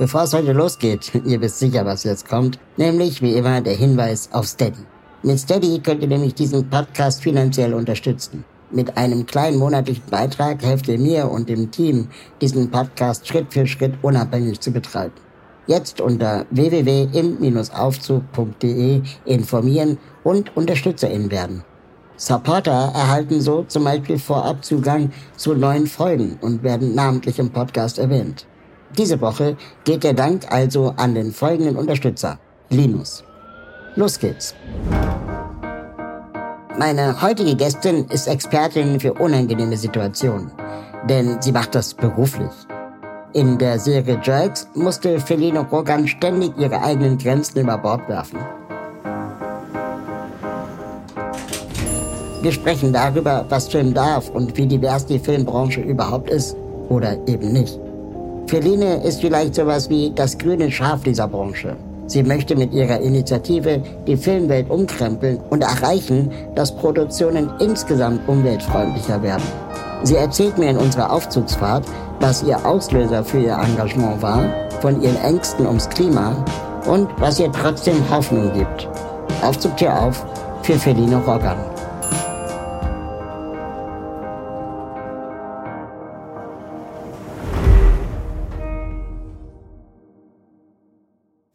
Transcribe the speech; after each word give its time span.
Bevor 0.00 0.22
es 0.22 0.32
heute 0.32 0.52
losgeht, 0.52 1.12
ihr 1.26 1.42
wisst 1.42 1.58
sicher, 1.58 1.84
was 1.84 2.04
jetzt 2.04 2.26
kommt, 2.26 2.58
nämlich 2.78 3.20
wie 3.20 3.34
immer 3.34 3.60
der 3.60 3.74
Hinweis 3.74 4.30
auf 4.32 4.46
Steady. 4.46 4.86
Mit 5.22 5.38
Steady 5.38 5.78
könnt 5.80 6.00
ihr 6.00 6.08
nämlich 6.08 6.34
diesen 6.34 6.70
Podcast 6.70 7.22
finanziell 7.22 7.74
unterstützen. 7.74 8.46
Mit 8.70 8.96
einem 8.96 9.26
kleinen 9.26 9.58
monatlichen 9.58 10.08
Beitrag 10.10 10.62
helft 10.62 10.88
ihr 10.88 10.98
mir 10.98 11.30
und 11.30 11.50
dem 11.50 11.70
Team, 11.70 12.08
diesen 12.40 12.70
Podcast 12.70 13.28
Schritt 13.28 13.52
für 13.52 13.66
Schritt 13.66 13.92
unabhängig 14.00 14.58
zu 14.60 14.70
betreiben. 14.70 15.12
Jetzt 15.66 16.00
unter 16.00 16.46
www.im-aufzug.de 16.48 19.02
informieren 19.26 19.98
und 20.24 20.56
UnterstützerInnen 20.56 21.30
werden. 21.30 21.62
Supporter 22.16 22.90
erhalten 22.94 23.42
so 23.42 23.64
zum 23.64 23.84
Beispiel 23.84 24.18
vorab 24.18 24.64
Zugang 24.64 25.12
zu 25.36 25.52
neuen 25.52 25.86
Folgen 25.86 26.38
und 26.40 26.62
werden 26.62 26.94
namentlich 26.94 27.38
im 27.38 27.50
Podcast 27.50 27.98
erwähnt. 27.98 28.46
Diese 28.98 29.20
Woche 29.20 29.56
geht 29.84 30.02
der 30.02 30.14
Dank 30.14 30.50
also 30.50 30.92
an 30.96 31.14
den 31.14 31.32
folgenden 31.32 31.76
Unterstützer. 31.76 32.38
Linus. 32.70 33.22
Los 33.94 34.18
geht's. 34.18 34.54
Meine 36.78 37.20
heutige 37.20 37.54
Gästin 37.54 38.06
ist 38.06 38.26
Expertin 38.26 38.98
für 38.98 39.12
unangenehme 39.12 39.76
Situationen, 39.76 40.50
denn 41.08 41.40
sie 41.40 41.52
macht 41.52 41.74
das 41.74 41.94
beruflich. 41.94 42.50
In 43.32 43.58
der 43.58 43.78
Serie 43.78 44.20
Jerks 44.24 44.66
musste 44.74 45.20
Feline 45.20 45.60
Rogan 45.60 46.08
ständig 46.08 46.52
ihre 46.56 46.82
eigenen 46.82 47.16
Grenzen 47.18 47.60
über 47.60 47.78
Bord 47.78 48.08
werfen. 48.08 48.40
Wir 52.42 52.52
sprechen 52.52 52.92
darüber, 52.92 53.44
was 53.48 53.68
Film 53.68 53.92
darf 53.94 54.30
und 54.30 54.56
wie 54.56 54.66
divers 54.66 55.06
die 55.06 55.18
Filmbranche 55.18 55.82
überhaupt 55.82 56.30
ist 56.30 56.56
oder 56.88 57.16
eben 57.28 57.52
nicht. 57.52 57.78
Feline 58.50 58.96
ist 59.04 59.20
vielleicht 59.20 59.54
sowas 59.54 59.88
wie 59.90 60.10
das 60.12 60.36
grüne 60.36 60.72
Schaf 60.72 61.04
dieser 61.04 61.28
Branche. 61.28 61.76
Sie 62.08 62.24
möchte 62.24 62.56
mit 62.56 62.72
ihrer 62.72 62.98
Initiative 62.98 63.80
die 64.08 64.16
Filmwelt 64.16 64.68
umkrempeln 64.68 65.38
und 65.50 65.62
erreichen, 65.62 66.32
dass 66.56 66.74
Produktionen 66.74 67.48
insgesamt 67.60 68.28
umweltfreundlicher 68.28 69.22
werden. 69.22 69.44
Sie 70.02 70.16
erzählt 70.16 70.58
mir 70.58 70.70
in 70.70 70.78
unserer 70.78 71.12
Aufzugsfahrt, 71.12 71.84
was 72.18 72.42
ihr 72.42 72.66
Auslöser 72.66 73.22
für 73.22 73.38
ihr 73.38 73.56
Engagement 73.56 74.20
war, 74.20 74.42
von 74.80 75.00
ihren 75.00 75.22
Ängsten 75.22 75.64
ums 75.64 75.88
Klima 75.88 76.44
und 76.88 77.08
was 77.18 77.38
ihr 77.38 77.52
trotzdem 77.52 78.02
Hoffnung 78.10 78.52
gibt. 78.52 78.88
Aufzugtür 79.42 79.96
auf 79.96 80.26
für 80.62 80.74
Feline 80.74 81.18
Rogan. 81.18 81.69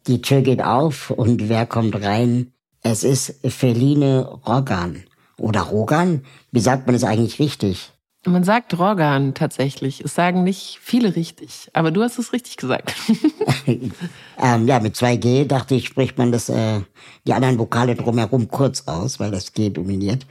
Die 0.06 0.22
Tür 0.22 0.42
geht 0.42 0.62
auf 0.62 1.10
und 1.10 1.48
wer 1.48 1.66
kommt 1.66 2.00
rein? 2.00 2.52
Es 2.82 3.02
ist 3.02 3.40
Feline 3.44 4.24
Rogan. 4.46 5.02
Oder 5.38 5.62
Rogan? 5.62 6.24
Wie 6.52 6.60
sagt 6.60 6.86
man 6.86 6.94
es 6.94 7.02
eigentlich 7.02 7.40
richtig? 7.40 7.90
Man 8.24 8.44
sagt 8.44 8.78
Rogan 8.78 9.34
tatsächlich. 9.34 10.00
Es 10.00 10.14
sagen 10.14 10.44
nicht 10.44 10.78
viele 10.80 11.16
richtig, 11.16 11.70
aber 11.72 11.90
du 11.90 12.02
hast 12.02 12.18
es 12.18 12.32
richtig 12.32 12.56
gesagt. 12.56 12.94
ähm, 13.66 14.66
ja, 14.68 14.78
mit 14.78 14.94
2G 14.94 15.46
dachte 15.46 15.74
ich, 15.74 15.88
spricht 15.88 16.18
man 16.18 16.30
das, 16.30 16.48
äh, 16.48 16.80
die 17.26 17.32
anderen 17.32 17.58
Vokale 17.58 17.96
drumherum 17.96 18.48
kurz 18.48 18.86
aus, 18.86 19.18
weil 19.18 19.32
das 19.32 19.52
G 19.52 19.70
dominiert. 19.70 20.26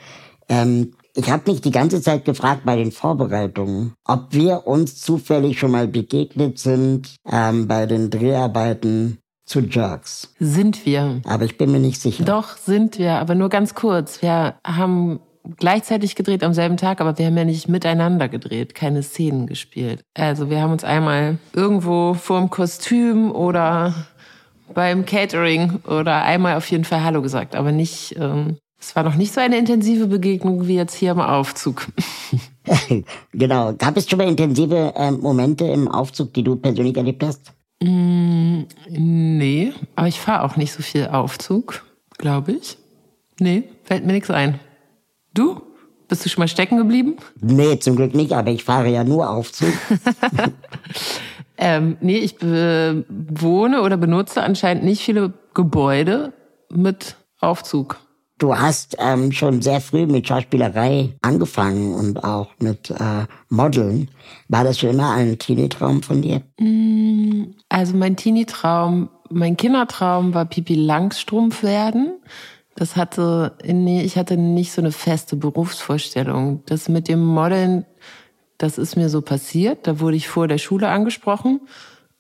Ähm, 0.47 0.93
ich 1.15 1.29
habe 1.29 1.51
mich 1.51 1.61
die 1.61 1.71
ganze 1.71 2.01
Zeit 2.01 2.25
gefragt 2.25 2.61
bei 2.65 2.75
den 2.75 2.91
Vorbereitungen, 2.91 3.93
ob 4.05 4.27
wir 4.31 4.67
uns 4.67 5.01
zufällig 5.01 5.59
schon 5.59 5.71
mal 5.71 5.87
begegnet 5.87 6.59
sind 6.59 7.15
ähm, 7.29 7.67
bei 7.67 7.85
den 7.85 8.09
Dreharbeiten 8.09 9.19
zu 9.45 9.61
Jerks. 9.61 10.33
Sind 10.39 10.85
wir. 10.85 11.21
Aber 11.25 11.45
ich 11.45 11.57
bin 11.57 11.71
mir 11.71 11.79
nicht 11.79 12.01
sicher. 12.01 12.25
Doch, 12.25 12.57
sind 12.57 12.97
wir, 12.97 13.13
aber 13.13 13.35
nur 13.35 13.49
ganz 13.49 13.75
kurz. 13.75 14.21
Wir 14.21 14.55
haben 14.65 15.19
gleichzeitig 15.57 16.15
gedreht 16.15 16.43
am 16.43 16.53
selben 16.53 16.77
Tag, 16.77 17.01
aber 17.01 17.17
wir 17.17 17.27
haben 17.27 17.37
ja 17.37 17.45
nicht 17.45 17.69
miteinander 17.69 18.27
gedreht, 18.27 18.73
keine 18.73 19.03
Szenen 19.03 19.47
gespielt. 19.47 20.01
Also 20.15 20.49
wir 20.49 20.61
haben 20.61 20.71
uns 20.71 20.83
einmal 20.83 21.37
irgendwo 21.53 22.15
vorm 22.15 22.49
Kostüm 22.49 23.31
oder 23.31 23.93
beim 24.73 25.05
Catering 25.05 25.79
oder 25.87 26.23
einmal 26.23 26.57
auf 26.57 26.69
jeden 26.71 26.85
Fall 26.85 27.03
Hallo 27.03 27.21
gesagt, 27.21 27.55
aber 27.55 27.71
nicht, 27.71 28.15
ähm, 28.19 28.57
es 28.79 28.95
war 28.95 29.03
noch 29.03 29.15
nicht 29.15 29.33
so 29.33 29.41
eine 29.41 29.57
intensive 29.57 30.07
Begegnung 30.07 30.67
wie 30.67 30.75
jetzt 30.75 30.95
hier 30.95 31.11
im 31.11 31.21
Aufzug. 31.21 31.87
genau. 33.31 33.73
Gab 33.73 33.95
es 33.97 34.09
schon 34.09 34.17
mal 34.17 34.27
intensive 34.27 34.93
äh, 34.95 35.11
Momente 35.11 35.65
im 35.65 35.87
Aufzug, 35.87 36.33
die 36.33 36.43
du 36.43 36.55
persönlich 36.55 36.97
erlebt 36.97 37.23
hast? 37.23 37.53
Mm, 37.85 38.63
nee, 38.89 39.73
aber 39.95 40.07
ich 40.07 40.19
fahre 40.19 40.43
auch 40.43 40.55
nicht 40.55 40.73
so 40.73 40.81
viel 40.81 41.07
Aufzug, 41.07 41.85
glaube 42.17 42.53
ich. 42.53 42.77
Nee, 43.39 43.63
fällt 43.83 44.05
mir 44.05 44.13
nichts 44.13 44.31
ein. 44.31 44.59
Du? 45.33 45.61
Bist 46.07 46.23
du 46.23 46.29
schon 46.29 46.41
mal 46.41 46.47
stecken 46.47 46.77
geblieben? 46.77 47.17
Nee, 47.41 47.79
zum 47.79 47.95
Glück 47.95 48.13
nicht, 48.13 48.31
aber 48.33 48.51
ich 48.51 48.63
fahre 48.63 48.89
ja 48.89 49.03
nur 49.03 49.29
Aufzug. 49.29 49.73
ähm, 51.57 51.97
nee, 51.99 52.17
ich 52.17 52.35
wohne 52.41 53.81
oder 53.81 53.97
benutze 53.97 54.43
anscheinend 54.43 54.83
nicht 54.83 55.01
viele 55.01 55.33
Gebäude 55.53 56.33
mit 56.69 57.15
Aufzug. 57.39 57.97
Du 58.37 58.57
hast 58.57 58.97
ähm, 58.99 59.31
schon 59.31 59.61
sehr 59.61 59.79
früh 59.79 60.05
mit 60.05 60.27
Schauspielerei 60.27 61.15
angefangen 61.21 61.93
und 61.93 62.21
auch 62.23 62.49
mit 62.59 62.89
äh, 62.89 63.25
Modeln. 63.47 64.09
War 64.49 64.65
das 64.65 64.79
schon 64.79 64.89
immer 64.89 65.11
ein 65.11 65.39
Teenie-Traum 65.39 66.03
von 66.03 66.21
dir? 66.21 66.41
Also 67.69 67.95
mein 67.95 68.17
Teenie-Traum, 68.17 69.09
mein 69.29 69.55
Kindertraum 69.55 70.33
war 70.33 70.45
Pipi 70.45 70.75
Langstrumpf 70.75 71.63
werden. 71.63 72.19
Das 72.75 72.97
hatte, 72.97 73.57
nee, 73.63 74.03
ich 74.03 74.17
hatte 74.17 74.35
nicht 74.35 74.73
so 74.73 74.81
eine 74.81 74.91
feste 74.91 75.37
Berufsvorstellung. 75.37 76.61
Das 76.65 76.89
mit 76.89 77.07
dem 77.07 77.23
Modeln, 77.23 77.85
das 78.57 78.77
ist 78.77 78.97
mir 78.97 79.07
so 79.07 79.21
passiert. 79.21 79.87
Da 79.87 80.01
wurde 80.01 80.17
ich 80.17 80.27
vor 80.27 80.49
der 80.49 80.57
Schule 80.57 80.89
angesprochen. 80.89 81.61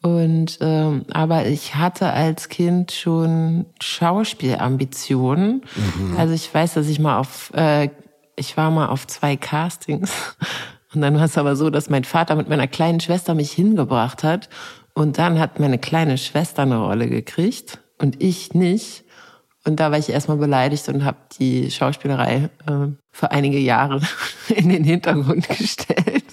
Und 0.05 0.59
ähm, 0.61 1.05
aber 1.11 1.47
ich 1.47 1.73
hatte 1.73 2.13
als 2.13 2.49
Kind 2.49 2.91
schon 2.91 3.65
Schauspielambitionen. 3.81 5.63
Mhm. 5.75 6.15
Also 6.15 6.35
ich 6.35 6.53
weiß, 6.53 6.75
dass 6.75 6.87
ich 6.89 6.99
mal 6.99 7.17
auf, 7.17 7.51
äh, 7.55 7.89
ich 8.35 8.55
war 8.55 8.69
mal 8.69 8.89
auf 8.89 9.07
zwei 9.07 9.35
Castings. 9.35 10.13
Und 10.93 11.01
dann 11.01 11.15
war 11.15 11.23
es 11.23 11.39
aber 11.39 11.55
so, 11.55 11.71
dass 11.71 11.89
mein 11.89 12.03
Vater 12.03 12.35
mit 12.35 12.47
meiner 12.49 12.67
kleinen 12.67 12.99
Schwester 12.99 13.33
mich 13.33 13.51
hingebracht 13.51 14.23
hat. 14.23 14.47
Und 14.93 15.17
dann 15.17 15.39
hat 15.39 15.59
meine 15.59 15.79
kleine 15.79 16.19
Schwester 16.19 16.61
eine 16.61 16.77
Rolle 16.77 17.09
gekriegt 17.09 17.79
und 17.97 18.21
ich 18.21 18.53
nicht. 18.53 19.05
Und 19.65 19.79
da 19.79 19.89
war 19.89 19.97
ich 19.97 20.09
erstmal 20.09 20.37
beleidigt 20.37 20.87
und 20.87 21.03
habe 21.03 21.17
die 21.39 21.71
Schauspielerei 21.71 22.51
äh, 22.67 22.87
für 23.11 23.31
einige 23.31 23.57
Jahre 23.57 24.01
in 24.49 24.69
den 24.69 24.83
Hintergrund 24.83 25.49
gestellt. 25.57 26.25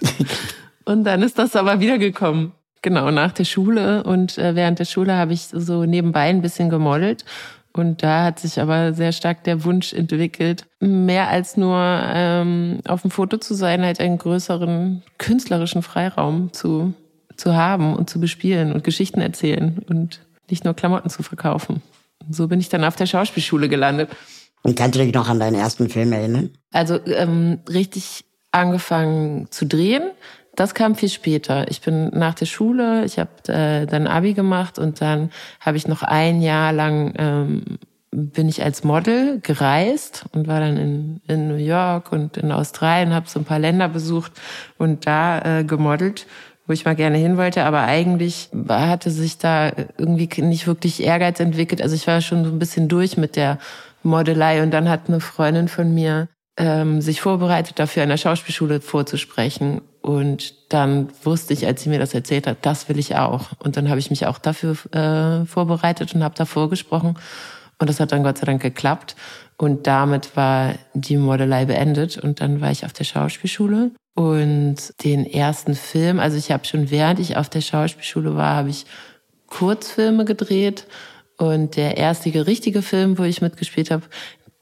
Und 0.85 1.05
dann 1.05 1.23
ist 1.23 1.39
das 1.39 1.57
aber 1.57 1.81
wiedergekommen. 1.81 2.53
Genau, 2.83 3.11
nach 3.11 3.33
der 3.33 3.45
Schule. 3.45 4.03
Und 4.03 4.39
äh, 4.39 4.55
während 4.55 4.81
der 4.81 4.85
Schule 4.85 5.17
habe 5.17 5.33
ich 5.33 5.43
so 5.43 5.85
nebenbei 5.85 6.29
ein 6.29 6.43
bisschen 6.43 6.69
gemodelt. 6.69 7.25
Und 7.73 8.03
da 8.03 8.25
hat 8.25 8.39
sich 8.39 8.61
aber 8.61 8.93
sehr 8.93 9.13
stark 9.13 9.45
der 9.45 9.65
Wunsch 9.65 9.95
entwickelt, 9.95 10.67
mehr 10.81 11.29
als 11.29 11.57
nur 11.57 11.79
ähm, 11.79 12.81
auf 12.87 13.03
dem 13.03 13.11
Foto 13.11 13.39
zu 13.39 13.55
sein, 13.55 13.83
halt 13.83 13.99
einen 13.99 14.19
größeren 14.19 15.03
künstlerischen 15.17 15.83
Freiraum 15.83 16.53
zu, 16.53 16.93
zu 17.37 17.55
haben 17.55 17.97
und 17.97 18.11
zu 18.11 18.21
bespielen 18.21 18.73
und 18.73 18.85
Geschichten 18.85 19.23
erzählen 19.23 19.83
und 19.89 20.21
nicht 20.51 20.65
nur 20.65 20.75
Klamotten 20.75 21.09
zu 21.09 21.23
verkaufen. 21.23 21.81
Und 22.27 22.37
so 22.37 22.47
bin 22.47 22.61
ich 22.61 22.69
dann 22.69 22.85
auf 22.85 22.97
der 22.97 23.07
Schauspielschule 23.07 23.71
gelandet. 23.71 24.11
Und 24.63 24.77
kannst 24.77 24.99
du 24.99 25.03
dich 25.03 25.15
noch 25.15 25.29
an 25.29 25.41
deinen 25.41 25.57
ersten 25.57 25.89
Film 25.89 26.13
erinnern? 26.13 26.51
Also 26.73 26.99
ähm, 27.07 27.61
richtig 27.71 28.27
angefangen 28.51 29.51
zu 29.51 29.67
drehen, 29.67 30.11
das 30.55 30.75
kam 30.75 30.95
viel 30.95 31.09
später. 31.09 31.71
Ich 31.71 31.81
bin 31.81 32.09
nach 32.11 32.35
der 32.35 32.47
Schule, 32.47 33.05
ich 33.05 33.19
habe 33.19 33.31
äh, 33.49 33.87
dann 33.87 34.07
Abi 34.07 34.35
gemacht 34.35 34.79
und 34.79 35.01
dann 35.01 35.31
habe 35.61 35.77
ich 35.77 35.89
noch 35.89 36.03
ein 36.03 36.43
Jahr 36.43 36.73
lang 36.73 37.15
ähm, 37.19 37.79
bin 38.15 38.47
ich 38.49 38.63
als 38.63 38.85
Model 38.85 39.41
gereist 39.41 40.27
und 40.33 40.47
war 40.47 40.61
dann 40.61 40.77
in, 40.77 41.21
in 41.29 41.49
New 41.49 41.57
York 41.57 42.13
und 42.13 42.37
in 42.37 42.53
Australien, 42.53 43.15
habe 43.15 43.29
so 43.29 43.41
ein 43.41 43.47
paar 43.47 43.59
Länder 43.59 43.89
besucht 43.89 44.33
und 44.77 45.07
da 45.07 45.61
äh, 45.61 45.65
gemodelt. 45.65 46.27
wo 46.67 46.75
ich 46.75 46.85
mal 46.85 46.95
gerne 46.95 47.17
hin 47.17 47.37
wollte, 47.39 47.65
aber 47.65 47.83
eigentlich 47.83 48.51
hatte 48.69 49.11
sich 49.11 49.39
da 49.39 49.73
irgendwie 49.99 50.29
nicht 50.43 50.67
wirklich 50.67 51.03
Ehrgeiz 51.03 51.41
entwickelt. 51.41 51.83
Also 51.83 51.95
ich 51.95 52.07
war 52.07 52.21
schon 52.21 52.45
so 52.45 52.51
ein 52.51 52.59
bisschen 52.59 52.89
durch 52.89 53.17
mit 53.17 53.35
der 53.35 53.59
Modelei 54.03 54.63
und 54.63 54.71
dann 54.71 54.89
hat 54.89 55.09
eine 55.09 55.21
Freundin 55.21 55.69
von 55.69 55.93
mir 55.93 56.29
ähm, 56.59 57.01
sich 57.01 57.21
vorbereitet, 57.21 57.79
dafür 57.79 58.03
an 58.03 58.11
der 58.11 58.17
Schauspielschule 58.17 58.81
vorzusprechen. 58.81 59.81
Und 60.03 60.73
dann 60.73 61.09
wusste 61.23 61.55
ich, 61.55 61.65
als 61.65 61.83
sie 61.83 61.89
mir 61.89 62.01
das 62.01 62.13
erzählt 62.13 62.49
hat, 62.49 62.59
das 62.63 62.89
will 62.89 62.99
ich 62.99 63.15
auch. 63.15 63.51
Und 63.61 63.77
dann 63.77 63.89
habe 63.89 64.01
ich 64.01 64.11
mich 64.11 64.27
auch 64.27 64.39
dafür 64.39 64.77
äh, 64.93 65.47
vorbereitet 65.47 66.15
und 66.15 66.25
habe 66.25 66.35
da 66.37 66.45
vorgesprochen. 66.45 67.17
Und 67.79 67.89
das 67.89 68.01
hat 68.01 68.11
dann 68.11 68.25
Gott 68.25 68.39
sei 68.39 68.47
Dank 68.47 68.61
geklappt. 68.61 69.15
Und 69.57 69.87
damit 69.87 70.37
war 70.37 70.75
die 70.95 71.17
Modelei 71.17 71.67
beendet. 71.67 72.19
Und 72.19 72.41
dann 72.41 72.61
war 72.61 72.73
ich 72.73 72.85
auf 72.85 72.93
der 72.93 73.05
Schauspielschule. 73.05 73.93
Und 74.15 74.77
den 75.05 75.25
ersten 75.25 75.77
Film, 75.77 76.19
also 76.19 76.37
ich 76.37 76.51
habe 76.51 76.65
schon 76.65 76.91
während 76.91 77.21
ich 77.21 77.37
auf 77.37 77.49
der 77.49 77.61
Schauspielschule 77.61 78.37
war, 78.37 78.57
habe 78.57 78.71
ich 78.71 78.87
Kurzfilme 79.47 80.25
gedreht. 80.25 80.87
Und 81.39 81.77
der 81.77 81.97
erste 81.97 82.47
richtige 82.47 82.83
Film, 82.83 83.19
wo 83.19 83.23
ich 83.23 83.41
mitgespielt 83.41 83.93
habe, 83.93 84.03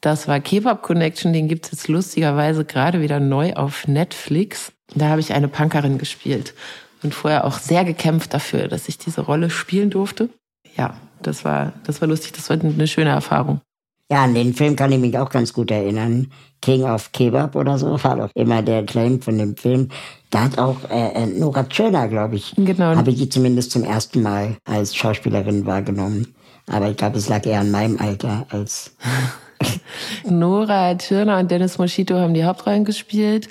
das 0.01 0.27
war 0.27 0.39
Kebab 0.39 0.83
Connection. 0.83 1.33
Den 1.33 1.47
gibt 1.47 1.65
es 1.65 1.71
jetzt 1.71 1.87
lustigerweise 1.87 2.63
gerade 2.63 3.01
wieder 3.01 3.19
neu 3.19 3.53
auf 3.53 3.87
Netflix. 3.87 4.71
Da 4.95 5.09
habe 5.09 5.21
ich 5.21 5.33
eine 5.33 5.47
Punkerin 5.47 5.97
gespielt 5.97 6.53
und 7.03 7.13
vorher 7.13 7.45
auch 7.45 7.57
sehr 7.57 7.85
gekämpft 7.85 8.33
dafür, 8.33 8.67
dass 8.67 8.89
ich 8.89 8.97
diese 8.97 9.21
Rolle 9.21 9.49
spielen 9.49 9.89
durfte. 9.89 10.29
Ja, 10.75 10.95
das 11.21 11.45
war, 11.45 11.73
das 11.85 12.01
war 12.01 12.07
lustig. 12.07 12.33
Das 12.33 12.49
war 12.49 12.59
eine 12.59 12.87
schöne 12.87 13.11
Erfahrung. 13.11 13.61
Ja, 14.11 14.23
an 14.23 14.33
den 14.33 14.53
Film 14.53 14.75
kann 14.75 14.91
ich 14.91 14.99
mich 14.99 15.17
auch 15.17 15.29
ganz 15.29 15.53
gut 15.53 15.71
erinnern. 15.71 16.27
King 16.61 16.83
of 16.83 17.13
Kebab 17.13 17.55
oder 17.55 17.77
so 17.77 18.03
war 18.03 18.17
doch 18.17 18.29
immer 18.35 18.61
der 18.61 18.85
Claim 18.85 19.21
von 19.21 19.37
dem 19.37 19.55
Film. 19.55 19.87
Da 20.29 20.43
hat 20.43 20.57
auch 20.59 20.77
äh, 20.89 21.13
äh 21.13 21.25
Nora 21.27 21.63
Tschirner, 21.63 22.09
glaube 22.09 22.35
ich, 22.35 22.53
genau. 22.57 22.95
habe 22.95 23.09
ich 23.09 23.17
die 23.17 23.29
zumindest 23.29 23.71
zum 23.71 23.85
ersten 23.85 24.21
Mal 24.21 24.57
als 24.65 24.95
Schauspielerin 24.95 25.65
wahrgenommen. 25.65 26.35
Aber 26.67 26.89
ich 26.89 26.97
glaube, 26.97 27.17
es 27.17 27.29
lag 27.29 27.45
eher 27.45 27.61
an 27.61 27.71
meinem 27.71 27.97
Alter 27.99 28.45
als. 28.49 28.95
Nora 30.25 30.93
Tschirner 30.95 31.39
und 31.39 31.49
Dennis 31.49 31.77
Moschito 31.77 32.15
haben 32.15 32.33
die 32.33 32.43
Hauptrollen 32.43 32.83
gespielt. 32.83 33.47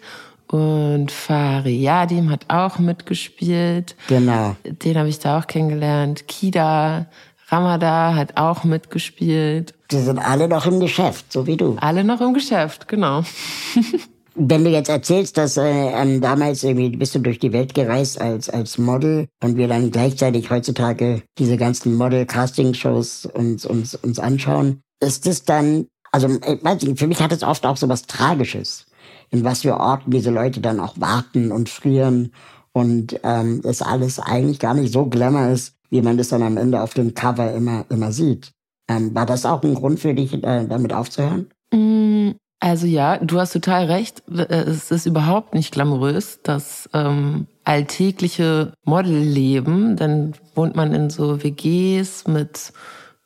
Und 0.51 1.13
Fariadim 1.13 2.29
hat 2.31 2.47
auch 2.49 2.81
mitgespielt. 2.81 3.95
Genau. 4.09 4.57
Den 4.65 4.99
habe 4.99 5.09
ich 5.09 5.21
da 5.21 5.39
auch 5.39 5.47
kennengelernt. 5.47 6.27
Kida 6.27 7.07
Ramada 7.51 8.15
hat 8.15 8.37
auch 8.37 8.65
mitgespielt. 8.65 9.75
Die 9.91 9.99
sind 9.99 10.19
alle 10.19 10.49
noch 10.49 10.67
im 10.67 10.81
Geschäft, 10.81 11.33
so 11.33 11.47
wie 11.47 11.57
du. 11.57 11.77
Alle 11.81 12.05
noch 12.05 12.21
im 12.21 12.35
Geschäft, 12.35 12.89
genau. 12.89 13.23
Wenn 14.37 14.65
du 14.65 14.71
jetzt 14.71 14.89
erzählst, 14.89 15.37
dass 15.37 15.57
äh, 15.57 16.21
damals 16.21 16.63
irgendwie 16.63 16.97
bist 16.97 17.15
du 17.15 17.19
durch 17.19 17.41
die 17.41 17.53
Welt 17.53 17.75
gereist 17.75 18.21
als 18.21 18.49
als 18.49 18.79
Model 18.79 19.27
und 19.43 19.57
wir 19.57 19.67
dann 19.67 19.91
gleichzeitig 19.91 20.51
heutzutage 20.51 21.23
diese 21.39 21.57
ganzen 21.57 21.97
Model-Casting-Shows 21.97 23.27
uns, 23.27 23.67
uns 23.67 23.97
uns 23.97 24.19
anschauen, 24.21 24.83
ist 25.01 25.27
es 25.27 25.45
dann, 25.45 25.87
also 26.13 26.29
äh, 26.29 26.59
weiß 26.63 26.85
ich, 26.85 26.99
für 26.99 27.09
mich 27.09 27.21
hat 27.21 27.33
es 27.33 27.43
oft 27.43 27.67
auch 27.67 27.77
so 27.77 27.89
was 27.89 28.07
Tragisches, 28.07 28.87
in 29.31 29.45
was 29.45 29.63
für 29.63 29.79
Orten 29.79 30.11
diese 30.11 30.31
Leute 30.31 30.61
dann 30.61 30.81
auch 30.81 30.95
warten 30.99 31.53
und 31.53 31.69
frieren 31.69 32.33
und 32.73 33.19
ähm, 33.23 33.61
es 33.65 33.83
alles 33.83 34.19
eigentlich 34.19 34.59
gar 34.59 34.75
nicht 34.75 34.93
so 34.93 35.07
glamour 35.07 35.49
ist, 35.49 35.75
wie 35.91 36.03
man 36.03 36.17
das 36.17 36.29
dann 36.29 36.43
am 36.43 36.57
Ende 36.57 36.81
auf 36.81 36.95
dem 36.95 37.15
Cover 37.15 37.53
immer, 37.53 37.85
immer 37.91 38.13
sieht. 38.13 38.53
Ähm, 38.89 39.15
war 39.15 39.27
das 39.27 39.47
auch 39.47 39.63
ein 39.63 39.75
Grund 39.75 40.01
für 40.01 40.15
dich, 40.15 40.35
äh, 40.35 40.67
damit 40.67 40.93
aufzuhören? 40.93 41.49
Mm, 41.73 42.31
also 42.61 42.87
ja, 42.87 43.19
du 43.19 43.39
hast 43.39 43.53
total 43.53 43.87
recht. 43.87 44.23
Äh, 44.29 44.43
es 44.55 44.91
ist 44.91 45.07
überhaupt 45.07 45.55
nicht 45.55 45.73
glamourös, 45.73 46.41
das 46.43 46.89
ähm, 46.93 47.47
alltägliche 47.65 48.73
Modelleben. 48.85 49.97
Dann 49.97 50.35
wohnt 50.55 50.77
man 50.77 50.93
in 50.93 51.11
so 51.11 51.43
WGs 51.43 52.27
mit, 52.27 52.73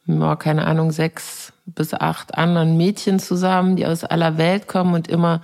ja, 0.06 0.36
keine 0.36 0.66
Ahnung, 0.66 0.90
sechs 0.90 1.52
bis 1.66 1.94
acht 1.94 2.36
anderen 2.36 2.76
Mädchen 2.76 3.18
zusammen, 3.18 3.76
die 3.76 3.86
aus 3.86 4.04
aller 4.04 4.36
Welt 4.36 4.68
kommen 4.68 4.94
und 4.94 5.08
immer 5.08 5.40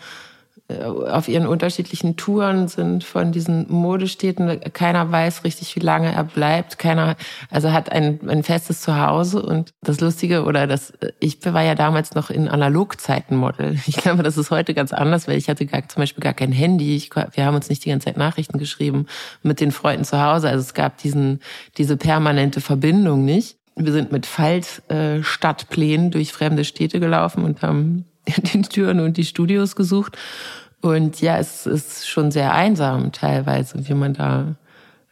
auf 1.11 1.29
ihren 1.29 1.47
unterschiedlichen 1.47 2.17
Touren 2.17 2.69
sind 2.69 3.05
von 3.05 3.33
diesen 3.33 3.67
Modestädten. 3.71 4.61
Keiner 4.73 5.11
weiß 5.11 5.45
richtig, 5.45 5.75
wie 5.77 5.81
lange 5.81 6.13
er 6.13 6.25
bleibt. 6.25 6.79
Keiner, 6.79 7.17
also 7.51 7.73
hat 7.73 7.91
ein, 7.93 8.21
ein 8.29 8.43
festes 8.43 8.81
Zuhause. 8.81 9.43
Und 9.43 9.73
das 9.83 10.01
Lustige 10.01 10.45
oder 10.45 10.67
das, 10.67 10.93
ich 11.19 11.39
war 11.45 11.63
ja 11.63 11.75
damals 11.75 12.15
noch 12.15 12.31
in 12.31 12.49
Analogzeiten 12.49 13.37
Model. 13.37 13.79
Ich 13.87 13.97
glaube, 13.97 14.23
das 14.23 14.39
ist 14.39 14.51
heute 14.51 14.73
ganz 14.75 14.93
anders, 14.93 15.27
weil 15.27 15.37
ich 15.37 15.49
hatte 15.49 15.67
gar, 15.67 15.89
zum 15.89 16.01
Beispiel 16.01 16.23
gar 16.23 16.35
kein 16.35 16.53
Handy. 16.53 16.95
Ich, 16.95 17.11
wir 17.15 17.45
haben 17.45 17.57
uns 17.57 17.69
nicht 17.69 17.85
die 17.85 17.91
ganze 17.91 18.07
Zeit 18.07 18.17
Nachrichten 18.17 18.59
geschrieben 18.59 19.07
mit 19.43 19.61
den 19.61 19.73
Freunden 19.73 20.05
zu 20.05 20.23
Hause. 20.23 20.49
Also 20.49 20.61
es 20.61 20.75
gab 20.75 20.99
diesen, 20.99 21.41
diese 21.77 21.97
permanente 21.97 22.61
Verbindung 22.61 23.25
nicht. 23.25 23.57
Wir 23.77 23.93
sind 23.93 24.13
mit 24.13 24.27
Faltstadtplänen 24.27 26.11
durch 26.11 26.33
fremde 26.33 26.65
Städte 26.65 27.01
gelaufen 27.01 27.45
und 27.45 27.63
haben 27.63 28.05
den 28.55 28.63
Türen 28.63 29.01
und 29.01 29.17
die 29.17 29.25
Studios 29.25 29.77
gesucht. 29.77 30.17
Und 30.81 31.21
ja, 31.21 31.39
es 31.39 31.67
ist 31.67 32.09
schon 32.09 32.31
sehr 32.31 32.55
einsam 32.55 33.13
teilweise, 33.13 33.87
wie 33.89 33.95
man 33.95 34.15
da 34.15 34.57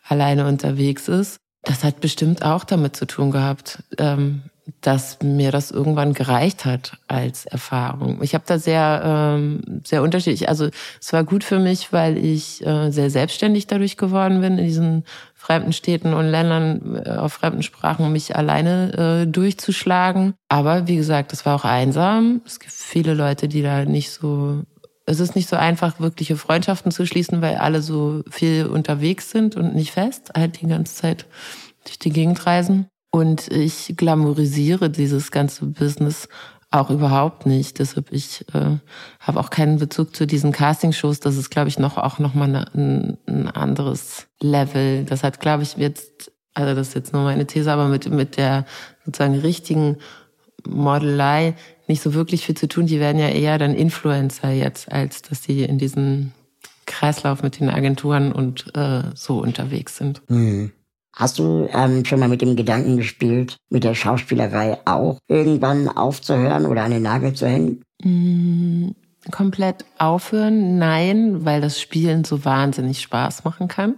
alleine 0.06 0.46
unterwegs 0.46 1.08
ist. 1.08 1.38
Das 1.62 1.84
hat 1.84 2.00
bestimmt 2.00 2.42
auch 2.42 2.64
damit 2.64 2.96
zu 2.96 3.06
tun 3.06 3.30
gehabt, 3.30 3.82
ähm, 3.98 4.42
dass 4.80 5.18
mir 5.22 5.50
das 5.50 5.70
irgendwann 5.70 6.12
gereicht 6.12 6.64
hat 6.64 6.98
als 7.08 7.46
Erfahrung. 7.46 8.22
Ich 8.22 8.34
habe 8.34 8.44
da 8.46 8.58
sehr, 8.58 9.02
ähm, 9.04 9.82
sehr 9.84 10.02
unterschiedlich. 10.02 10.48
Also 10.48 10.68
es 11.00 11.12
war 11.12 11.24
gut 11.24 11.42
für 11.42 11.58
mich, 11.58 11.92
weil 11.92 12.18
ich 12.18 12.64
äh, 12.66 12.90
sehr 12.90 13.10
selbstständig 13.10 13.66
dadurch 13.66 13.96
geworden 13.96 14.40
bin 14.40 14.58
in 14.58 14.64
diesen 14.64 15.04
fremden 15.48 15.72
Städten 15.72 16.12
und 16.12 16.26
Ländern 16.26 17.02
äh, 17.06 17.10
auf 17.12 17.32
fremden 17.32 17.62
Sprachen, 17.62 18.12
mich 18.12 18.36
alleine 18.36 19.22
äh, 19.22 19.26
durchzuschlagen. 19.26 20.34
Aber 20.50 20.86
wie 20.86 20.96
gesagt, 20.96 21.32
es 21.32 21.46
war 21.46 21.54
auch 21.54 21.64
einsam. 21.64 22.42
Es 22.44 22.60
gibt 22.60 22.70
viele 22.70 23.14
Leute, 23.14 23.48
die 23.48 23.62
da 23.62 23.86
nicht 23.86 24.10
so 24.10 24.62
es 25.06 25.20
ist 25.20 25.34
nicht 25.34 25.48
so 25.48 25.56
einfach, 25.56 26.00
wirkliche 26.00 26.36
Freundschaften 26.36 26.92
zu 26.92 27.06
schließen, 27.06 27.40
weil 27.40 27.56
alle 27.56 27.80
so 27.80 28.22
viel 28.28 28.66
unterwegs 28.66 29.30
sind 29.30 29.56
und 29.56 29.74
nicht 29.74 29.92
fest, 29.92 30.32
halt 30.36 30.60
die 30.60 30.66
ganze 30.66 30.96
Zeit 30.96 31.24
durch 31.84 31.98
die 31.98 32.10
Gegend 32.10 32.44
reisen. 32.44 32.88
Und 33.10 33.48
ich 33.48 33.94
glamourisiere 33.96 34.90
dieses 34.90 35.30
ganze 35.30 35.64
Business 35.64 36.28
auch 36.70 36.90
überhaupt 36.90 37.46
nicht. 37.46 37.78
Deshalb 37.78 38.12
ich 38.12 38.44
äh, 38.54 38.78
habe 39.20 39.40
auch 39.40 39.50
keinen 39.50 39.78
Bezug 39.78 40.14
zu 40.14 40.26
diesen 40.26 40.52
Castingshows. 40.52 41.20
Das 41.20 41.36
ist, 41.36 41.50
glaube 41.50 41.68
ich, 41.68 41.78
noch 41.78 41.96
auch 41.96 42.18
noch 42.18 42.34
mal 42.34 42.68
ein, 42.74 43.16
ein 43.26 43.48
anderes 43.48 44.26
Level. 44.40 45.04
Das 45.04 45.22
hat, 45.22 45.40
glaube 45.40 45.62
ich, 45.62 45.76
jetzt, 45.76 46.30
also 46.54 46.74
das 46.74 46.88
ist 46.88 46.94
jetzt 46.94 47.12
nur 47.12 47.22
meine 47.22 47.46
These, 47.46 47.72
aber 47.72 47.88
mit 47.88 48.10
mit 48.10 48.36
der 48.36 48.66
sozusagen 49.04 49.38
richtigen 49.38 49.96
Modelei 50.66 51.54
nicht 51.86 52.02
so 52.02 52.12
wirklich 52.12 52.44
viel 52.44 52.56
zu 52.56 52.68
tun. 52.68 52.86
Die 52.86 53.00
werden 53.00 53.18
ja 53.18 53.28
eher 53.28 53.58
dann 53.58 53.74
Influencer 53.74 54.50
jetzt, 54.50 54.92
als 54.92 55.22
dass 55.22 55.42
sie 55.42 55.62
in 55.62 55.78
diesem 55.78 56.32
Kreislauf 56.84 57.42
mit 57.42 57.60
den 57.60 57.70
Agenturen 57.70 58.32
und 58.32 58.74
äh, 58.76 59.02
so 59.14 59.38
unterwegs 59.38 59.96
sind. 59.96 60.22
Mhm. 60.28 60.72
Hast 61.18 61.40
du 61.40 61.68
ähm, 61.72 62.04
schon 62.04 62.20
mal 62.20 62.28
mit 62.28 62.42
dem 62.42 62.54
Gedanken 62.54 62.96
gespielt, 62.96 63.56
mit 63.70 63.82
der 63.82 63.94
Schauspielerei 63.94 64.78
auch 64.84 65.18
irgendwann 65.26 65.88
aufzuhören 65.88 66.64
oder 66.64 66.84
an 66.84 66.92
den 66.92 67.02
Nagel 67.02 67.32
zu 67.32 67.48
hängen? 67.48 67.82
Mm, 68.04 68.90
komplett 69.32 69.84
aufhören? 69.98 70.78
Nein, 70.78 71.44
weil 71.44 71.60
das 71.60 71.80
Spielen 71.80 72.22
so 72.22 72.44
wahnsinnig 72.44 73.00
Spaß 73.00 73.42
machen 73.42 73.66
kann 73.66 73.96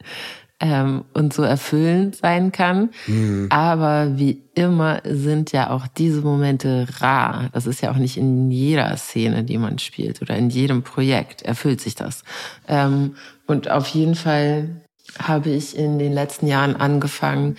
ähm, 0.60 1.06
und 1.14 1.32
so 1.32 1.42
erfüllend 1.44 2.16
sein 2.16 2.52
kann. 2.52 2.90
Mhm. 3.06 3.46
Aber 3.48 4.18
wie 4.18 4.42
immer 4.54 5.00
sind 5.06 5.52
ja 5.52 5.70
auch 5.70 5.86
diese 5.86 6.20
Momente 6.20 6.86
rar. 6.98 7.48
Das 7.54 7.66
ist 7.66 7.80
ja 7.80 7.90
auch 7.90 7.96
nicht 7.96 8.18
in 8.18 8.50
jeder 8.50 8.94
Szene, 8.98 9.44
die 9.44 9.56
man 9.56 9.78
spielt 9.78 10.20
oder 10.20 10.36
in 10.36 10.50
jedem 10.50 10.82
Projekt 10.82 11.40
erfüllt 11.40 11.80
sich 11.80 11.94
das. 11.94 12.22
Ähm, 12.68 13.14
und 13.46 13.70
auf 13.70 13.88
jeden 13.88 14.14
Fall 14.14 14.82
habe 15.18 15.50
ich 15.50 15.76
in 15.76 15.98
den 15.98 16.12
letzten 16.12 16.46
Jahren 16.46 16.76
angefangen, 16.76 17.56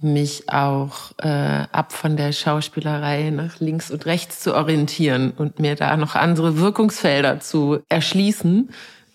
mich 0.00 0.50
auch 0.50 1.12
äh, 1.18 1.64
ab 1.72 1.92
von 1.92 2.16
der 2.16 2.32
Schauspielerei 2.32 3.30
nach 3.30 3.58
links 3.60 3.90
und 3.90 4.06
rechts 4.06 4.40
zu 4.40 4.54
orientieren 4.54 5.32
und 5.32 5.58
mir 5.58 5.76
da 5.76 5.96
noch 5.96 6.14
andere 6.14 6.58
Wirkungsfelder 6.58 7.40
zu 7.40 7.80
erschließen, 7.88 8.70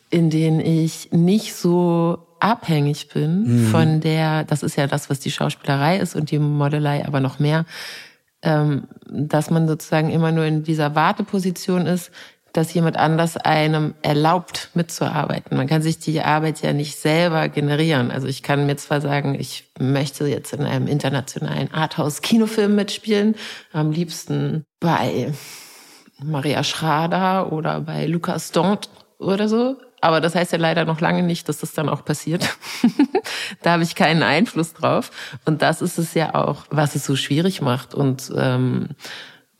in 0.09 0.29
denen 0.29 0.59
ich 0.59 1.11
nicht 1.11 1.53
so 1.53 2.25
abhängig 2.39 3.09
bin 3.09 3.43
mhm. 3.43 3.67
von 3.67 4.01
der, 4.01 4.43
das 4.43 4.63
ist 4.63 4.77
ja 4.77 4.87
das, 4.87 5.09
was 5.09 5.19
die 5.19 5.31
Schauspielerei 5.31 5.97
ist 5.97 6.15
und 6.15 6.31
die 6.31 6.39
Modelei 6.39 7.05
aber 7.05 7.19
noch 7.19 7.37
mehr, 7.37 7.65
ähm, 8.41 8.87
dass 9.07 9.49
man 9.49 9.67
sozusagen 9.67 10.09
immer 10.09 10.31
nur 10.31 10.45
in 10.45 10.63
dieser 10.63 10.95
Warteposition 10.95 11.85
ist, 11.85 12.11
dass 12.53 12.73
jemand 12.73 12.97
anders 12.97 13.37
einem 13.37 13.93
erlaubt 14.01 14.69
mitzuarbeiten. 14.73 15.57
Man 15.57 15.67
kann 15.67 15.81
sich 15.81 15.99
die 15.99 16.21
Arbeit 16.21 16.61
ja 16.61 16.73
nicht 16.73 16.97
selber 16.97 17.49
generieren. 17.49 18.11
Also 18.11 18.27
ich 18.27 18.43
kann 18.43 18.65
mir 18.65 18.77
zwar 18.77 19.01
sagen, 19.01 19.35
ich 19.39 19.71
möchte 19.79 20.25
jetzt 20.25 20.53
in 20.53 20.63
einem 20.63 20.87
internationalen 20.87 21.73
Arthouse-Kinofilm 21.73 22.75
mitspielen, 22.75 23.35
am 23.71 23.91
liebsten 23.91 24.63
bei 24.79 25.33
Maria 26.21 26.63
Schrader 26.63 27.51
oder 27.51 27.81
bei 27.81 28.05
Lukas 28.05 28.51
Dont 28.51 28.89
oder 29.19 29.47
so. 29.47 29.77
aber 30.01 30.21
das 30.21 30.33
heißt 30.33 30.53
ja 30.53 30.57
leider 30.57 30.85
noch 30.85 31.01
lange 31.01 31.23
nicht, 31.23 31.49
dass 31.49 31.59
das 31.59 31.73
dann 31.73 31.89
auch 31.89 32.05
passiert. 32.05 32.57
da 33.61 33.71
habe 33.71 33.83
ich 33.83 33.95
keinen 33.95 34.23
Einfluss 34.23 34.73
drauf. 34.73 35.11
Und 35.45 35.61
das 35.61 35.81
ist 35.81 35.97
es 35.97 36.13
ja 36.13 36.35
auch, 36.35 36.65
was 36.69 36.95
es 36.95 37.05
so 37.05 37.15
schwierig 37.15 37.61
macht 37.61 37.93
und 37.93 38.31
ähm, 38.35 38.89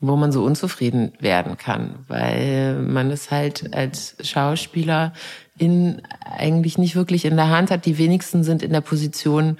wo 0.00 0.16
man 0.16 0.32
so 0.32 0.42
unzufrieden 0.42 1.12
werden 1.20 1.58
kann, 1.58 1.96
weil 2.08 2.76
man 2.76 3.10
es 3.10 3.30
halt 3.30 3.74
als 3.74 4.16
Schauspieler 4.22 5.12
in 5.58 6.00
eigentlich 6.24 6.78
nicht 6.78 6.96
wirklich 6.96 7.26
in 7.26 7.36
der 7.36 7.50
Hand 7.50 7.70
hat. 7.70 7.84
Die 7.84 7.98
wenigsten 7.98 8.42
sind 8.42 8.62
in 8.62 8.72
der 8.72 8.80
Position, 8.80 9.58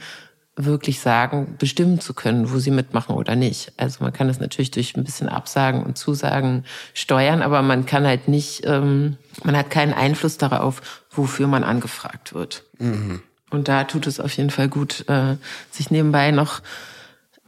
wirklich 0.56 1.00
sagen, 1.00 1.56
bestimmen 1.59 2.00
zu 2.00 2.14
können, 2.14 2.52
wo 2.52 2.59
sie 2.59 2.70
mitmachen 2.70 3.14
oder 3.14 3.37
nicht. 3.37 3.73
Also 3.76 4.02
man 4.02 4.12
kann 4.12 4.28
das 4.28 4.40
natürlich 4.40 4.70
durch 4.70 4.97
ein 4.97 5.04
bisschen 5.04 5.28
Absagen 5.28 5.82
und 5.82 5.97
Zusagen 5.97 6.64
steuern, 6.92 7.42
aber 7.42 7.62
man 7.62 7.87
kann 7.87 8.06
halt 8.06 8.28
nicht, 8.28 8.62
ähm, 8.66 9.16
man 9.42 9.56
hat 9.56 9.70
keinen 9.70 9.94
Einfluss 9.94 10.38
darauf, 10.38 11.04
wofür 11.11 11.47
man 11.47 11.64
angefragt 11.64 12.35
wird. 12.35 12.64
Mhm. 12.78 13.23
Und 13.50 13.68
da 13.68 13.85
tut 13.85 14.06
es 14.06 14.20
auf 14.20 14.32
jeden 14.37 14.50
Fall 14.50 14.68
gut, 14.68 15.04
äh, 15.09 15.37
sich 15.70 15.90
nebenbei 15.90 16.30
noch 16.30 16.61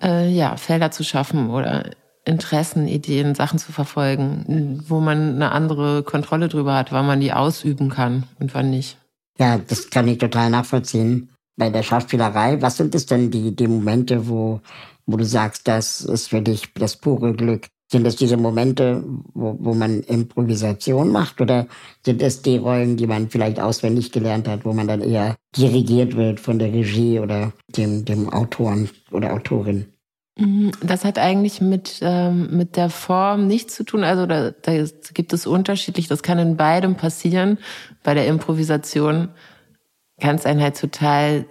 äh, 0.03 0.29
ja 0.29 0.57
Felder 0.57 0.91
zu 0.91 1.05
schaffen 1.05 1.51
oder 1.51 1.91
Interessen, 2.25 2.87
Ideen, 2.87 3.35
Sachen 3.35 3.59
zu 3.59 3.73
verfolgen, 3.73 4.85
wo 4.87 5.01
man 5.01 5.35
eine 5.35 5.53
andere 5.53 6.03
Kontrolle 6.03 6.49
drüber 6.49 6.75
hat, 6.75 6.93
wann 6.93 7.07
man 7.07 7.21
die 7.21 7.33
ausüben 7.33 7.89
kann 7.89 8.25
und 8.39 8.55
wann 8.55 8.71
nicht. 8.71 8.99
Ja, 9.39 9.59
das 9.59 9.91
kann 9.91 10.09
ich 10.09 10.19
total 10.19 10.51
nachvollziehen 10.51 11.33
bei 11.57 11.71
der 11.71 11.83
Schauspielerei, 11.83 12.61
was 12.63 12.77
sind 12.77 12.95
es 12.95 13.07
denn 13.07 13.31
die, 13.31 13.55
die 13.55 13.69
Momente, 13.69 14.29
wo, 14.29 14.61
wo 15.07 15.17
du 15.17 15.25
sagst, 15.25 15.69
das 15.69 16.01
ist 16.01 16.29
für 16.29 16.43
dich 16.43 16.73
das 16.75 16.97
pure 16.97 17.35
Glück? 17.35 17.67
Sind 17.91 18.07
es 18.07 18.17
diese 18.17 18.39
Momente, 18.39 19.05
wo, 19.35 19.57
wo 19.61 19.75
man 19.75 20.01
Improvisation 20.01 21.13
macht 21.13 21.43
oder 21.43 21.67
sind 22.05 22.23
es 22.23 22.41
die 22.41 22.57
Rollen, 22.57 22.97
die 22.97 23.07
man 23.07 23.29
vielleicht 23.29 23.61
auswendig 23.61 24.13
gelernt 24.13 24.49
hat, 24.49 24.65
wo 24.65 24.73
man 24.73 24.89
dann 24.89 25.03
eher 25.03 25.37
dirigiert 25.55 26.17
wird 26.17 26.41
von 26.41 26.59
der 26.59 26.73
Regie 26.73 27.21
oder 27.21 27.53
dem, 27.77 28.07
dem 28.07 28.31
Autoren 28.31 28.89
oder 29.11 29.35
Autorin? 29.35 29.92
Mhm, 30.43 30.73
das 30.83 31.05
hat 31.05 31.19
eigentlich 31.19 31.61
mit, 31.61 32.01
ähm, 32.03 32.49
mit 32.57 32.77
der 32.77 32.91
Form 32.91 33.47
nichts 33.47 33.75
zu 33.75 33.85
tun. 33.85 34.03
Also 34.03 34.27
da, 34.27 34.51
da 34.51 34.85
gibt 35.15 35.33
es 35.33 35.47
unterschiedlich, 35.47 36.09
das 36.09 36.23
kann 36.23 36.39
in 36.39 36.57
beidem 36.57 36.97
passieren. 36.97 37.59
Bei 38.03 38.15
der 38.15 38.27
Improvisation 38.27 39.29
kann 40.21 40.37
es 40.37 40.47
einen 40.47 40.61
halt 40.61 40.79
total 40.79 41.47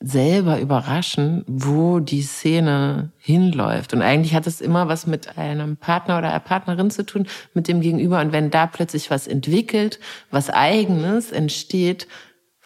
selber 0.00 0.58
überraschen, 0.58 1.44
wo 1.46 2.00
die 2.00 2.22
Szene 2.22 3.12
hinläuft. 3.18 3.92
Und 3.92 4.02
eigentlich 4.02 4.34
hat 4.34 4.48
es 4.48 4.60
immer 4.60 4.88
was 4.88 5.06
mit 5.06 5.38
einem 5.38 5.76
Partner 5.76 6.18
oder 6.18 6.30
einer 6.30 6.40
Partnerin 6.40 6.90
zu 6.90 7.06
tun, 7.06 7.28
mit 7.54 7.68
dem 7.68 7.80
Gegenüber. 7.80 8.20
Und 8.20 8.32
wenn 8.32 8.50
da 8.50 8.66
plötzlich 8.66 9.10
was 9.10 9.28
entwickelt, 9.28 10.00
was 10.32 10.50
eigenes 10.50 11.30
entsteht, 11.30 12.08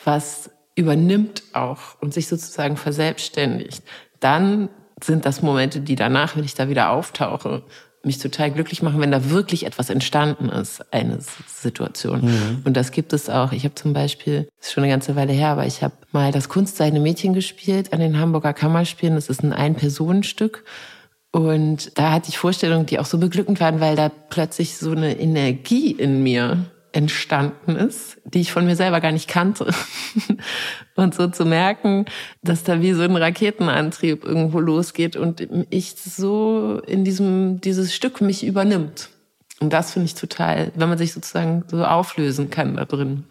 was 0.02 0.50
übernimmt 0.74 1.42
auch 1.52 2.00
und 2.00 2.14
sich 2.14 2.28
sozusagen 2.28 2.78
verselbstständigt, 2.78 3.82
dann 4.20 4.70
sind 5.02 5.26
das 5.26 5.42
Momente, 5.42 5.80
die 5.80 5.96
danach, 5.96 6.36
wenn 6.36 6.44
ich 6.44 6.54
da 6.54 6.68
wieder 6.68 6.90
auftauche, 6.90 7.62
mich 8.06 8.18
total 8.18 8.52
glücklich 8.52 8.82
machen, 8.82 9.00
wenn 9.00 9.10
da 9.10 9.30
wirklich 9.30 9.66
etwas 9.66 9.90
entstanden 9.90 10.48
ist, 10.48 10.92
eine 10.92 11.18
Situation. 11.46 12.24
Mhm. 12.24 12.62
Und 12.64 12.76
das 12.76 12.92
gibt 12.92 13.12
es 13.12 13.28
auch. 13.28 13.52
Ich 13.52 13.64
habe 13.64 13.74
zum 13.74 13.92
Beispiel, 13.92 14.48
das 14.58 14.68
ist 14.68 14.72
schon 14.72 14.84
eine 14.84 14.92
ganze 14.92 15.16
Weile 15.16 15.32
her, 15.32 15.48
aber 15.48 15.66
ich 15.66 15.82
habe 15.82 15.94
mal 16.12 16.30
das 16.30 16.48
Kunstseine 16.48 17.00
Mädchen 17.00 17.34
gespielt 17.34 17.92
an 17.92 18.00
den 18.00 18.18
Hamburger 18.18 18.54
Kammerspielen. 18.54 19.16
Das 19.16 19.28
ist 19.28 19.42
ein 19.42 19.52
Ein-Personen-Stück. 19.52 20.64
Und 21.32 21.98
da 21.98 22.12
hatte 22.12 22.30
ich 22.30 22.38
Vorstellungen, 22.38 22.86
die 22.86 22.98
auch 22.98 23.04
so 23.04 23.18
beglückend 23.18 23.60
waren, 23.60 23.80
weil 23.80 23.96
da 23.96 24.08
plötzlich 24.08 24.78
so 24.78 24.92
eine 24.92 25.18
Energie 25.18 25.90
in 25.90 26.22
mir 26.22 26.64
entstanden 26.96 27.76
ist, 27.76 28.16
die 28.24 28.40
ich 28.40 28.52
von 28.52 28.64
mir 28.64 28.74
selber 28.74 29.02
gar 29.02 29.12
nicht 29.12 29.28
kannte. 29.28 29.70
und 30.96 31.14
so 31.14 31.28
zu 31.28 31.44
merken, 31.44 32.06
dass 32.42 32.64
da 32.64 32.80
wie 32.80 32.94
so 32.94 33.02
ein 33.02 33.14
Raketenantrieb 33.14 34.24
irgendwo 34.24 34.60
losgeht 34.60 35.14
und 35.14 35.46
ich 35.68 35.94
so 35.94 36.80
in 36.86 37.04
diesem, 37.04 37.60
dieses 37.60 37.94
Stück 37.94 38.22
mich 38.22 38.46
übernimmt. 38.46 39.10
Und 39.60 39.74
das 39.74 39.92
finde 39.92 40.06
ich 40.06 40.14
total, 40.14 40.72
wenn 40.74 40.88
man 40.88 40.96
sich 40.96 41.12
sozusagen 41.12 41.64
so 41.70 41.84
auflösen 41.84 42.48
kann 42.48 42.76
da 42.76 42.86
drin. 42.86 43.24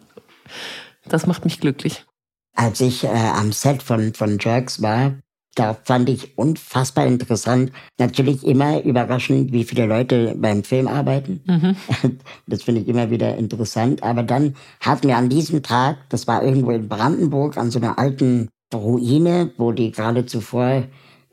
Das 1.08 1.26
macht 1.26 1.44
mich 1.44 1.60
glücklich. 1.60 2.06
Als 2.54 2.82
ich 2.82 3.04
äh, 3.04 3.08
am 3.08 3.52
Set 3.52 3.82
von, 3.82 4.14
von 4.14 4.38
Jerks 4.40 4.82
war, 4.84 5.16
da 5.56 5.74
fand 5.74 6.10
ich 6.10 6.38
unfassbar 6.38 7.08
interessant. 7.08 7.72
Natürlich 7.98 8.46
immer 8.46 8.84
überraschend, 8.84 9.54
wie 9.54 9.64
viele 9.64 9.86
Leute 9.86 10.36
beim 10.38 10.64
Film 10.64 10.88
arbeiten. 10.88 11.42
Mhm. 11.46 11.76
Das 12.48 12.64
finde 12.64 12.82
ich 12.82 12.88
immer 12.88 13.10
wieder 13.10 13.36
interessant. 13.38 14.04
Aber 14.04 14.24
dann 14.24 14.56
hatten 14.82 15.08
wir 15.08 15.18
an 15.18 15.30
diesem 15.30 15.64
Tag, 15.64 15.98
das 16.10 16.28
war 16.28 16.44
irgendwo 16.44 16.72
in 16.72 16.88
Brandenburg, 16.88 17.58
an 17.58 17.72
so 17.72 17.80
einer 17.80 17.98
alten 17.98 18.50
Ruine, 18.74 19.52
wo 19.58 19.72
die 19.72 19.92
gerade 19.92 20.26
zuvor 20.26 20.84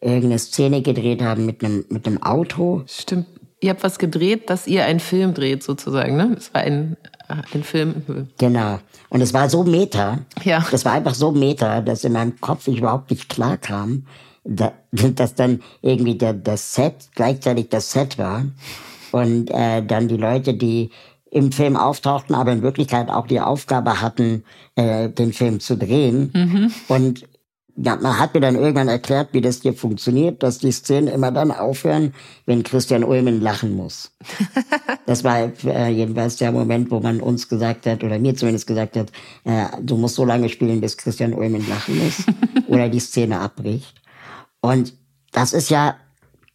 irgendeine 0.00 0.38
Szene 0.38 0.82
gedreht 0.82 1.22
haben 1.22 1.46
mit 1.46 1.64
einem, 1.64 1.84
mit 1.88 2.06
einem 2.06 2.22
Auto. 2.22 2.82
Stimmt. 2.86 3.26
Ihr 3.62 3.70
habt 3.70 3.84
was 3.84 4.00
gedreht, 4.00 4.50
dass 4.50 4.66
ihr 4.66 4.84
einen 4.84 4.98
Film 4.98 5.34
dreht, 5.34 5.62
sozusagen, 5.62 6.16
ne? 6.16 6.34
Es 6.36 6.52
war 6.52 6.62
ein, 6.62 6.96
ein 7.28 7.62
Film. 7.62 8.28
Genau. 8.36 8.80
Und 9.08 9.20
es 9.20 9.32
war 9.32 9.48
so 9.48 9.62
meta. 9.62 10.18
Ja. 10.42 10.66
Das 10.72 10.84
war 10.84 10.92
einfach 10.92 11.14
so 11.14 11.30
meta, 11.30 11.80
dass 11.80 12.02
in 12.02 12.12
meinem 12.12 12.40
Kopf 12.40 12.66
ich 12.66 12.78
überhaupt 12.78 13.12
nicht 13.12 13.28
klar 13.28 13.56
kam, 13.56 14.06
dass 14.90 15.36
dann 15.36 15.62
irgendwie 15.80 16.18
der, 16.18 16.32
das 16.32 16.74
Set 16.74 17.10
gleichzeitig 17.14 17.68
das 17.68 17.92
Set 17.92 18.18
war. 18.18 18.46
Und 19.12 19.48
äh, 19.52 19.80
dann 19.86 20.08
die 20.08 20.16
Leute, 20.16 20.54
die 20.54 20.90
im 21.30 21.52
Film 21.52 21.76
auftauchten, 21.76 22.34
aber 22.34 22.50
in 22.50 22.62
Wirklichkeit 22.62 23.10
auch 23.10 23.28
die 23.28 23.40
Aufgabe 23.40 24.00
hatten, 24.00 24.42
äh, 24.74 25.08
den 25.08 25.32
Film 25.32 25.60
zu 25.60 25.76
drehen. 25.76 26.32
Mhm. 26.34 26.72
Und 26.88 27.28
ja, 27.76 27.96
man 27.96 28.18
hat 28.18 28.34
mir 28.34 28.40
dann 28.40 28.56
irgendwann 28.56 28.88
erklärt, 28.88 29.30
wie 29.32 29.40
das 29.40 29.62
hier 29.62 29.72
funktioniert, 29.72 30.42
dass 30.42 30.58
die 30.58 30.72
Szenen 30.72 31.08
immer 31.08 31.30
dann 31.30 31.50
aufhören, 31.50 32.12
wenn 32.44 32.62
Christian 32.62 33.02
Ulmen 33.02 33.40
lachen 33.40 33.74
muss. 33.74 34.12
das 35.06 35.24
war 35.24 35.50
äh, 35.64 35.88
jedenfalls 35.88 36.36
der 36.36 36.52
Moment, 36.52 36.90
wo 36.90 37.00
man 37.00 37.20
uns 37.20 37.48
gesagt 37.48 37.86
hat, 37.86 38.04
oder 38.04 38.18
mir 38.18 38.34
zumindest 38.34 38.66
gesagt 38.66 38.96
hat, 38.96 39.10
äh, 39.44 39.64
du 39.80 39.96
musst 39.96 40.16
so 40.16 40.24
lange 40.24 40.50
spielen, 40.50 40.80
bis 40.80 40.98
Christian 40.98 41.32
Ulmen 41.32 41.66
lachen 41.68 41.98
muss 41.98 42.24
oder 42.68 42.88
die 42.88 43.00
Szene 43.00 43.40
abbricht. 43.40 43.94
Und 44.60 44.94
das 45.32 45.54
ist 45.54 45.70
ja, 45.70 45.96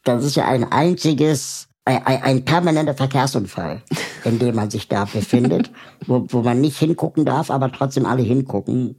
das 0.03 0.24
ist 0.24 0.36
ja 0.36 0.47
ein 0.47 0.71
einziges, 0.71 1.67
ein, 1.83 2.05
ein 2.05 2.45
permanenter 2.45 2.93
Verkehrsunfall, 2.93 3.81
in 4.24 4.38
dem 4.38 4.55
man 4.55 4.69
sich 4.69 4.88
da 4.88 5.05
befindet, 5.05 5.71
wo, 6.05 6.27
wo 6.29 6.41
man 6.43 6.62
nicht 6.62 6.77
hingucken 6.77 7.25
darf, 7.25 7.50
aber 7.50 7.71
trotzdem 7.71 8.05
alle 8.05 8.21
hingucken 8.21 8.97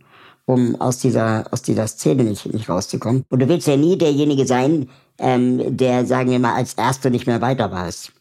um 0.48 0.80
aus 0.80 0.98
dieser, 0.98 1.44
aus 1.50 1.60
dieser 1.60 1.86
Szene 1.86 2.24
nicht, 2.24 2.50
nicht 2.52 2.70
rauszukommen. 2.70 3.24
Und 3.28 3.40
du 3.40 3.48
willst 3.48 3.68
ja 3.68 3.76
nie 3.76 3.98
derjenige 3.98 4.46
sein, 4.46 4.88
ähm, 5.18 5.76
der, 5.76 6.06
sagen 6.06 6.30
wir 6.30 6.38
mal, 6.38 6.54
als 6.54 6.72
Erster 6.72 7.10
nicht 7.10 7.26
mehr 7.26 7.42
weiter 7.42 7.70
weiß. 7.70 8.12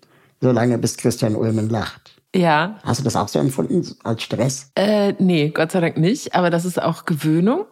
Solange 0.41 0.77
bis 0.77 0.97
Christian 0.97 1.35
Ulmen 1.35 1.69
lacht. 1.69 2.21
Ja. 2.35 2.79
Hast 2.83 2.99
du 2.99 3.05
das 3.05 3.15
auch 3.15 3.29
so 3.29 3.39
empfunden 3.39 3.81
als 4.03 4.23
Stress? 4.23 4.71
Äh, 4.75 5.13
nee, 5.19 5.49
Gott 5.49 5.71
sei 5.71 5.79
Dank 5.79 5.97
nicht. 5.97 6.35
Aber 6.35 6.49
das 6.49 6.65
ist 6.65 6.81
auch 6.81 7.05
Gewöhnung, 7.05 7.63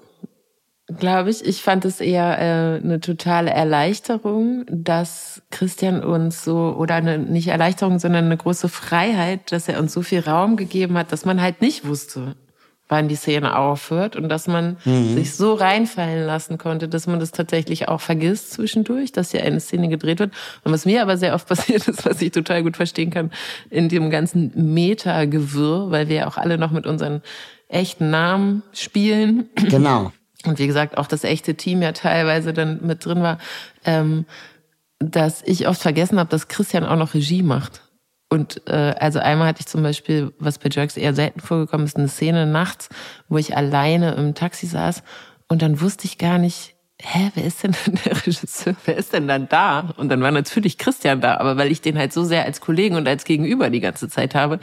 glaube 0.98 1.32
ich. 1.32 1.46
Ich 1.46 1.62
fand 1.62 1.84
es 1.84 2.00
eher 2.00 2.40
äh, 2.40 2.82
eine 2.82 3.02
totale 3.02 3.52
Erleichterung, 3.52 4.64
dass 4.70 5.42
Christian 5.52 6.02
uns 6.02 6.46
so, 6.46 6.74
oder 6.80 6.96
eine, 6.96 7.18
nicht 7.20 7.50
Erleichterung, 7.50 8.00
sondern 8.00 8.26
eine 8.26 8.38
große 8.38 8.70
Freiheit, 8.70 9.52
dass 9.52 9.68
er 9.68 9.80
uns 9.80 9.92
so 9.92 10.02
viel 10.02 10.22
Raum 10.22 10.56
gegeben 10.56 10.98
hat, 10.98 11.12
dass 11.12 11.26
man 11.26 11.42
halt 11.42 11.60
nicht 11.60 11.86
wusste, 11.86 12.38
wann 12.88 13.08
die 13.08 13.16
Szene 13.16 13.58
aufhört 13.58 14.16
und 14.16 14.30
dass 14.30 14.48
man 14.48 14.78
mhm. 14.86 15.16
sich 15.16 15.34
so 15.34 15.54
reinfallen 15.54 16.26
lassen 16.26 16.58
konnte, 16.58 16.88
dass 16.88 17.08
man 17.08 17.20
das 17.20 17.32
tatsächlich 17.32 17.88
auch 17.88 18.00
vergisst 18.00 18.52
zwischendurch, 18.52 19.12
dass 19.12 19.32
hier 19.32 19.44
eine 19.44 19.60
Szene 19.60 19.90
gedreht 19.90 20.20
wird. 20.20 20.34
Und 20.64 20.72
was 20.72 20.86
mir 20.86 21.02
aber 21.02 21.18
sehr 21.18 21.34
oft 21.34 21.48
passiert 21.48 21.88
ist, 21.88 22.06
was 22.06 22.22
ich 22.22 22.32
total 22.32 22.64
gut 22.64 22.78
verstehen 22.78 23.10
kann, 23.10 23.32
in 23.70 23.90
dem 23.90 24.10
ganzen 24.10 24.52
Meta-Gewirr, 24.74 25.90
weil 25.90 26.10
wir 26.10 26.16
ja 26.16 26.28
auch 26.28 26.38
alle 26.38 26.58
noch 26.58 26.72
mit 26.72 26.86
unseren 26.86 27.22
echten 27.68 28.12
Namen 28.12 28.62
spielen. 28.74 29.50
Genau. 29.56 30.12
Und 30.46 30.60
wie 30.60 30.68
gesagt, 30.68 31.00
auch 31.00 31.08
das 31.08 31.24
echte 31.24 31.56
Team 31.56 31.82
ja 31.82 31.92
teilweise 31.92 32.54
dann 32.54 32.86
mit 32.86 33.04
drin 33.04 33.24
war, 33.24 33.40
ähm, 33.84 34.26
dass 35.00 35.42
ich 35.44 35.68
oft 35.68 35.82
vergessen 35.82 36.20
habe, 36.20 36.30
dass 36.30 36.48
Christian 36.48 36.86
auch 36.86 36.98
noch 36.98 37.16
Regie 37.16 37.42
macht. 37.42 37.82
Und 38.30 38.62
äh, 38.68 38.96
also 39.00 39.20
einmal 39.20 39.48
hatte 39.48 39.62
ich 39.62 39.68
zum 39.68 39.84
Beispiel, 39.84 40.34
was 40.40 40.58
bei 40.58 40.70
Jerks 40.72 40.98
eher 40.98 41.14
selten 41.14 41.40
vorgekommen 41.40 41.86
ist, 41.86 41.98
eine 41.98 42.08
Szene 42.08 42.48
nachts, 42.48 42.90
wo 43.30 43.38
ich 43.38 43.56
alleine 43.56 44.16
im 44.16 44.34
Taxi 44.34 44.66
saß 44.66 45.04
und 45.48 45.62
dann 45.62 45.80
wusste 45.80 46.06
ich 46.06 46.18
gar 46.18 46.38
nicht, 46.38 46.76
hä, 47.00 47.32
wer 47.36 47.46
ist 47.46 47.64
denn 47.64 47.76
der 48.06 48.26
Regisseur? 48.26 48.76
Wer 48.86 48.98
ist 48.98 49.14
denn 49.14 49.28
dann 49.28 49.48
da? 49.48 49.94
Und 49.98 50.10
dann 50.10 50.22
war 50.22 50.32
natürlich 50.32 50.78
Christian 50.78 51.22
da, 51.22 51.38
aber 51.38 51.58
weil 51.58 51.72
ich 51.72 51.82
den 51.82 51.98
halt 51.98 52.14
so 52.14 52.24
sehr 52.24 52.46
als 52.46 52.62
Kollegen 52.62 52.96
und 52.96 53.08
als 53.08 53.26
Gegenüber 53.26 53.70
die 53.70 53.82
ganze 53.82 54.10
Zeit 54.10 54.34
habe, 54.34 54.60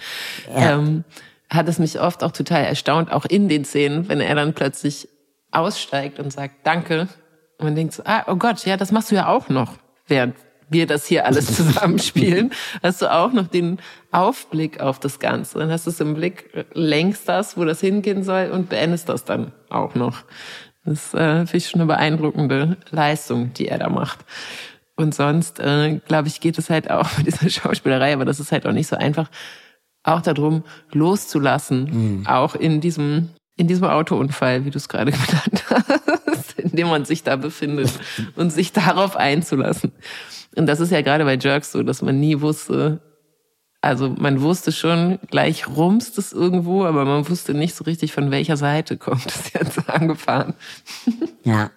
ja. 0.53 0.73
ähm, 0.73 1.05
hat 1.51 1.69
es 1.69 1.79
mich 1.79 2.01
oft 2.01 2.25
auch 2.25 2.33
total 2.33 2.65
erstaunt, 2.65 3.13
auch 3.13 3.27
in 3.27 3.49
den 3.49 3.65
Szenen, 3.65 4.09
wenn 4.09 4.21
er 4.21 4.35
dann 4.35 4.55
plötzlich 4.55 5.09
aussteigt 5.51 6.19
und 6.19 6.33
sagt 6.33 6.67
Danke. 6.67 7.09
Und 7.59 7.65
man 7.67 7.75
denkt 7.75 7.93
so, 7.93 8.03
ah, 8.07 8.25
oh 8.27 8.37
Gott, 8.37 8.65
ja, 8.65 8.77
das 8.77 8.91
machst 8.91 9.11
du 9.11 9.15
ja 9.15 9.29
auch 9.29 9.49
noch, 9.49 9.75
während 10.07 10.35
wir 10.73 10.87
das 10.87 11.07
hier 11.07 11.27
alles 11.27 11.47
zusammenspielen, 11.57 12.53
hast 12.83 13.03
du 13.03 13.13
auch 13.13 13.33
noch 13.33 13.47
den 13.47 13.79
Aufblick 14.11 14.81
auf 14.81 14.99
das 14.99 15.19
Ganze. 15.19 15.59
Dann 15.59 15.71
hast 15.71 15.87
du 15.87 15.91
es 15.91 16.01
im 16.01 16.15
Blick, 16.15 16.67
längst 16.73 17.29
das, 17.29 17.57
wo 17.57 17.65
das 17.65 17.81
hingehen 17.81 18.23
soll 18.23 18.51
und 18.53 18.69
beendest 18.69 19.09
das 19.09 19.25
dann 19.25 19.53
auch 19.69 19.95
noch. 19.95 20.25
Das 20.85 21.15
äh, 21.15 21.47
finde 21.47 21.57
ich 21.57 21.69
schon 21.69 21.81
eine 21.81 21.89
beeindruckende 21.89 22.77
Leistung, 22.91 23.53
die 23.55 23.69
er 23.69 23.79
da 23.79 23.89
macht. 23.89 24.25
Und 24.97 25.15
sonst, 25.15 25.61
äh, 25.61 26.01
glaube 26.07 26.29
ich, 26.29 26.41
geht 26.41 26.59
es 26.59 26.71
halt 26.71 26.91
auch 26.91 27.09
mit 27.17 27.27
dieser 27.27 27.49
Schauspielerei, 27.49 28.13
aber 28.13 28.25
das 28.25 28.41
ist 28.41 28.53
halt 28.53 28.67
auch 28.67 28.73
nicht 28.73 28.89
so 28.89 28.97
einfach, 28.97 29.31
auch 30.05 30.21
darum 30.21 30.65
loszulassen, 30.91 31.85
mhm. 32.21 32.27
auch 32.27 32.57
in 32.57 32.81
diesem 32.81 33.31
in 33.57 33.69
diesem 33.69 33.85
Autounfall, 33.85 34.65
wie 34.65 34.71
du 34.71 34.79
es 34.79 34.89
gerade 34.89 35.13
genannt 35.13 35.65
hast, 36.27 36.59
in 36.59 36.71
dem 36.71 36.89
man 36.89 37.05
sich 37.05 37.23
da 37.23 37.37
befindet 37.37 37.93
und 38.35 38.51
sich 38.51 38.73
darauf 38.73 39.17
einzulassen. 39.17 39.93
Und 40.57 40.67
das 40.67 40.81
ist 40.81 40.93
ja 40.93 41.03
gerade 41.03 41.25
bei 41.25 41.37
Jerks 41.37 41.73
so, 41.73 41.83
dass 41.83 42.03
man 42.03 42.21
nie 42.21 42.41
wusste, 42.41 43.01
also 43.83 44.11
man 44.11 44.41
wusste 44.41 44.71
schon, 44.71 45.19
gleich 45.29 45.67
rumst 45.67 46.17
es 46.17 46.33
irgendwo, 46.33 46.85
aber 46.85 47.05
man 47.05 47.29
wusste 47.29 47.53
nicht 47.53 47.75
so 47.75 47.83
richtig, 47.85 48.13
von 48.13 48.31
welcher 48.31 48.57
Seite 48.57 48.97
kommt 48.97 49.27
es 49.27 49.53
jetzt 49.53 49.89
angefahren. 49.91 50.55
Ja. 51.43 51.71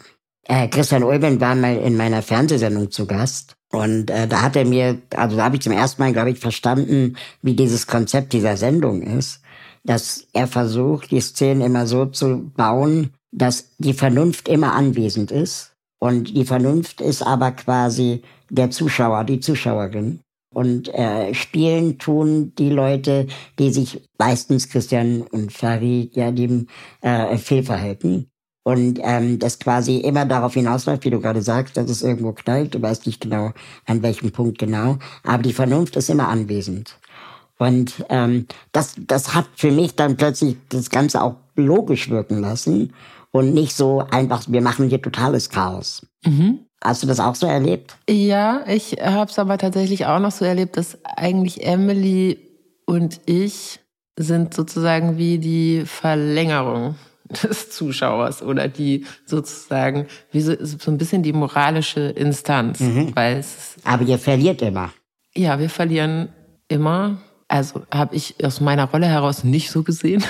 Äh, 0.44 0.68
Christian 0.68 1.04
Ulben 1.04 1.42
war 1.42 1.56
mal 1.56 1.76
in 1.76 1.98
meiner 1.98 2.22
Fernsehsendung 2.22 2.92
zu 2.92 3.08
Gast. 3.08 3.56
Und 3.72 4.12
äh, 4.12 4.28
da 4.28 4.44
hat 4.44 4.56
er 4.56 4.66
mir, 4.66 5.02
also 5.16 5.36
da 5.36 5.46
habe 5.46 5.56
ich 5.56 5.64
zum 5.64 5.74
ersten 5.74 6.02
Mal, 6.02 6.14
glaube 6.14 6.30
ich, 6.30 6.40
verstanden, 6.40 7.18
wie 7.42 7.56
dieses 7.56 7.88
Konzept 7.88 8.34
dieser 8.34 8.56
Sendung 8.56 9.02
ist. 9.02 9.42
Dass 9.84 10.28
er 10.34 10.48
versucht, 10.48 11.10
die 11.10 11.22
Szenen 11.22 11.62
immer 11.62 11.88
so 11.88 12.06
zu 12.06 12.52
bauen, 12.56 13.12
dass 13.32 13.76
die 13.80 13.94
Vernunft 13.94 14.48
immer 14.48 14.74
anwesend 14.74 15.32
ist. 15.32 15.74
Und 15.98 16.36
die 16.36 16.46
Vernunft 16.46 17.02
ist 17.02 17.24
aber 17.24 17.52
quasi 17.52 18.22
der 18.50 18.72
Zuschauer, 18.72 19.24
die 19.24 19.40
Zuschauerin. 19.40 20.20
Und 20.54 20.94
äh, 20.94 21.34
spielen 21.34 21.98
tun 21.98 22.54
die 22.58 22.70
Leute, 22.70 23.28
die 23.60 23.72
sich 23.72 24.02
meistens 24.18 24.70
Christian 24.70 25.22
und 25.22 25.52
Farid 25.52 26.16
ja 26.16 26.32
dem 26.32 26.68
äh, 27.02 27.38
Fehlverhalten. 27.38 28.30
Und 28.64 29.00
ähm, 29.04 29.38
das 29.38 29.60
quasi 29.60 29.98
immer 29.98 30.26
darauf 30.26 30.54
hinausläuft, 30.54 31.06
wie 31.06 31.12
du 31.12 31.20
gerade 31.20 31.42
sagst, 31.42 31.78
dass 31.78 31.90
es 31.90 32.02
irgendwo 32.02 32.32
knallt. 32.32 32.74
Du 32.74 32.82
weißt 32.82 33.06
nicht 33.06 33.22
genau, 33.22 33.52
an 33.86 34.02
welchem 34.02 34.32
Punkt 34.32 34.58
genau. 34.58 34.98
Aber 35.24 35.44
die 35.44 35.54
Vernunft 35.54 35.98
ist 35.98 36.10
immer 36.10 36.30
anwesend. 36.30 36.98
Und 37.58 38.06
ähm, 38.10 38.48
das, 38.72 38.96
das 38.98 39.36
hat 39.36 39.46
für 39.56 39.72
mich 39.72 39.96
dann 39.96 40.18
plötzlich 40.18 40.58
das 40.70 40.90
Ganze 40.90 41.22
auch 41.22 41.36
logisch 41.56 42.10
wirken 42.10 42.42
lassen 42.42 42.94
und 43.32 43.54
nicht 43.54 43.76
so 43.76 44.00
einfach, 44.10 44.46
wir 44.48 44.62
machen 44.62 44.90
hier 44.90 45.02
totales 45.02 45.50
Chaos. 45.50 46.06
Mhm. 46.26 46.66
Hast 46.86 47.02
du 47.02 47.08
das 47.08 47.20
auch 47.20 47.34
so 47.34 47.48
erlebt? 47.48 47.96
Ja, 48.08 48.64
ich 48.68 48.98
habe 49.02 49.32
es 49.32 49.40
aber 49.40 49.58
tatsächlich 49.58 50.06
auch 50.06 50.20
noch 50.20 50.32
so 50.32 50.46
erlebt, 50.46 50.78
dass 50.78 51.00
eigentlich 51.04 51.66
Emily 51.66 52.38
und 52.86 53.22
ich 53.26 53.80
sind 54.16 54.54
sozusagen 54.54 55.18
wie 55.18 55.40
die 55.40 55.84
Verlängerung 55.86 56.94
des 57.44 57.72
Zuschauers 57.72 58.44
oder 58.44 58.68
die 58.68 59.06
sozusagen 59.26 60.06
wie 60.32 60.42
so, 60.42 60.54
so 60.60 60.92
ein 60.92 61.00
bisschen 61.00 61.24
die 61.24 61.34
moralische 61.34 62.02
Instanz, 62.02 62.80
mhm. 62.82 63.16
weil 63.16 63.38
es 63.38 63.78
aber 63.84 64.04
ihr 64.04 64.20
verliert 64.20 64.62
immer. 64.62 64.92
Ja, 65.36 65.58
wir 65.58 65.72
verlieren 65.72 66.30
immer. 66.68 67.18
Also 67.48 67.82
habe 67.92 68.16
ich 68.16 68.36
aus 68.46 68.62
meiner 68.62 68.86
Rolle 68.86 69.08
heraus 69.08 69.44
nicht 69.44 69.72
so 69.72 69.82
gesehen. 69.82 70.24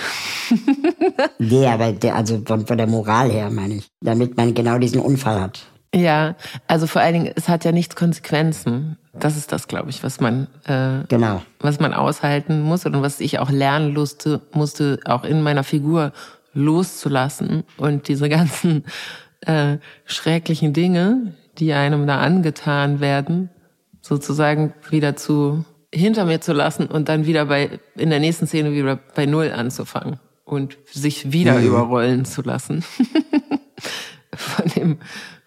nee, 1.37 1.67
aber 1.67 1.91
der, 1.91 2.15
also 2.15 2.41
von, 2.45 2.65
von 2.65 2.77
der 2.77 2.87
Moral 2.87 3.29
her 3.29 3.49
meine 3.49 3.75
ich, 3.75 3.87
damit 4.01 4.37
man 4.37 4.53
genau 4.53 4.77
diesen 4.77 5.01
Unfall 5.01 5.41
hat. 5.41 5.65
Ja, 5.95 6.35
also 6.67 6.87
vor 6.87 7.01
allen 7.01 7.13
Dingen, 7.13 7.33
es 7.35 7.47
hat 7.47 7.63
ja 7.63 7.71
nichts 7.71 7.95
Konsequenzen. 7.95 8.97
Das 9.13 9.37
ist 9.37 9.53
das, 9.53 9.69
glaube 9.69 9.89
ich, 9.89 10.03
was 10.03 10.19
man 10.19 10.47
äh, 10.65 11.05
genau, 11.07 11.41
was 11.61 11.79
man 11.79 11.93
aushalten 11.93 12.61
muss 12.61 12.85
und 12.85 13.01
was 13.01 13.21
ich 13.21 13.39
auch 13.39 13.49
lernen 13.49 13.93
musste, 13.93 14.41
musste 14.51 14.99
auch 15.05 15.23
in 15.23 15.41
meiner 15.41 15.63
Figur 15.63 16.11
loszulassen 16.53 17.63
und 17.77 18.09
diese 18.09 18.27
ganzen 18.27 18.83
äh, 19.41 19.77
schrecklichen 20.03 20.73
Dinge, 20.73 21.33
die 21.59 21.71
einem 21.71 22.07
da 22.07 22.19
angetan 22.19 22.99
werden, 22.99 23.49
sozusagen 24.01 24.73
wieder 24.89 25.15
zu 25.15 25.63
hinter 25.93 26.25
mir 26.25 26.41
zu 26.41 26.51
lassen 26.51 26.87
und 26.87 27.07
dann 27.07 27.25
wieder 27.25 27.45
bei 27.45 27.79
in 27.95 28.09
der 28.09 28.19
nächsten 28.19 28.47
Szene 28.47 28.73
wieder 28.73 28.99
bei 29.15 29.25
null 29.25 29.53
anzufangen 29.55 30.19
und 30.43 30.77
sich 30.91 31.31
wieder 31.31 31.59
mhm. 31.59 31.67
überrollen 31.67 32.25
zu 32.25 32.41
lassen 32.41 32.83
von 34.35 34.67
dem 34.75 34.97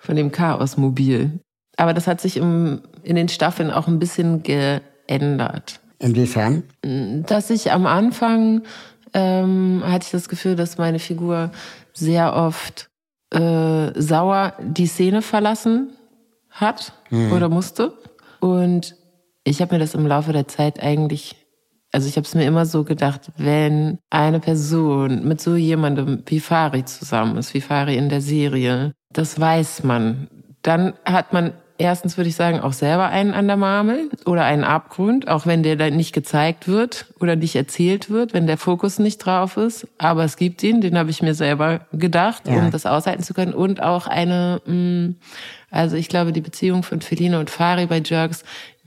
von 0.09 0.17
dem 0.17 0.33
Chaosmobil. 0.33 1.39
Aber 1.77 1.93
das 1.93 2.07
hat 2.07 2.23
sich 2.23 2.39
im, 2.39 2.81
in 3.03 3.15
den 3.15 3.29
Staffeln 3.29 3.71
auch 3.71 3.89
ein 3.89 3.99
bisschen 3.99 4.43
geändert. 4.43 5.81
Inwiefern? 5.99 6.63
Dass 7.27 7.51
ich 7.51 7.73
am 7.73 7.85
Anfang 7.85 8.63
ähm, 9.13 9.83
hatte 9.85 10.07
ich 10.07 10.11
das 10.11 10.31
Gefühl, 10.31 10.57
dass 10.57 10.79
meine 10.79 10.99
Figur 10.99 11.51
sehr 11.93 12.35
oft 12.35 12.89
äh, 13.35 14.01
sauer 14.01 14.55
die 14.63 14.87
Szene 14.87 15.21
verlassen 15.21 15.91
hat 16.49 16.95
hm. 17.11 17.31
oder 17.33 17.51
musste. 17.51 17.93
Und 18.41 18.97
ich 19.45 19.61
habe 19.61 19.75
mir 19.75 19.79
das 19.79 19.95
im 19.95 20.07
Laufe 20.07 20.33
der 20.33 20.49
Zeit 20.49 20.83
eigentlich, 20.83 21.37
also 21.93 22.09
ich 22.09 22.17
habe 22.17 22.27
es 22.27 22.35
mir 22.35 22.45
immer 22.45 22.67
so 22.67 22.85
gedacht, 22.85 23.33
wenn 23.37 23.99
eine 24.11 24.41
Person 24.41 25.27
mit 25.27 25.41
so 25.41 25.57
jemandem 25.57 26.23
wie 26.27 26.41
Fari 26.41 26.85
zusammen 26.85 27.37
ist, 27.39 27.55
wie 27.55 27.61
Fari 27.61 27.97
in 27.97 28.09
der 28.09 28.21
Serie, 28.21 28.93
das 29.11 29.41
weiß 29.41 29.85
man. 29.85 30.29
Dann 30.63 30.95
hat 31.05 31.33
man 31.33 31.55
erstens 31.79 32.17
würde 32.17 32.29
ich 32.29 32.37
sagen, 32.37 32.61
auch 32.61 32.73
selber 32.73 33.09
einen 33.09 33.33
an 33.33 33.47
der 33.47 33.57
Marmel 33.57 34.11
oder 34.27 34.45
einen 34.45 34.65
Abgrund, 34.65 35.29
auch 35.29 35.47
wenn 35.47 35.63
der 35.63 35.77
dann 35.77 35.97
nicht 35.97 36.13
gezeigt 36.13 36.69
wird 36.69 37.07
oder 37.21 37.37
nicht 37.37 37.55
erzählt 37.55 38.11
wird, 38.11 38.35
wenn 38.35 38.47
der 38.47 38.59
Fokus 38.59 38.99
nicht 38.99 39.19
drauf 39.19 39.57
ist. 39.57 39.87
Aber 39.97 40.25
es 40.25 40.37
gibt 40.37 40.63
ihn, 40.63 40.81
den 40.81 40.99
habe 40.99 41.11
ich 41.11 41.23
mir 41.23 41.35
selber 41.35 41.87
gedacht, 41.93 42.49
ja. 42.49 42.59
um 42.59 42.71
das 42.71 42.85
aushalten 42.85 43.23
zu 43.23 43.33
können. 43.33 43.55
Und 43.55 43.83
auch 43.83 44.07
eine, 44.07 44.61
mm, 44.67 45.17
also 45.71 45.97
ich 45.97 46.09
glaube, 46.09 46.33
die 46.33 46.41
Beziehung 46.41 46.83
von 46.83 47.01
Feline 47.01 47.39
und 47.39 47.49
Fari 47.49 47.87
bei 47.87 48.03
Jerks 48.05 48.45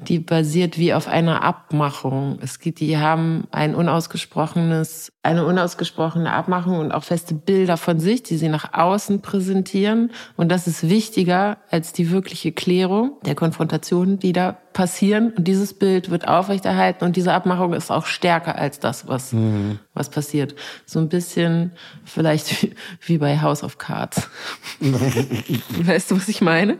die 0.07 0.19
basiert 0.19 0.77
wie 0.77 0.93
auf 0.93 1.07
einer 1.07 1.43
Abmachung. 1.43 2.39
Es 2.41 2.59
geht, 2.59 2.79
die 2.79 2.97
haben 2.97 3.47
ein 3.51 3.75
unausgesprochenes, 3.75 5.11
eine 5.21 5.45
unausgesprochene 5.45 6.31
Abmachung 6.31 6.79
und 6.79 6.91
auch 6.91 7.03
feste 7.03 7.35
Bilder 7.35 7.77
von 7.77 7.99
sich, 7.99 8.23
die 8.23 8.37
sie 8.37 8.49
nach 8.49 8.73
außen 8.73 9.21
präsentieren. 9.21 10.11
Und 10.37 10.49
das 10.49 10.67
ist 10.67 10.89
wichtiger 10.89 11.57
als 11.69 11.93
die 11.93 12.09
wirkliche 12.09 12.51
Klärung 12.51 13.17
der 13.25 13.35
Konfrontationen, 13.35 14.17
die 14.17 14.33
da 14.33 14.57
passieren. 14.73 15.33
Und 15.33 15.47
dieses 15.47 15.73
Bild 15.73 16.09
wird 16.09 16.27
aufrechterhalten 16.27 17.05
und 17.05 17.15
diese 17.15 17.33
Abmachung 17.33 17.73
ist 17.73 17.91
auch 17.91 18.05
stärker 18.05 18.55
als 18.55 18.79
das, 18.79 19.07
was, 19.07 19.33
mhm. 19.33 19.79
was 19.93 20.09
passiert. 20.09 20.55
So 20.85 20.99
ein 20.99 21.09
bisschen 21.09 21.71
vielleicht 22.05 22.63
wie, 22.63 22.75
wie 23.01 23.17
bei 23.17 23.41
House 23.41 23.63
of 23.63 23.77
Cards. 23.77 24.29
weißt 24.79 26.11
du, 26.11 26.17
was 26.17 26.27
ich 26.27 26.41
meine? 26.41 26.79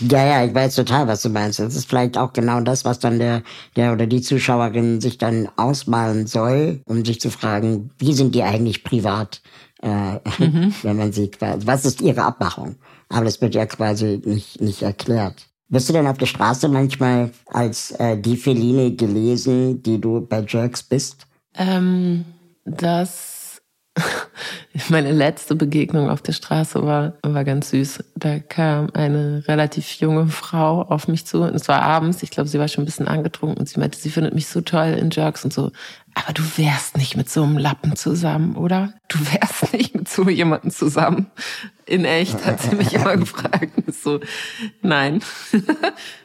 Ja, 0.00 0.24
ja, 0.24 0.44
ich 0.44 0.54
weiß 0.54 0.74
total, 0.74 1.08
was 1.08 1.22
du 1.22 1.28
meinst. 1.28 1.58
Das 1.58 1.74
ist 1.74 1.88
vielleicht 1.88 2.16
auch 2.18 2.32
genau 2.40 2.60
das, 2.60 2.84
was 2.84 2.98
dann 2.98 3.18
der, 3.18 3.42
der 3.76 3.92
oder 3.92 4.06
die 4.06 4.20
Zuschauerin 4.20 5.00
sich 5.00 5.18
dann 5.18 5.48
ausmalen 5.56 6.26
soll, 6.26 6.82
um 6.86 7.04
sich 7.04 7.20
zu 7.20 7.30
fragen, 7.30 7.90
wie 7.98 8.12
sind 8.12 8.34
die 8.34 8.42
eigentlich 8.42 8.84
privat, 8.84 9.42
äh, 9.82 10.14
mhm. 10.38 10.74
wenn 10.82 10.96
man 10.96 11.12
sie 11.12 11.30
quasi, 11.30 11.66
was 11.66 11.84
ist 11.84 12.00
ihre 12.00 12.22
Abmachung? 12.22 12.76
Aber 13.08 13.24
das 13.24 13.40
wird 13.40 13.54
ja 13.54 13.66
quasi 13.66 14.20
nicht, 14.24 14.60
nicht 14.60 14.82
erklärt. 14.82 15.46
Wirst 15.68 15.88
du 15.88 15.92
denn 15.92 16.08
auf 16.08 16.18
der 16.18 16.26
Straße 16.26 16.68
manchmal 16.68 17.30
als 17.46 17.92
äh, 17.92 18.18
die 18.18 18.36
Feline 18.36 18.94
gelesen, 18.96 19.82
die 19.82 20.00
du 20.00 20.20
bei 20.20 20.44
Jerks 20.46 20.82
bist? 20.82 21.26
Ähm, 21.54 22.24
das 22.64 23.39
Meine 24.88 25.12
letzte 25.12 25.54
Begegnung 25.54 26.10
auf 26.10 26.22
der 26.22 26.32
Straße 26.32 26.84
war, 26.84 27.14
war 27.22 27.44
ganz 27.44 27.70
süß. 27.70 28.04
Da 28.16 28.38
kam 28.38 28.90
eine 28.94 29.44
relativ 29.46 29.92
junge 29.94 30.28
Frau 30.28 30.82
auf 30.82 31.08
mich 31.08 31.26
zu. 31.26 31.42
Und 31.42 31.54
es 31.54 31.68
war 31.68 31.82
abends. 31.82 32.22
Ich 32.22 32.30
glaube, 32.30 32.48
sie 32.48 32.58
war 32.58 32.68
schon 32.68 32.82
ein 32.82 32.86
bisschen 32.86 33.08
angetrunken 33.08 33.58
und 33.58 33.68
sie 33.68 33.80
meinte, 33.80 33.98
sie 33.98 34.10
findet 34.10 34.34
mich 34.34 34.46
so 34.46 34.60
toll 34.60 34.96
in 34.98 35.10
Jerks 35.10 35.44
und 35.44 35.52
so. 35.52 35.70
Aber 36.14 36.32
du 36.32 36.42
wärst 36.56 36.96
nicht 36.96 37.16
mit 37.16 37.30
so 37.30 37.42
einem 37.42 37.58
Lappen 37.58 37.96
zusammen, 37.96 38.56
oder? 38.56 38.94
Du 39.08 39.18
wärst 39.18 39.72
nicht 39.72 39.94
mit 39.94 40.08
so 40.08 40.28
jemandem 40.28 40.70
zusammen. 40.70 41.30
In 41.86 42.04
echt 42.04 42.44
hat 42.44 42.60
sie 42.60 42.74
mich 42.76 42.92
immer 42.94 43.16
gefragt. 43.16 43.72
So, 43.92 44.20
nein, 44.82 45.20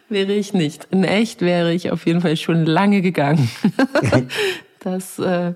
wäre 0.10 0.34
ich 0.34 0.54
nicht. 0.54 0.88
In 0.92 1.04
echt 1.04 1.42
wäre 1.42 1.74
ich 1.74 1.92
auf 1.92 2.06
jeden 2.06 2.22
Fall 2.22 2.38
schon 2.38 2.66
lange 2.66 3.02
gegangen. 3.02 3.50
das 4.80 5.20
äh, 5.20 5.54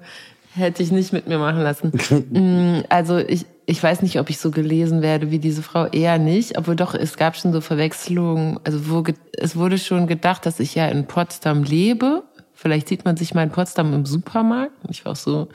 Hätte 0.56 0.82
ich 0.82 0.92
nicht 0.92 1.14
mit 1.14 1.28
mir 1.28 1.38
machen 1.38 1.62
lassen. 1.62 1.92
Mm, 2.32 2.84
also 2.90 3.18
ich, 3.18 3.46
ich 3.66 3.82
weiß 3.82 4.02
nicht, 4.02 4.20
ob 4.20 4.30
ich 4.30 4.40
so 4.40 4.52
gelesen 4.52 5.02
werde 5.02 5.32
wie 5.32 5.40
diese 5.40 5.64
Frau, 5.64 5.86
eher 5.86 6.18
nicht. 6.18 6.58
Obwohl 6.58 6.76
doch, 6.76 6.94
es 6.94 7.18
gab 7.18 7.36
schon 7.36 7.54
so 7.54 7.62
Verwechslungen. 7.62 8.60
Also 8.64 8.90
wo, 8.90 9.04
es 9.34 9.56
wurde 9.56 9.78
schon 9.78 10.08
gedacht, 10.08 10.46
dass 10.46 10.60
ich 10.60 10.76
ja 10.76 10.88
in 10.88 11.06
Potsdam 11.06 11.64
lebe. 11.64 12.24
Vielleicht 12.54 12.88
sieht 12.88 13.06
man 13.06 13.16
sich 13.18 13.34
mal 13.34 13.44
in 13.44 13.52
Potsdam 13.52 13.94
im 13.94 14.06
Supermarkt. 14.06 14.74
Ich 14.90 15.06
war 15.06 15.14
auch 15.14 15.18
so, 15.18 15.50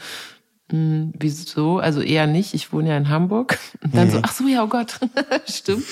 mh, 0.72 0.78
mm, 0.78 1.12
wieso? 1.18 1.78
Also 1.78 2.00
eher 2.00 2.26
nicht. 2.26 2.54
Ich 2.54 2.72
wohne 2.72 2.90
ja 2.90 2.96
in 2.96 3.08
Hamburg. 3.08 3.58
Und 3.82 3.94
dann 3.94 4.10
so, 4.10 4.20
ach 4.22 4.32
so, 4.32 4.46
ja, 4.46 4.64
oh 4.64 4.68
Gott, 4.68 5.00
stimmt. 5.46 5.84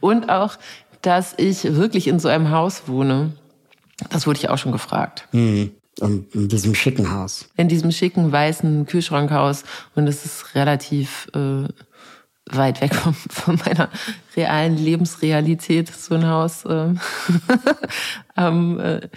Und 0.00 0.30
auch 0.30 0.56
dass 1.02 1.34
ich 1.36 1.64
wirklich 1.76 2.06
in 2.08 2.18
so 2.18 2.28
einem 2.28 2.50
Haus 2.50 2.82
wohne. 2.86 3.32
Das 4.10 4.26
wurde 4.26 4.38
ich 4.38 4.48
auch 4.48 4.58
schon 4.58 4.72
gefragt. 4.72 5.28
Hm. 5.32 5.72
In, 6.00 6.48
diesem 6.48 6.74
schicken 6.74 7.12
Haus. 7.12 7.48
In 7.56 7.68
diesem 7.68 7.92
schicken 7.92 8.32
weißen 8.32 8.86
Kühlschrankhaus. 8.86 9.64
Und 9.94 10.06
es 10.06 10.24
ist 10.24 10.54
relativ 10.54 11.28
äh, 11.34 11.64
weit 12.56 12.80
weg 12.80 12.94
von, 12.94 13.14
von 13.14 13.58
meiner 13.64 13.88
realen 14.36 14.76
Lebensrealität, 14.76 15.88
so 15.88 16.14
ein 16.14 16.26
Haus 16.26 16.64
äh, 16.64 16.94
am, 18.34 18.80
äh, 18.80 19.08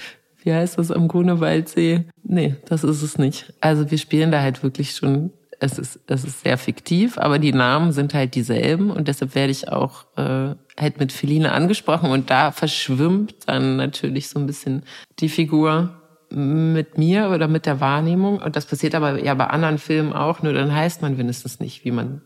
wie 0.43 0.53
heißt 0.53 0.77
das, 0.77 0.91
am 0.91 1.07
Grunewaldsee. 1.07 2.05
Nee, 2.23 2.55
das 2.65 2.83
ist 2.83 3.01
es 3.01 3.17
nicht. 3.17 3.53
Also 3.61 3.89
wir 3.89 3.97
spielen 3.97 4.31
da 4.31 4.41
halt 4.41 4.63
wirklich 4.63 4.95
schon, 4.95 5.31
es 5.59 5.79
ist, 5.79 5.99
es 6.07 6.25
ist 6.25 6.43
sehr 6.43 6.57
fiktiv, 6.57 7.17
aber 7.17 7.39
die 7.39 7.53
Namen 7.53 7.91
sind 7.91 8.13
halt 8.13 8.35
dieselben 8.35 8.91
und 8.91 9.07
deshalb 9.07 9.35
werde 9.35 9.51
ich 9.51 9.69
auch 9.69 10.05
äh, 10.17 10.55
halt 10.77 10.99
mit 10.99 11.11
Feline 11.11 11.53
angesprochen 11.53 12.11
und 12.11 12.29
da 12.29 12.51
verschwimmt 12.51 13.47
dann 13.47 13.77
natürlich 13.77 14.29
so 14.29 14.39
ein 14.39 14.45
bisschen 14.47 14.83
die 15.19 15.29
Figur 15.29 16.02
mit 16.33 16.97
mir 16.97 17.29
oder 17.29 17.47
mit 17.47 17.65
der 17.65 17.79
Wahrnehmung. 17.79 18.39
Und 18.39 18.55
das 18.55 18.65
passiert 18.65 18.95
aber 18.95 19.23
ja 19.23 19.33
bei 19.33 19.47
anderen 19.47 19.77
Filmen 19.77 20.13
auch, 20.13 20.41
nur 20.41 20.53
dann 20.53 20.73
heißt 20.73 21.01
man 21.01 21.17
wenigstens 21.17 21.59
nicht, 21.59 21.85
wie 21.85 21.91
man 21.91 22.21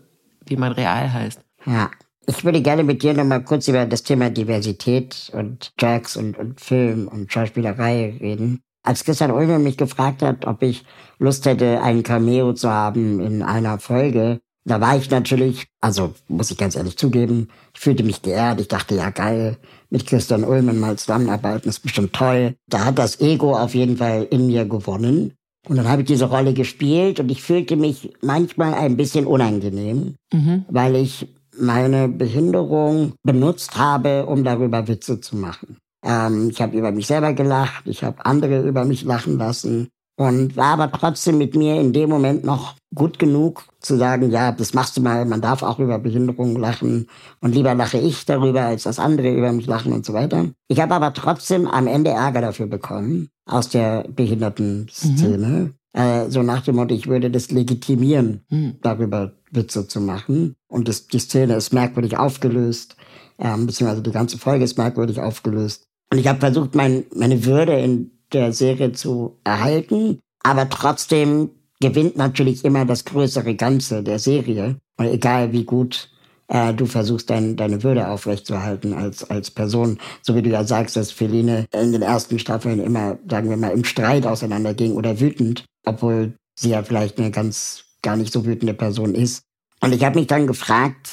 wie 0.50 0.56
man 0.58 0.72
real 0.72 1.12
heißt. 1.12 1.42
Ja. 1.66 1.92
Ich 2.30 2.44
würde 2.44 2.62
gerne 2.62 2.84
mit 2.84 3.04
dir 3.04 3.14
nochmal 3.14 3.42
kurz 3.44 3.70
über 3.70 3.86
das 3.86 4.04
Thema 4.04 4.30
Diversität 4.30 5.32
und 5.34 5.72
Drugs 5.78 6.18
und, 6.18 6.38
und 6.38 6.60
Film 6.60 7.08
und 7.08 7.32
Schauspielerei 7.32 8.18
reden. 8.20 8.60
Als 8.84 9.06
Christian 9.06 9.32
Ulmer 9.32 9.60
mich 9.60 9.78
gefragt 9.78 10.22
hat, 10.22 10.46
ob 10.46 10.62
ich 10.62 10.84
Lust 11.20 11.46
hätte, 11.46 11.82
einen 11.82 12.04
Cameo 12.04 12.54
zu 12.54 12.70
haben 12.70 13.22
in 13.22 13.44
einer 13.44 13.80
Folge, 13.80 14.40
da 14.66 14.82
war 14.82 14.98
ich 14.98 15.10
natürlich, 15.10 15.68
also 15.80 16.14
muss 16.28 16.52
ich 16.52 16.58
ganz 16.58 16.76
ehrlich 16.76 16.98
zugeben, 16.98 17.48
ich 17.74 17.80
fühlte 17.80 18.04
mich 18.04 18.22
geehrt. 18.22 18.60
Ich 18.60 18.68
dachte, 18.68 18.96
ja 18.96 19.10
geil, 19.12 19.58
mit 19.90 20.06
Christian 20.06 20.44
Ulmen 20.44 20.80
mal 20.80 20.98
zusammenarbeiten, 20.98 21.70
ist 21.70 21.80
bestimmt 21.80 22.14
toll. 22.14 22.56
Da 22.68 22.86
hat 22.86 22.98
das 22.98 23.20
Ego 23.20 23.56
auf 23.56 23.76
jeden 23.76 23.98
Fall 23.98 24.28
in 24.30 24.48
mir 24.48 24.66
gewonnen. 24.66 25.34
Und 25.68 25.76
dann 25.76 25.88
habe 25.90 26.02
ich 26.02 26.08
diese 26.08 26.26
Rolle 26.26 26.54
gespielt 26.54 27.20
und 27.20 27.30
ich 27.30 27.42
fühlte 27.42 27.76
mich 27.76 28.14
manchmal 28.22 28.74
ein 28.74 28.96
bisschen 28.96 29.26
unangenehm, 29.26 30.16
mhm. 30.32 30.66
weil 30.70 30.96
ich 30.96 31.28
meine 31.60 32.08
Behinderung 32.08 33.14
benutzt 33.24 33.78
habe, 33.78 34.26
um 34.28 34.44
darüber 34.44 34.88
Witze 34.88 35.20
zu 35.20 35.36
machen. 35.36 35.78
Ähm, 36.06 36.50
ich 36.52 36.62
habe 36.62 36.78
über 36.78 36.92
mich 36.92 37.08
selber 37.08 37.34
gelacht, 37.34 37.86
ich 37.86 38.04
habe 38.04 38.26
andere 38.26 38.66
über 38.66 38.86
mich 38.86 39.04
lachen 39.04 39.38
lassen 39.38 39.90
und 40.18 40.58
war 40.58 40.80
aber 40.80 40.92
trotzdem 40.92 41.38
mit 41.38 41.56
mir 41.56 41.80
in 41.80 41.94
dem 41.94 42.10
Moment 42.10 42.44
noch 42.44 42.76
gut 42.94 43.20
genug 43.20 43.66
zu 43.80 43.96
sagen, 43.96 44.32
ja, 44.32 44.52
das 44.52 44.74
machst 44.74 44.98
du 44.98 45.02
mal, 45.02 45.26
man 45.26 45.42
darf 45.42 45.62
auch 45.62 45.78
über 45.78 46.00
Behinderungen 46.00 46.58
lachen 46.58 47.08
und 47.40 47.54
lieber 47.54 47.76
lache 47.76 48.00
ich 48.00 48.26
darüber, 48.26 48.62
als 48.62 48.84
dass 48.84 49.00
andere 49.00 49.32
über 49.32 49.52
mich 49.52 49.68
lachen 49.68 49.94
und 49.94 50.06
so 50.06 50.14
weiter. 50.14 50.50
Ich 50.68 50.80
habe 50.80 50.96
aber 50.96 51.14
trotzdem 51.14 51.68
am 51.68 51.86
Ende 51.86 52.10
Ärger 52.10 52.42
dafür 52.42 52.66
bekommen, 52.66 53.30
aus 53.46 53.70
der 53.70 54.06
Behindertenszene. 54.10 55.48
Mhm. 55.48 55.74
Äh, 55.94 56.30
so 56.30 56.42
nach 56.42 56.64
dem 56.64 56.76
Motto, 56.78 56.96
ich 56.96 57.08
würde 57.08 57.30
das 57.30 57.52
legitimieren, 57.52 58.42
mhm. 58.50 58.76
darüber 58.82 59.34
Witze 59.52 59.88
zu 59.88 60.02
machen. 60.02 60.56
Und 60.68 60.88
das, 60.88 61.08
die 61.08 61.20
Szene 61.20 61.56
ist 61.56 61.74
merkwürdig 61.74 62.18
aufgelöst, 62.18 62.96
ähm, 63.38 63.68
beziehungsweise 63.68 64.02
die 64.02 64.12
ganze 64.12 64.38
Folge 64.38 64.64
ist 64.64 64.78
merkwürdig 64.78 65.20
aufgelöst. 65.20 65.84
Und 66.12 66.18
ich 66.18 66.28
habe 66.28 66.40
versucht, 66.40 66.74
mein, 66.74 67.06
meine 67.14 67.46
Würde 67.46 67.74
in 67.74 68.17
der 68.34 68.54
Serie 68.54 68.92
zu 68.92 69.38
erhalten, 69.44 70.20
aber 70.44 70.70
trotzdem 70.70 71.52
gewinnt 71.80 72.18
natürlich 72.18 72.66
immer 72.66 72.86
das 72.86 73.06
größere 73.06 73.56
Ganze 73.56 74.04
der 74.04 74.20
Serie. 74.20 74.78
Und 74.98 75.08
egal 75.08 75.52
wie 75.52 75.64
gut 75.64 76.10
äh, 76.48 76.74
du 76.74 76.86
versuchst 76.86 77.30
dein, 77.30 77.56
deine 77.56 77.84
Würde 77.84 78.08
aufrechtzuerhalten 78.08 78.94
als, 78.94 79.30
als 79.30 79.52
Person. 79.52 80.00
So 80.22 80.36
wie 80.36 80.42
du 80.42 80.50
ja 80.50 80.64
sagst, 80.64 80.96
dass 80.96 81.12
Feline 81.12 81.66
in 81.74 81.92
den 81.92 82.02
ersten 82.02 82.40
Staffeln 82.40 82.80
immer, 82.80 83.18
sagen 83.30 83.50
wir 83.50 83.58
mal, 83.58 83.72
im 83.72 83.84
Streit 83.84 84.26
auseinanderging 84.26 84.94
oder 84.94 85.20
wütend, 85.20 85.66
obwohl 85.86 86.34
sie 86.58 86.70
ja 86.70 86.84
vielleicht 86.84 87.18
eine 87.18 87.32
ganz 87.32 87.84
gar 88.02 88.16
nicht 88.16 88.34
so 88.34 88.46
wütende 88.46 88.74
Person 88.74 89.16
ist. 89.16 89.44
Und 89.82 89.94
ich 89.94 90.04
habe 90.04 90.18
mich 90.18 90.28
dann 90.28 90.48
gefragt, 90.48 91.10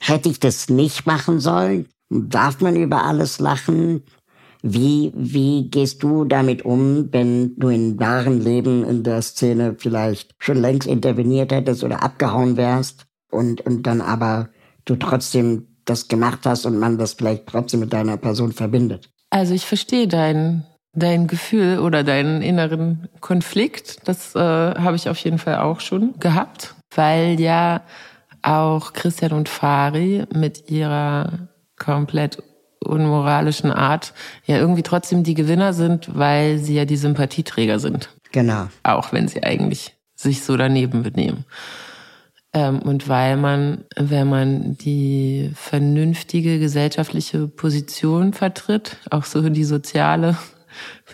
hätte 0.00 0.28
ich 0.28 0.40
das 0.40 0.68
nicht 0.68 1.06
machen 1.06 1.40
sollen? 1.40 1.88
Darf 2.08 2.60
man 2.60 2.76
über 2.76 3.04
alles 3.04 3.38
lachen? 3.38 4.02
Wie, 4.62 5.12
wie 5.16 5.68
gehst 5.68 6.02
du 6.02 6.24
damit 6.24 6.64
um, 6.64 7.12
wenn 7.12 7.56
du 7.56 7.68
in 7.68 7.98
wahren 7.98 8.40
Leben 8.40 8.84
in 8.84 9.02
der 9.02 9.20
Szene 9.22 9.74
vielleicht 9.76 10.34
schon 10.38 10.58
längst 10.58 10.86
interveniert 10.86 11.52
hättest 11.52 11.82
oder 11.82 12.02
abgehauen 12.02 12.56
wärst? 12.56 13.06
und, 13.32 13.62
und 13.62 13.86
dann 13.86 14.00
aber 14.00 14.50
du 14.84 14.96
trotzdem 14.96 15.66
das 15.84 16.06
gemacht 16.06 16.40
hast 16.44 16.64
und 16.66 16.78
man 16.78 16.98
das 16.98 17.14
vielleicht 17.14 17.46
trotzdem 17.46 17.80
mit 17.80 17.92
deiner 17.92 18.16
Person 18.16 18.52
verbindet. 18.52 19.10
Also 19.30 19.54
ich 19.54 19.66
verstehe 19.66 20.06
dein, 20.06 20.64
dein 20.92 21.26
Gefühl 21.26 21.80
oder 21.80 22.04
deinen 22.04 22.42
inneren 22.42 23.08
Konflikt. 23.20 24.06
Das 24.06 24.34
äh, 24.36 24.38
habe 24.38 24.96
ich 24.96 25.08
auf 25.08 25.18
jeden 25.18 25.38
Fall 25.38 25.56
auch 25.56 25.80
schon 25.80 26.18
gehabt, 26.20 26.74
weil 26.94 27.40
ja 27.40 27.82
auch 28.42 28.92
Christian 28.92 29.32
und 29.32 29.48
Fari 29.48 30.24
mit 30.32 30.70
ihrer 30.70 31.48
komplett 31.76 32.42
unmoralischen 32.82 33.70
Art 33.70 34.12
ja 34.44 34.58
irgendwie 34.58 34.82
trotzdem 34.82 35.22
die 35.22 35.34
Gewinner 35.34 35.72
sind, 35.72 36.16
weil 36.16 36.58
sie 36.58 36.74
ja 36.74 36.84
die 36.84 36.96
Sympathieträger 36.96 37.78
sind. 37.78 38.10
Genau. 38.32 38.68
Auch 38.82 39.12
wenn 39.12 39.28
sie 39.28 39.42
eigentlich 39.42 39.94
sich 40.14 40.42
so 40.42 40.56
daneben 40.56 41.02
benehmen. 41.02 41.44
Ähm, 42.54 42.80
und 42.80 43.08
weil 43.08 43.36
man, 43.36 43.84
wenn 43.96 44.28
man 44.28 44.76
die 44.76 45.50
vernünftige 45.54 46.58
gesellschaftliche 46.58 47.48
Position 47.48 48.32
vertritt, 48.32 48.98
auch 49.10 49.24
so 49.24 49.48
die 49.48 49.64
soziale, 49.64 50.36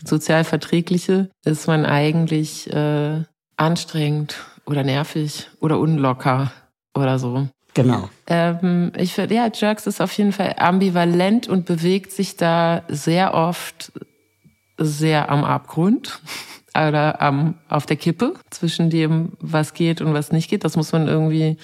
sozial 0.04 0.44
verträgliche, 0.44 1.30
ist 1.44 1.66
man 1.68 1.86
eigentlich 1.86 2.72
äh, 2.72 3.22
anstrengend 3.56 4.36
oder 4.66 4.82
nervig 4.82 5.48
oder 5.60 5.78
unlocker 5.78 6.52
oder 6.94 7.18
so. 7.18 7.48
Genau. 7.74 8.08
Ähm, 8.26 8.92
ich 8.96 9.14
finde, 9.14 9.34
ja, 9.34 9.48
Jerks 9.52 9.86
ist 9.86 10.00
auf 10.00 10.12
jeden 10.12 10.32
Fall 10.32 10.56
ambivalent 10.58 11.48
und 11.48 11.66
bewegt 11.66 12.12
sich 12.12 12.36
da 12.36 12.82
sehr 12.88 13.34
oft 13.34 13.92
sehr 14.78 15.30
am 15.30 15.44
Abgrund 15.44 16.20
oder 16.74 17.18
ähm, 17.20 17.54
auf 17.68 17.86
der 17.86 17.96
Kippe 17.96 18.34
zwischen 18.50 18.90
dem, 18.90 19.32
was 19.40 19.74
geht 19.74 20.00
und 20.00 20.14
was 20.14 20.32
nicht 20.32 20.48
geht. 20.48 20.64
Das 20.64 20.76
muss 20.76 20.92
man 20.92 21.08
irgendwie, 21.08 21.56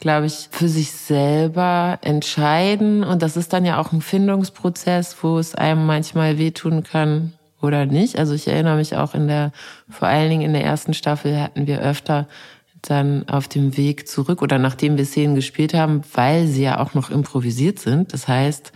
glaube 0.00 0.26
ich, 0.26 0.48
für 0.50 0.68
sich 0.68 0.92
selber 0.92 1.98
entscheiden. 2.02 3.04
Und 3.04 3.22
das 3.22 3.36
ist 3.36 3.52
dann 3.52 3.64
ja 3.64 3.78
auch 3.78 3.92
ein 3.92 4.00
Findungsprozess, 4.00 5.16
wo 5.22 5.38
es 5.38 5.54
einem 5.54 5.86
manchmal 5.86 6.38
wehtun 6.38 6.82
kann 6.82 7.34
oder 7.60 7.86
nicht. 7.86 8.18
Also 8.18 8.34
ich 8.34 8.48
erinnere 8.48 8.76
mich 8.76 8.96
auch 8.96 9.14
in 9.14 9.28
der, 9.28 9.52
vor 9.88 10.08
allen 10.08 10.30
Dingen 10.30 10.42
in 10.42 10.52
der 10.52 10.64
ersten 10.64 10.94
Staffel 10.94 11.40
hatten 11.40 11.66
wir 11.66 11.80
öfter 11.80 12.26
dann 12.82 13.28
auf 13.28 13.48
dem 13.48 13.76
Weg 13.76 14.08
zurück 14.08 14.42
oder 14.42 14.58
nachdem 14.58 14.96
wir 14.96 15.06
Szenen 15.06 15.34
gespielt 15.34 15.72
haben, 15.72 16.02
weil 16.14 16.46
sie 16.46 16.64
ja 16.64 16.80
auch 16.80 16.94
noch 16.94 17.10
improvisiert 17.10 17.78
sind. 17.78 18.12
Das 18.12 18.26
heißt, 18.28 18.72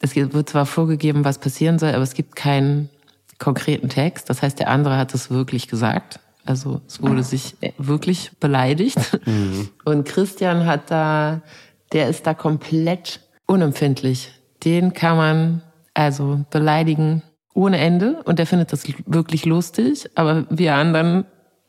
es 0.00 0.14
wird 0.14 0.48
zwar 0.48 0.66
vorgegeben, 0.66 1.24
was 1.24 1.38
passieren 1.38 1.78
soll, 1.78 1.90
aber 1.90 2.02
es 2.02 2.14
gibt 2.14 2.36
keinen 2.36 2.90
konkreten 3.38 3.88
Text. 3.88 4.30
Das 4.30 4.42
heißt, 4.42 4.58
der 4.58 4.68
andere 4.68 4.96
hat 4.96 5.14
es 5.14 5.30
wirklich 5.30 5.68
gesagt. 5.68 6.20
Also 6.44 6.82
es 6.86 7.02
wurde 7.02 7.22
sich 7.22 7.56
wirklich 7.78 8.32
beleidigt. 8.38 8.98
Mhm. 9.26 9.70
Und 9.84 10.06
Christian 10.06 10.66
hat 10.66 10.90
da, 10.90 11.40
der 11.92 12.08
ist 12.08 12.26
da 12.26 12.34
komplett 12.34 13.20
unempfindlich. 13.46 14.30
Den 14.62 14.92
kann 14.92 15.16
man 15.16 15.62
also 15.94 16.44
beleidigen 16.50 17.22
ohne 17.54 17.78
Ende 17.78 18.22
und 18.24 18.38
der 18.38 18.46
findet 18.46 18.72
das 18.72 18.84
wirklich 19.06 19.44
lustig. 19.44 20.10
Aber 20.16 20.44
wir 20.50 20.74
anderen 20.74 21.24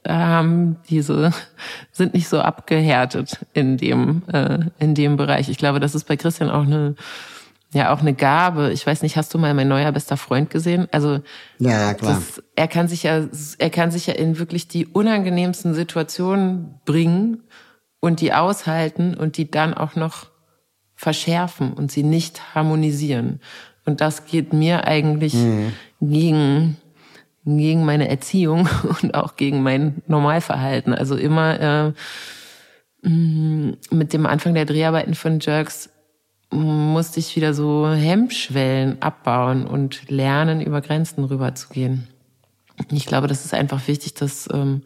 haben 0.07 0.77
diese, 0.89 1.31
sind 1.91 2.13
nicht 2.13 2.27
so 2.27 2.39
abgehärtet 2.39 3.45
in 3.53 3.77
dem, 3.77 4.23
äh, 4.31 4.59
in 4.79 4.95
dem 4.95 5.17
Bereich. 5.17 5.49
Ich 5.49 5.57
glaube, 5.57 5.79
das 5.79 5.95
ist 5.95 6.05
bei 6.05 6.17
Christian 6.17 6.49
auch 6.49 6.63
eine 6.63 6.95
ja 7.75 7.93
auch 7.93 7.99
eine 7.99 8.13
Gabe. 8.13 8.71
Ich 8.71 8.87
weiß 8.87 9.01
nicht, 9.01 9.17
hast 9.17 9.33
du 9.33 9.37
mal 9.37 9.53
mein 9.53 9.67
neuer 9.67 9.91
bester 9.91 10.15
Freund 10.15 10.49
gesehen? 10.49 10.87
Also 10.91 11.19
ja, 11.59 11.93
klar. 11.93 12.15
Das, 12.15 12.41
er 12.55 12.67
kann 12.67 12.87
sich 12.87 13.03
ja, 13.03 13.27
er 13.57 13.69
kann 13.69 13.91
sich 13.91 14.07
ja 14.07 14.13
in 14.13 14.39
wirklich 14.39 14.67
die 14.67 14.87
unangenehmsten 14.87 15.73
Situationen 15.73 16.79
bringen 16.85 17.43
und 17.99 18.21
die 18.21 18.33
aushalten 18.33 19.13
und 19.13 19.37
die 19.37 19.51
dann 19.51 19.73
auch 19.73 19.95
noch 19.95 20.27
verschärfen 20.95 21.73
und 21.73 21.91
sie 21.91 22.03
nicht 22.03 22.55
harmonisieren. 22.55 23.41
Und 23.85 23.99
das 23.99 24.25
geht 24.25 24.53
mir 24.53 24.87
eigentlich 24.87 25.33
mhm. 25.33 25.73
gegen 25.99 26.77
gegen 27.45 27.86
meine 27.86 28.10
Erziehung 28.10 28.67
und 29.01 29.13
auch 29.13 29.36
gegen 29.36 29.63
mein 29.63 30.01
Normalverhalten. 30.08 30.93
Also 30.93 31.15
immer 31.15 31.60
äh, 31.60 31.93
mit 33.08 34.13
dem 34.13 34.25
Anfang 34.25 34.55
der 34.55 34.65
Dreharbeiten 34.65 35.13
von 35.13 35.39
Jerks 35.39 35.89
musste 36.51 37.19
ich 37.19 37.36
wieder 37.36 37.53
so 37.53 37.88
Hemmschwellen 37.89 39.01
abbauen 39.01 39.67
und 39.67 40.10
lernen, 40.10 40.62
über 40.62 40.81
Grenzen 40.81 41.23
rüberzugehen. 41.23 42.08
Ich 42.91 43.05
glaube, 43.05 43.27
das 43.27 43.45
ist 43.45 43.53
einfach 43.53 43.88
wichtig, 43.88 44.15
das, 44.15 44.49
ähm, 44.51 44.84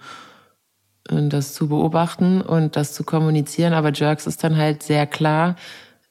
das 1.05 1.53
zu 1.53 1.69
beobachten 1.69 2.41
und 2.41 2.75
das 2.75 2.93
zu 2.93 3.03
kommunizieren. 3.03 3.73
Aber 3.73 3.91
Jerks 3.93 4.27
ist 4.27 4.43
dann 4.43 4.57
halt 4.57 4.83
sehr 4.83 5.07
klar, 5.07 5.55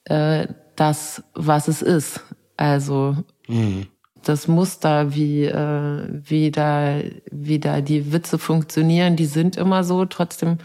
äh, 0.05 0.49
das, 0.77 1.23
was 1.35 1.69
es 1.69 1.83
ist. 1.83 2.21
Also 2.57 3.17
mhm. 3.49 3.87
Das 4.29 4.49
Muster, 4.49 5.15
wie, 5.15 5.45
äh, 5.45 6.03
wie, 6.09 6.51
da, 6.51 7.01
wie 7.31 7.59
da 7.59 7.81
die 7.81 8.13
Witze 8.13 8.39
funktionieren, 8.39 9.17
die 9.17 9.27
sind 9.27 9.57
immer 9.57 9.85
so. 9.85 10.05
Trotzdem, 10.05 10.59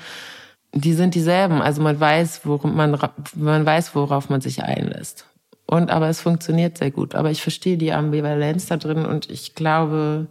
die 0.74 0.94
sind 0.94 1.16
dieselben. 1.16 1.62
Also 1.62 1.82
man 1.82 2.00
weiß, 2.00 2.46
worauf 2.46 2.64
man, 2.64 2.98
man 3.36 3.66
weiß, 3.66 3.96
worauf 3.96 4.30
man 4.30 4.42
sich 4.42 4.64
einlässt. 4.64 5.26
Und 5.66 5.92
aber 5.92 6.10
es 6.10 6.22
funktioniert 6.22 6.78
sehr 6.78 6.92
gut. 6.92 7.16
Aber 7.16 7.32
ich 7.32 7.42
verstehe 7.42 7.78
die 7.78 7.94
Ambivalenz 7.94 8.68
da 8.68 8.78
drin 8.78 9.06
und 9.06 9.30
ich 9.30 9.56
glaube, 9.56 10.28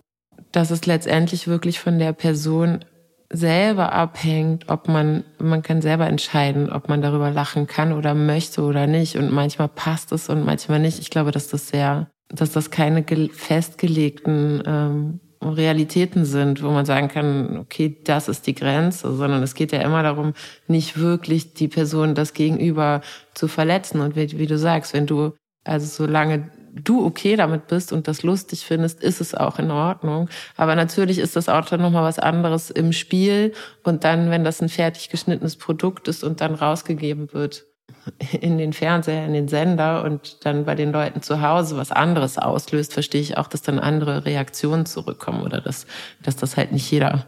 dass 0.52 0.70
es 0.70 0.86
letztendlich 0.86 1.48
wirklich 1.48 1.80
von 1.80 1.98
der 1.98 2.12
Person 2.12 2.84
selber 3.32 3.92
abhängt, 3.92 4.68
ob 4.68 4.88
man, 4.88 5.24
man 5.38 5.62
kann 5.62 5.80
selber 5.80 6.06
entscheiden, 6.06 6.70
ob 6.70 6.88
man 6.88 7.00
darüber 7.00 7.30
lachen 7.30 7.66
kann 7.66 7.92
oder 7.92 8.14
möchte 8.14 8.62
oder 8.62 8.86
nicht. 8.86 9.16
Und 9.16 9.32
manchmal 9.32 9.68
passt 9.68 10.12
es 10.12 10.28
und 10.28 10.44
manchmal 10.44 10.80
nicht. 10.80 10.98
Ich 10.98 11.10
glaube, 11.10 11.30
dass 11.30 11.48
das 11.48 11.68
sehr, 11.68 12.10
dass 12.32 12.52
das 12.52 12.70
keine 12.70 13.04
festgelegten 13.32 14.62
ähm, 14.66 15.20
Realitäten 15.42 16.24
sind, 16.24 16.62
wo 16.62 16.70
man 16.70 16.86
sagen 16.86 17.08
kann, 17.08 17.58
okay, 17.58 17.96
das 18.04 18.28
ist 18.28 18.46
die 18.46 18.54
Grenze, 18.54 19.14
sondern 19.14 19.42
es 19.42 19.54
geht 19.54 19.72
ja 19.72 19.80
immer 19.80 20.02
darum, 20.02 20.34
nicht 20.68 20.98
wirklich 20.98 21.54
die 21.54 21.68
Person, 21.68 22.14
das 22.14 22.32
Gegenüber 22.32 23.00
zu 23.34 23.48
verletzen. 23.48 24.00
Und 24.00 24.16
wie, 24.16 24.38
wie 24.38 24.46
du 24.46 24.56
sagst, 24.56 24.94
wenn 24.94 25.06
du, 25.06 25.32
also 25.64 25.86
solange 25.86 26.50
du 26.74 27.04
okay 27.04 27.36
damit 27.36 27.66
bist 27.66 27.92
und 27.92 28.08
das 28.08 28.22
lustig 28.22 28.64
findest, 28.64 29.02
ist 29.02 29.20
es 29.20 29.34
auch 29.34 29.58
in 29.58 29.70
Ordnung. 29.70 30.30
Aber 30.56 30.74
natürlich 30.74 31.18
ist 31.18 31.36
das 31.36 31.48
auch 31.48 31.66
dann 31.66 31.82
nochmal 31.82 32.04
was 32.04 32.18
anderes 32.18 32.70
im 32.70 32.92
Spiel 32.92 33.52
und 33.82 34.04
dann, 34.04 34.30
wenn 34.30 34.44
das 34.44 34.62
ein 34.62 34.68
fertig 34.68 35.10
geschnittenes 35.10 35.56
Produkt 35.56 36.08
ist 36.08 36.24
und 36.24 36.40
dann 36.40 36.54
rausgegeben 36.54 37.32
wird 37.32 37.66
in 38.40 38.58
den 38.58 38.72
Fernseher, 38.72 39.26
in 39.26 39.32
den 39.32 39.48
Sender 39.48 40.04
und 40.04 40.44
dann 40.44 40.64
bei 40.64 40.74
den 40.74 40.92
Leuten 40.92 41.22
zu 41.22 41.42
Hause 41.42 41.76
was 41.76 41.92
anderes 41.92 42.38
auslöst, 42.38 42.92
verstehe 42.92 43.20
ich 43.20 43.36
auch, 43.36 43.46
dass 43.46 43.62
dann 43.62 43.78
andere 43.78 44.24
Reaktionen 44.24 44.86
zurückkommen 44.86 45.42
oder 45.42 45.60
dass, 45.60 45.86
dass 46.22 46.36
das 46.36 46.56
halt 46.56 46.72
nicht 46.72 46.90
jeder 46.90 47.26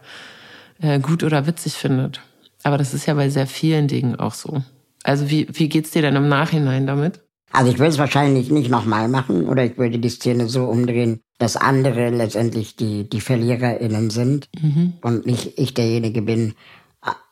äh, 0.80 0.98
gut 0.98 1.22
oder 1.22 1.46
witzig 1.46 1.74
findet. 1.74 2.20
Aber 2.62 2.78
das 2.78 2.94
ist 2.94 3.06
ja 3.06 3.14
bei 3.14 3.28
sehr 3.28 3.46
vielen 3.46 3.88
Dingen 3.88 4.16
auch 4.16 4.34
so. 4.34 4.62
Also 5.02 5.30
wie, 5.30 5.46
wie 5.52 5.68
geht's 5.68 5.90
dir 5.90 6.02
denn 6.02 6.16
im 6.16 6.28
Nachhinein 6.28 6.87
damit? 6.87 7.20
Also 7.52 7.70
ich 7.70 7.78
würde 7.78 7.90
es 7.90 7.98
wahrscheinlich 7.98 8.50
nicht 8.50 8.68
nochmal 8.68 9.08
machen 9.08 9.46
oder 9.46 9.64
ich 9.64 9.78
würde 9.78 10.00
die 10.00 10.08
Szene 10.08 10.48
so 10.48 10.64
umdrehen, 10.64 11.20
dass 11.38 11.56
andere 11.56 12.10
letztendlich 12.10 12.74
die, 12.74 13.08
die 13.08 13.20
VerliererInnen 13.20 14.10
sind 14.10 14.48
mhm. 14.60 14.94
und 15.02 15.24
nicht 15.24 15.56
ich 15.56 15.72
derjenige 15.72 16.22
bin. 16.22 16.54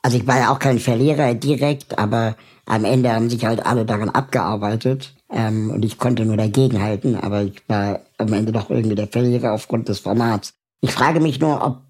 Also 0.03 0.17
ich 0.17 0.27
war 0.27 0.39
ja 0.39 0.53
auch 0.53 0.59
kein 0.59 0.79
Verlierer 0.79 1.35
direkt, 1.35 1.99
aber 1.99 2.37
am 2.67 2.85
Ende 2.85 3.13
haben 3.13 3.31
sich 3.31 3.45
halt 3.45 3.65
alle 3.65 3.85
daran 3.85 4.11
abgearbeitet 4.11 5.15
ähm, 5.31 5.71
und 5.71 5.85
ich 5.85 5.99
konnte 5.99 6.25
nur 6.25 6.37
dagegenhalten, 6.37 7.17
aber 7.17 7.43
ich 7.43 7.63
war 7.69 8.01
am 8.19 8.33
Ende 8.33 8.53
doch 8.53 8.71
irgendwie 8.71 8.95
der 8.95 9.09
Verlierer 9.09 9.53
aufgrund 9.53 9.89
des 9.89 10.01
Formats. 10.01 10.55
Ich 10.81 10.93
frage 10.93 11.21
mich 11.21 11.41
nur, 11.41 11.65
ob, 11.65 11.83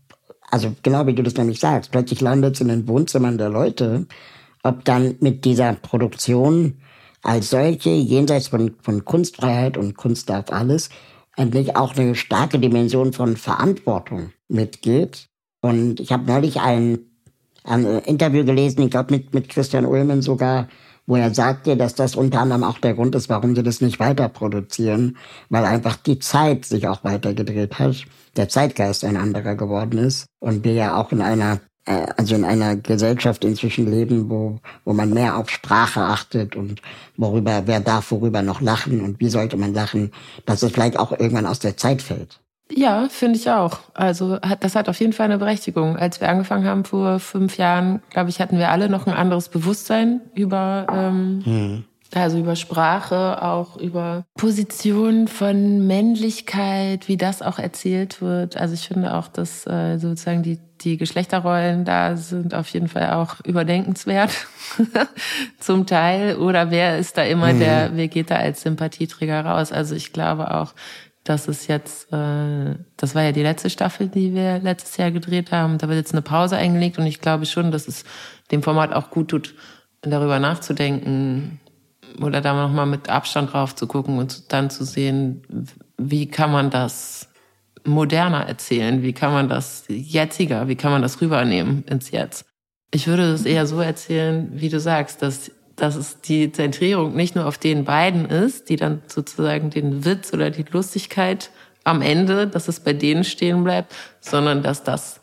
also 0.50 0.74
genau 0.82 1.06
wie 1.06 1.14
du 1.14 1.22
das 1.22 1.36
nämlich 1.36 1.60
sagst, 1.60 1.90
plötzlich 1.90 2.20
landet 2.20 2.54
es 2.54 2.60
in 2.60 2.68
den 2.68 2.86
Wohnzimmern 2.88 3.38
der 3.38 3.48
Leute, 3.48 4.06
ob 4.62 4.84
dann 4.84 5.16
mit 5.20 5.44
dieser 5.44 5.74
Produktion 5.74 6.80
als 7.22 7.50
solche, 7.50 7.90
jenseits 7.90 8.48
von, 8.48 8.74
von 8.82 9.04
Kunstfreiheit 9.04 9.76
und 9.76 9.96
Kunst 9.96 10.28
darf 10.28 10.50
alles, 10.50 10.90
endlich 11.36 11.76
auch 11.76 11.96
eine 11.96 12.14
starke 12.14 12.58
Dimension 12.58 13.12
von 13.12 13.36
Verantwortung 13.36 14.32
mitgeht. 14.48 15.28
Und 15.60 16.00
ich 16.00 16.12
habe 16.12 16.24
neulich 16.24 16.60
ein, 16.60 16.98
ein 17.64 17.84
Interview 18.00 18.44
gelesen, 18.44 18.82
ich 18.82 18.90
glaube 18.90 19.14
mit, 19.14 19.34
mit 19.34 19.48
Christian 19.48 19.86
Ullmann 19.86 20.22
sogar, 20.22 20.68
wo 21.06 21.16
er 21.16 21.34
sagte, 21.34 21.76
dass 21.76 21.94
das 21.94 22.14
unter 22.14 22.40
anderem 22.40 22.64
auch 22.64 22.78
der 22.78 22.94
Grund 22.94 23.14
ist, 23.14 23.28
warum 23.28 23.56
sie 23.56 23.62
das 23.62 23.80
nicht 23.80 23.98
weiter 23.98 24.28
produzieren, 24.28 25.16
weil 25.48 25.64
einfach 25.64 25.96
die 25.96 26.18
Zeit 26.18 26.64
sich 26.64 26.86
auch 26.88 27.04
weitergedreht 27.04 27.78
hat, 27.78 28.04
der 28.36 28.48
Zeitgeist 28.48 29.04
ein 29.04 29.16
anderer 29.16 29.56
geworden 29.56 29.98
ist 29.98 30.26
und 30.40 30.64
wir 30.64 30.74
ja 30.74 30.96
auch 30.96 31.12
in 31.12 31.20
einer 31.20 31.60
äh, 31.86 32.06
also 32.16 32.34
in 32.34 32.44
einer 32.44 32.76
Gesellschaft 32.76 33.44
inzwischen 33.44 33.90
leben, 33.90 34.30
wo, 34.30 34.60
wo 34.84 34.92
man 34.92 35.10
mehr 35.10 35.36
auf 35.36 35.50
Sprache 35.50 36.00
achtet 36.00 36.56
und 36.56 36.80
worüber, 37.16 37.62
wer 37.66 37.80
darf 37.80 38.10
worüber 38.10 38.42
noch 38.42 38.60
lachen 38.60 39.00
und 39.00 39.20
wie 39.20 39.28
sollte 39.28 39.56
man 39.56 39.74
lachen, 39.74 40.12
dass 40.46 40.62
es 40.62 40.72
vielleicht 40.72 40.98
auch 40.98 41.12
irgendwann 41.12 41.46
aus 41.46 41.58
der 41.58 41.76
Zeit 41.76 42.02
fällt. 42.02 42.41
Ja, 42.74 43.08
finde 43.08 43.38
ich 43.38 43.50
auch. 43.50 43.78
Also 43.94 44.40
hat, 44.40 44.64
das 44.64 44.74
hat 44.74 44.88
auf 44.88 44.98
jeden 44.98 45.12
Fall 45.12 45.26
eine 45.26 45.38
Berechtigung. 45.38 45.96
Als 45.96 46.20
wir 46.20 46.28
angefangen 46.28 46.66
haben 46.66 46.84
vor 46.84 47.18
fünf 47.18 47.58
Jahren, 47.58 48.02
glaube 48.10 48.30
ich, 48.30 48.40
hatten 48.40 48.58
wir 48.58 48.70
alle 48.70 48.88
noch 48.88 49.06
ein 49.06 49.14
anderes 49.14 49.48
Bewusstsein 49.48 50.20
über 50.34 50.86
ähm, 50.90 51.42
hm. 51.44 51.84
Also 52.14 52.38
über 52.38 52.56
Sprache, 52.56 53.42
auch 53.42 53.78
über 53.78 54.24
Position 54.36 55.28
von 55.28 55.86
Männlichkeit, 55.86 57.08
wie 57.08 57.16
das 57.16 57.40
auch 57.40 57.58
erzählt 57.58 58.20
wird. 58.20 58.58
Also 58.58 58.74
ich 58.74 58.86
finde 58.86 59.14
auch, 59.14 59.28
dass 59.28 59.66
äh, 59.66 59.96
sozusagen 59.96 60.42
die, 60.42 60.58
die 60.82 60.98
Geschlechterrollen 60.98 61.86
da 61.86 62.16
sind 62.16 62.54
auf 62.54 62.68
jeden 62.68 62.88
Fall 62.88 63.12
auch 63.12 63.36
überdenkenswert 63.46 64.30
zum 65.58 65.86
Teil. 65.86 66.36
Oder 66.36 66.70
wer 66.70 66.98
ist 66.98 67.16
da 67.16 67.22
immer 67.22 67.54
mhm. 67.54 67.60
der, 67.60 67.90
wer 67.94 68.08
geht 68.08 68.30
da 68.30 68.36
als 68.36 68.60
Sympathieträger 68.60 69.46
raus? 69.46 69.72
Also 69.72 69.94
ich 69.94 70.12
glaube 70.12 70.54
auch, 70.54 70.74
dass 71.24 71.48
es 71.48 71.66
jetzt, 71.66 72.12
äh, 72.12 72.74
das 72.96 73.14
war 73.14 73.22
ja 73.22 73.32
die 73.32 73.42
letzte 73.42 73.70
Staffel, 73.70 74.08
die 74.08 74.34
wir 74.34 74.58
letztes 74.58 74.96
Jahr 74.96 75.10
gedreht 75.10 75.52
haben. 75.52 75.78
Da 75.78 75.88
wird 75.88 75.98
jetzt 75.98 76.12
eine 76.12 76.22
Pause 76.22 76.56
eingelegt 76.56 76.98
und 76.98 77.06
ich 77.06 77.20
glaube 77.20 77.46
schon, 77.46 77.70
dass 77.70 77.88
es 77.88 78.04
dem 78.50 78.62
Format 78.62 78.92
auch 78.92 79.10
gut 79.10 79.28
tut, 79.28 79.54
darüber 80.02 80.38
nachzudenken, 80.40 81.60
oder 82.20 82.40
da 82.40 82.54
nochmal 82.54 82.86
mit 82.86 83.08
Abstand 83.08 83.52
drauf 83.52 83.74
zu 83.74 83.86
gucken 83.86 84.18
und 84.18 84.52
dann 84.52 84.70
zu 84.70 84.84
sehen, 84.84 85.42
wie 85.96 86.26
kann 86.26 86.50
man 86.52 86.70
das 86.70 87.28
moderner 87.84 88.46
erzählen, 88.46 89.02
wie 89.02 89.12
kann 89.12 89.32
man 89.32 89.48
das 89.48 89.84
jetziger, 89.88 90.68
wie 90.68 90.76
kann 90.76 90.92
man 90.92 91.02
das 91.02 91.20
rübernehmen 91.20 91.84
ins 91.84 92.10
Jetzt. 92.10 92.44
Ich 92.92 93.06
würde 93.06 93.32
es 93.32 93.44
eher 93.44 93.66
so 93.66 93.80
erzählen, 93.80 94.50
wie 94.52 94.68
du 94.68 94.78
sagst, 94.78 95.22
dass, 95.22 95.50
dass 95.82 95.96
es 95.96 96.20
die 96.20 96.52
Zentrierung 96.52 97.16
nicht 97.16 97.34
nur 97.34 97.44
auf 97.44 97.58
den 97.58 97.84
beiden 97.84 98.26
ist, 98.26 98.68
die 98.68 98.76
dann 98.76 99.02
sozusagen 99.08 99.68
den 99.68 100.04
Witz 100.04 100.32
oder 100.32 100.50
die 100.50 100.64
Lustigkeit 100.70 101.50
am 101.82 102.02
Ende, 102.02 102.46
dass 102.46 102.68
es 102.68 102.78
bei 102.78 102.92
denen 102.92 103.24
stehen 103.24 103.64
bleibt, 103.64 103.92
sondern 104.20 104.62
dass 104.62 104.84
das 104.84 105.20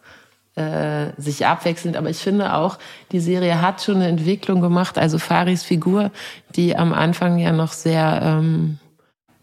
äh, 0.55 1.13
sich 1.15 1.45
abwechselnd. 1.45 1.95
Aber 1.95 2.09
ich 2.09 2.17
finde 2.17 2.55
auch, 2.55 2.77
die 3.13 3.21
Serie 3.21 3.61
hat 3.61 3.81
schon 3.81 3.95
eine 3.95 4.07
Entwicklung 4.07 4.59
gemacht. 4.59 4.97
Also 4.97 5.17
Faris 5.17 5.63
Figur, 5.63 6.11
die 6.57 6.75
am 6.75 6.91
Anfang 6.91 7.37
ja 7.37 7.53
noch 7.53 7.71
sehr 7.71 8.19
ähm, 8.21 8.79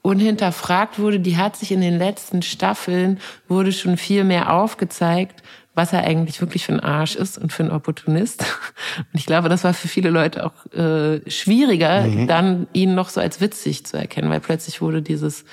unhinterfragt 0.03 0.99
wurde, 0.99 1.19
die 1.19 1.39
hat 1.39 1.57
sich 1.57 1.73
in 1.73 1.81
den 1.81 1.97
letzten 1.97 2.43
Staffeln, 2.43 3.21
wurde 3.49 3.73
schon 3.73 3.97
viel 3.97 4.25
mehr 4.25 4.53
aufgezeigt, 4.53 5.43
was 5.77 5.93
er 5.93 6.05
eigentlich 6.05 6.41
wirklich 6.41 6.65
für 6.65 6.73
ein 6.73 6.81
Arsch 6.81 7.15
ist 7.15 7.39
und 7.39 7.53
für 7.53 7.63
ein 7.63 7.71
Opportunist. 7.71 8.41
Und 8.99 9.21
ich 9.21 9.27
glaube, 9.27 9.51
das 9.51 9.63
war 9.63 9.75
für 9.75 9.89
viele 9.89 10.09
Leute 10.09 10.47
auch 10.47 10.73
äh, 10.73 11.21
schwieriger, 11.31 12.03
mhm. 12.03 12.27
dann 12.27 12.67
ihn 12.73 12.95
noch 12.95 13.11
so 13.11 13.21
als 13.21 13.43
witzig 13.43 13.85
zu 13.85 13.99
erkennen, 13.99 14.31
weil 14.31 14.41
plötzlich 14.41 14.81
wurde 14.81 15.03
dieses 15.03 15.45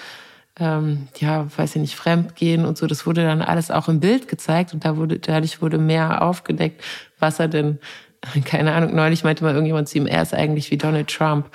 ähm, 0.60 1.08
ja, 1.18 1.48
weiß 1.58 1.76
ich 1.76 1.82
nicht, 1.82 1.96
Fremdgehen 1.96 2.66
und 2.66 2.78
so, 2.78 2.86
das 2.86 3.06
wurde 3.06 3.24
dann 3.24 3.42
alles 3.42 3.72
auch 3.72 3.90
im 3.90 4.00
Bild 4.00 4.28
gezeigt 4.28 4.74
und 4.74 4.86
da 4.86 4.98
wurde, 4.98 5.20
dadurch 5.20 5.62
wurde 5.62 5.78
mehr 5.78 6.22
aufgedeckt, 6.22 6.84
was 7.20 7.40
er 7.40 7.48
denn, 7.48 7.80
keine 8.46 8.74
Ahnung, 8.74 8.96
neulich 8.96 9.24
meinte 9.24 9.44
mal 9.44 9.54
irgendjemand 9.54 9.90
zu 9.90 9.98
ihm, 9.98 10.08
er 10.08 10.22
ist 10.22 10.34
eigentlich 10.34 10.72
wie 10.72 10.78
Donald 10.78 11.08
Trump. 11.08 11.50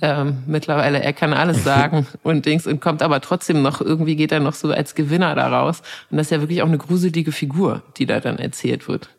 Ähm, 0.00 0.44
mittlerweile, 0.46 1.02
er 1.02 1.12
kann 1.12 1.32
alles 1.32 1.64
sagen 1.64 2.06
und 2.22 2.46
Dings 2.46 2.66
und 2.66 2.80
kommt 2.80 3.02
aber 3.02 3.20
trotzdem 3.20 3.62
noch, 3.62 3.80
irgendwie 3.80 4.16
geht 4.16 4.32
er 4.32 4.40
noch 4.40 4.54
so 4.54 4.70
als 4.70 4.94
Gewinner 4.94 5.34
daraus. 5.34 5.82
Und 6.10 6.18
das 6.18 6.28
ist 6.28 6.30
ja 6.30 6.40
wirklich 6.40 6.62
auch 6.62 6.68
eine 6.68 6.78
gruselige 6.78 7.32
Figur, 7.32 7.82
die 7.96 8.06
da 8.06 8.20
dann 8.20 8.38
erzählt 8.38 8.88
wird. 8.88 9.10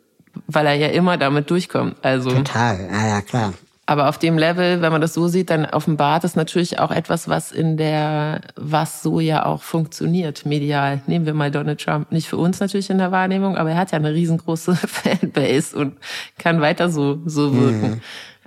Weil 0.47 0.67
er 0.67 0.75
ja 0.75 0.87
immer 0.87 1.17
damit 1.17 1.49
durchkommt. 1.49 1.95
Also. 2.01 2.29
Total, 2.29 2.87
ja, 2.91 3.07
ja, 3.07 3.21
klar. 3.21 3.53
Aber 3.89 4.07
auf 4.07 4.19
dem 4.19 4.37
Level, 4.37 4.83
wenn 4.83 4.91
man 4.91 5.01
das 5.01 5.15
so 5.15 5.27
sieht, 5.27 5.49
dann 5.49 5.65
offenbart 5.65 6.23
es 6.23 6.35
natürlich 6.35 6.77
auch 6.77 6.91
etwas, 6.91 7.27
was 7.27 7.51
in 7.51 7.75
der, 7.75 8.41
was 8.55 9.01
so 9.01 9.19
ja 9.19 9.47
auch 9.47 9.63
funktioniert, 9.63 10.45
medial. 10.45 11.01
Nehmen 11.07 11.25
wir 11.25 11.33
mal 11.33 11.49
Donald 11.49 11.81
Trump. 11.81 12.11
Nicht 12.11 12.29
für 12.29 12.37
uns 12.37 12.59
natürlich 12.59 12.91
in 12.91 12.99
der 12.99 13.11
Wahrnehmung, 13.11 13.57
aber 13.57 13.71
er 13.71 13.77
hat 13.77 13.91
ja 13.91 13.97
eine 13.97 14.13
riesengroße 14.13 14.75
Fanbase 14.75 15.75
und 15.75 15.97
kann 16.37 16.61
weiter 16.61 16.91
so, 16.91 17.17
so 17.25 17.51
wirken. 17.55 17.89
Mhm. 17.89 18.01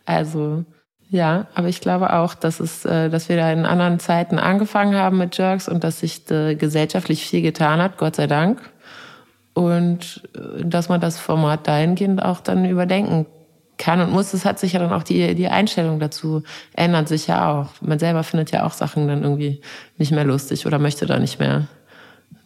Also, 0.05 0.65
ja, 1.13 1.47
aber 1.55 1.69
ich 1.69 1.83
glaube 1.83 2.15
auch, 2.15 2.33
dass 2.35 2.59
es, 2.59 2.87
äh, 2.87 3.11
dass 3.11 3.29
wir 3.29 3.37
da 3.37 3.53
in 3.53 3.67
anderen 3.67 4.01
Zeiten 4.01 4.39
angefangen 4.39 4.95
haben 4.95 5.19
mit 5.19 5.37
Jerks 5.37 5.69
und 5.69 5.85
dass 5.85 6.01
sich 6.01 6.25
gesellschaftlich 6.25 7.27
viel 7.27 7.43
getan 7.43 7.83
hat, 7.83 7.99
Gott 7.99 8.17
sei 8.17 8.27
Dank. 8.27 8.63
Und 9.53 10.27
äh, 10.35 10.65
dass 10.65 10.89
man 10.89 11.03
das 11.03 11.21
Format 11.21 11.69
dahingehend 11.69 12.23
auch 12.23 12.41
dann 12.41 12.65
überdenken 12.65 13.27
kann 13.77 14.01
und 14.01 14.11
muss. 14.11 14.33
Es 14.33 14.47
hat 14.47 14.59
sich 14.59 14.73
ja 14.73 14.81
dann 14.81 14.93
auch 14.93 15.03
die, 15.03 15.35
die 15.35 15.49
Einstellung 15.49 16.01
dazu 16.01 16.45
ändert 16.73 17.09
sich 17.09 17.27
ja 17.27 17.53
auch. 17.53 17.69
Man 17.83 17.99
selber 17.99 18.23
findet 18.23 18.51
ja 18.51 18.65
auch 18.65 18.73
Sachen 18.73 19.07
dann 19.07 19.23
irgendwie 19.23 19.61
nicht 19.99 20.13
mehr 20.13 20.25
lustig 20.25 20.65
oder 20.65 20.79
möchte 20.79 21.05
da 21.05 21.19
nicht 21.19 21.39
mehr, 21.39 21.67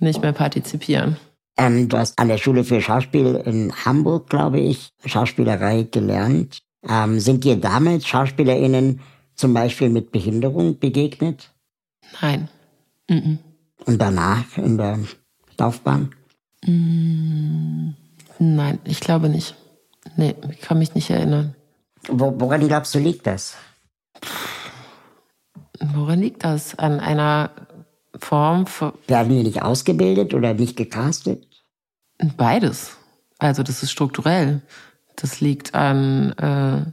nicht 0.01 0.23
mehr 0.23 0.33
partizipieren. 0.33 1.19
Ähm, 1.57 1.89
du 1.89 1.99
hast 1.99 2.19
an 2.19 2.27
der 2.27 2.39
Schule 2.39 2.65
für 2.65 2.81
Schauspiel 2.81 3.41
in 3.45 3.73
Hamburg, 3.85 4.29
glaube 4.29 4.59
ich, 4.59 4.89
Schauspielerei 5.05 5.87
gelernt. 5.89 6.59
Ähm, 6.89 7.21
sind 7.21 7.45
dir 7.45 7.57
damals 7.57 8.07
SchauspielerInnen 8.07 9.01
zum 9.35 9.55
Beispiel 9.55 9.91
mit 9.91 10.13
Behinderung 10.13 10.79
begegnet? 10.79 11.53
Nein. 12.21 12.49
Mhm. 13.09 13.39
Und 13.85 14.01
danach 14.01 14.57
in 14.57 14.79
der 14.79 14.99
Laufbahn? 15.59 16.15
Nein, 16.63 17.95
ich 18.85 19.01
glaube 19.01 19.29
nicht. 19.29 19.55
Nee, 20.17 20.35
ich 20.51 20.61
kann 20.61 20.79
mich 20.79 20.95
nicht 20.95 21.11
erinnern. 21.11 21.55
Wo, 22.09 22.35
woran 22.39 22.67
glaubst 22.67 22.95
du, 22.95 22.99
liegt 22.99 23.27
das? 23.27 23.57
Woran 25.81 26.21
liegt 26.21 26.45
das? 26.45 26.79
An 26.79 27.01
einer 27.01 27.51
Form 28.19 28.67
von. 28.67 28.93
Werden 29.07 29.31
die 29.31 29.43
nicht 29.43 29.63
ausgebildet 29.63 30.35
oder 30.35 30.55
nicht 30.55 30.77
gecastet? 30.77 31.47
Beides. 32.37 32.97
Also 33.39 33.63
das 33.63 33.83
ist 33.83 33.91
strukturell. 33.91 34.63
Das 35.17 35.41
liegt 35.41 35.75
an, 35.75 36.33
äh, 36.33 36.85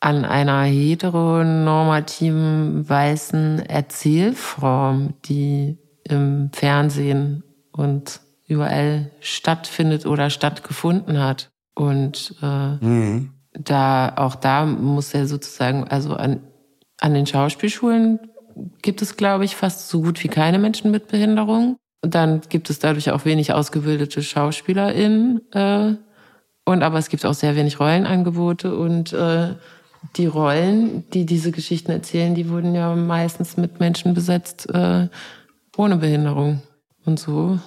an 0.00 0.24
einer 0.24 0.62
heteronormativen 0.62 2.88
weißen 2.88 3.66
Erzählform, 3.66 5.14
die 5.24 5.76
im 6.04 6.50
Fernsehen 6.52 7.42
und 7.72 8.20
überall 8.46 9.10
stattfindet 9.20 10.06
oder 10.06 10.30
stattgefunden 10.30 11.20
hat. 11.20 11.50
Und 11.74 12.36
äh, 12.42 12.84
mhm. 12.84 13.32
da 13.52 14.14
auch 14.16 14.36
da 14.36 14.64
muss 14.64 15.12
er 15.12 15.26
sozusagen, 15.26 15.84
also 15.84 16.14
an, 16.14 16.40
an 17.00 17.14
den 17.14 17.26
Schauspielschulen 17.26 18.20
gibt 18.82 19.02
es, 19.02 19.16
glaube 19.16 19.44
ich, 19.44 19.56
fast 19.56 19.88
so 19.88 20.02
gut 20.02 20.22
wie 20.24 20.28
keine 20.28 20.58
Menschen 20.58 20.90
mit 20.90 21.08
Behinderung. 21.08 21.76
Und 22.02 22.14
dann 22.14 22.40
gibt 22.48 22.70
es 22.70 22.78
dadurch 22.78 23.10
auch 23.10 23.24
wenig 23.24 23.52
ausgebildete 23.52 24.22
SchauspielerInnen. 24.22 25.40
Äh, 25.52 25.94
und 26.66 26.82
aber 26.82 26.98
es 26.98 27.08
gibt 27.08 27.24
auch 27.24 27.34
sehr 27.34 27.56
wenig 27.56 27.80
Rollenangebote 27.80 28.76
und 28.76 29.12
äh, 29.12 29.54
die 30.16 30.26
Rollen, 30.26 31.08
die 31.10 31.24
diese 31.24 31.52
Geschichten 31.52 31.92
erzählen, 31.92 32.34
die 32.34 32.50
wurden 32.50 32.74
ja 32.74 32.94
meistens 32.94 33.56
mit 33.56 33.80
Menschen 33.80 34.14
besetzt 34.14 34.68
äh, 34.74 35.08
ohne 35.76 35.96
Behinderung. 35.96 36.62
Und 37.04 37.20
so 37.20 37.58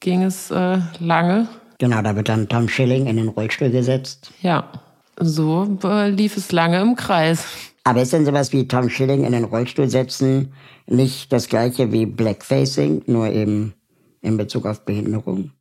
ging 0.00 0.22
es 0.22 0.50
äh, 0.50 0.78
lange. 0.98 1.48
Genau, 1.78 2.02
da 2.02 2.16
wird 2.16 2.28
dann 2.28 2.48
Tom 2.48 2.68
Schilling 2.68 3.06
in 3.06 3.16
den 3.16 3.28
Rollstuhl 3.28 3.70
gesetzt. 3.70 4.32
Ja, 4.40 4.70
so 5.18 5.78
äh, 5.84 6.08
lief 6.08 6.36
es 6.36 6.50
lange 6.50 6.80
im 6.80 6.96
Kreis. 6.96 7.46
Aber 7.84 8.02
ist 8.02 8.12
denn 8.12 8.24
sowas 8.24 8.52
wie 8.52 8.66
Tom 8.66 8.88
Schilling 8.88 9.24
in 9.24 9.32
den 9.32 9.44
Rollstuhl 9.44 9.88
setzen 9.88 10.54
nicht 10.86 11.32
das 11.32 11.48
gleiche 11.48 11.92
wie 11.92 12.06
Blackfacing, 12.06 13.02
nur 13.06 13.28
eben 13.28 13.74
in 14.22 14.36
Bezug 14.36 14.66
auf 14.66 14.84
Behinderung? 14.84 15.52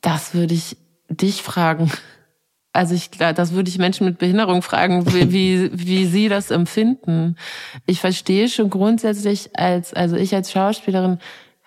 Das 0.00 0.34
würde 0.34 0.54
ich 0.54 0.76
dich 1.08 1.42
fragen. 1.42 1.90
Also 2.76 2.94
ich, 2.94 3.10
das 3.10 3.52
würde 3.52 3.68
ich 3.68 3.78
Menschen 3.78 4.06
mit 4.06 4.18
Behinderung 4.18 4.62
fragen, 4.62 5.12
wie, 5.12 5.32
wie, 5.32 5.70
wie 5.72 6.06
sie 6.06 6.28
das 6.28 6.50
empfinden. 6.50 7.36
Ich 7.86 8.00
verstehe 8.00 8.48
schon 8.48 8.70
grundsätzlich 8.70 9.50
als, 9.54 9.94
also 9.94 10.16
ich 10.16 10.34
als 10.34 10.52
Schauspielerin 10.52 11.18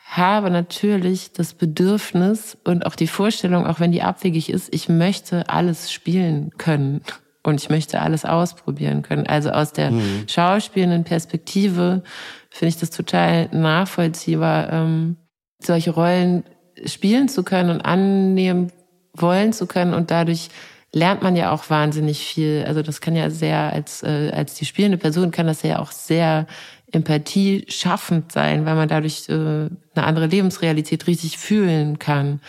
habe 0.05 0.49
natürlich 0.49 1.33
das 1.33 1.53
Bedürfnis 1.53 2.57
und 2.63 2.85
auch 2.85 2.95
die 2.95 3.07
Vorstellung, 3.07 3.67
auch 3.67 3.79
wenn 3.79 3.91
die 3.91 4.01
abwegig 4.01 4.49
ist, 4.49 4.73
ich 4.73 4.89
möchte 4.89 5.49
alles 5.49 5.91
spielen 5.91 6.51
können 6.57 7.01
und 7.43 7.61
ich 7.61 7.69
möchte 7.69 8.01
alles 8.01 8.25
ausprobieren 8.25 9.03
können. 9.03 9.27
Also 9.27 9.51
aus 9.51 9.71
der 9.71 9.91
mhm. 9.91 10.27
schauspielenden 10.27 11.03
Perspektive 11.03 12.03
finde 12.49 12.69
ich 12.69 12.77
das 12.77 12.89
total 12.89 13.49
nachvollziehbar, 13.51 14.71
ähm, 14.73 15.17
solche 15.59 15.91
Rollen 15.91 16.43
spielen 16.85 17.29
zu 17.29 17.43
können 17.43 17.69
und 17.69 17.81
annehmen 17.81 18.71
wollen 19.13 19.53
zu 19.53 19.67
können 19.67 19.93
und 19.93 20.11
dadurch 20.11 20.49
lernt 20.91 21.21
man 21.21 21.35
ja 21.35 21.51
auch 21.51 21.69
wahnsinnig 21.69 22.19
viel. 22.19 22.63
Also 22.67 22.81
das 22.81 23.01
kann 23.01 23.15
ja 23.15 23.29
sehr 23.29 23.71
als 23.71 24.03
äh, 24.03 24.31
als 24.33 24.55
die 24.55 24.65
spielende 24.65 24.97
Person 24.97 25.31
kann 25.31 25.47
das 25.47 25.61
ja 25.61 25.79
auch 25.79 25.91
sehr 25.91 26.47
Empathie 26.91 27.65
schaffend 27.67 28.31
sein, 28.31 28.65
weil 28.65 28.75
man 28.75 28.87
dadurch 28.87 29.29
äh, 29.29 29.33
eine 29.33 29.69
andere 29.95 30.25
Lebensrealität 30.25 31.05
richtig 31.07 31.37
fühlen 31.37 31.99
kann. 31.99 32.41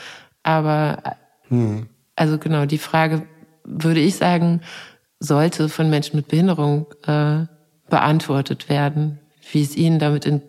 Aber 0.42 1.16
hm. 1.48 1.88
also 2.16 2.38
genau, 2.38 2.64
die 2.64 2.79
Frage 2.79 3.26
würde 3.64 4.00
ich 4.00 4.16
sagen, 4.16 4.62
sollte 5.18 5.68
von 5.68 5.90
Menschen 5.90 6.16
mit 6.16 6.29
Behinderung 6.29 6.87
äh, 7.07 7.44
beantwortet 7.90 8.70
werden, 8.70 9.18
wie 9.53 9.62
es 9.62 9.76
ihnen 9.76 9.98
damit 9.98 10.24
in, 10.24 10.40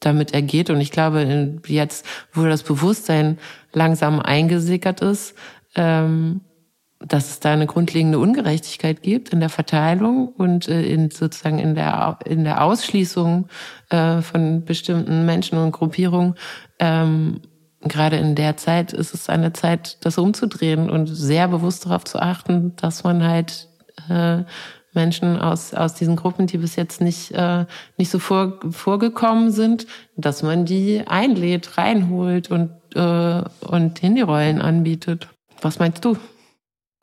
damit 0.00 0.32
ergeht. 0.32 0.70
Und 0.70 0.80
ich 0.80 0.90
glaube, 0.90 1.20
in, 1.20 1.60
jetzt, 1.66 2.06
wo 2.32 2.44
das 2.44 2.62
Bewusstsein 2.62 3.38
langsam 3.72 4.20
eingesickert 4.20 5.02
ist, 5.02 5.34
ähm, 5.74 6.40
dass 7.00 7.30
es 7.30 7.40
da 7.40 7.52
eine 7.52 7.66
grundlegende 7.66 8.18
Ungerechtigkeit 8.18 9.02
gibt 9.02 9.30
in 9.30 9.40
der 9.40 9.48
Verteilung 9.48 10.28
und 10.28 10.68
äh, 10.68 10.82
in 10.82 11.10
sozusagen 11.10 11.58
in 11.58 11.74
der 11.74 12.18
in 12.24 12.44
der 12.44 12.62
Ausschließung 12.62 13.48
äh, 13.90 14.22
von 14.22 14.64
bestimmten 14.64 15.26
Menschen 15.26 15.58
und 15.58 15.72
Gruppierungen. 15.72 16.34
Ähm, 16.78 17.40
gerade 17.82 18.16
in 18.16 18.34
der 18.34 18.56
Zeit 18.56 18.92
ist 18.92 19.14
es 19.14 19.28
eine 19.28 19.52
Zeit, 19.52 19.98
das 20.04 20.18
umzudrehen 20.18 20.90
und 20.90 21.06
sehr 21.06 21.48
bewusst 21.48 21.86
darauf 21.86 22.04
zu 22.04 22.18
achten, 22.18 22.74
dass 22.76 23.04
man 23.04 23.22
halt 23.22 23.68
äh, 24.08 24.44
Menschen 24.94 25.38
aus, 25.38 25.74
aus 25.74 25.94
diesen 25.94 26.16
Gruppen, 26.16 26.46
die 26.46 26.58
bis 26.58 26.76
jetzt 26.76 27.00
nicht, 27.00 27.32
äh, 27.32 27.66
nicht 27.98 28.10
so 28.10 28.18
vor, 28.18 28.60
vorgekommen 28.70 29.50
sind, 29.50 29.86
dass 30.16 30.42
man 30.42 30.64
die 30.64 31.02
einlädt, 31.06 31.76
reinholt 31.76 32.50
und, 32.50 32.70
äh, 32.94 33.42
und 33.66 34.02
Handyrollen 34.02 34.60
anbietet. 34.62 35.28
Was 35.60 35.78
meinst 35.78 36.04
du? 36.04 36.16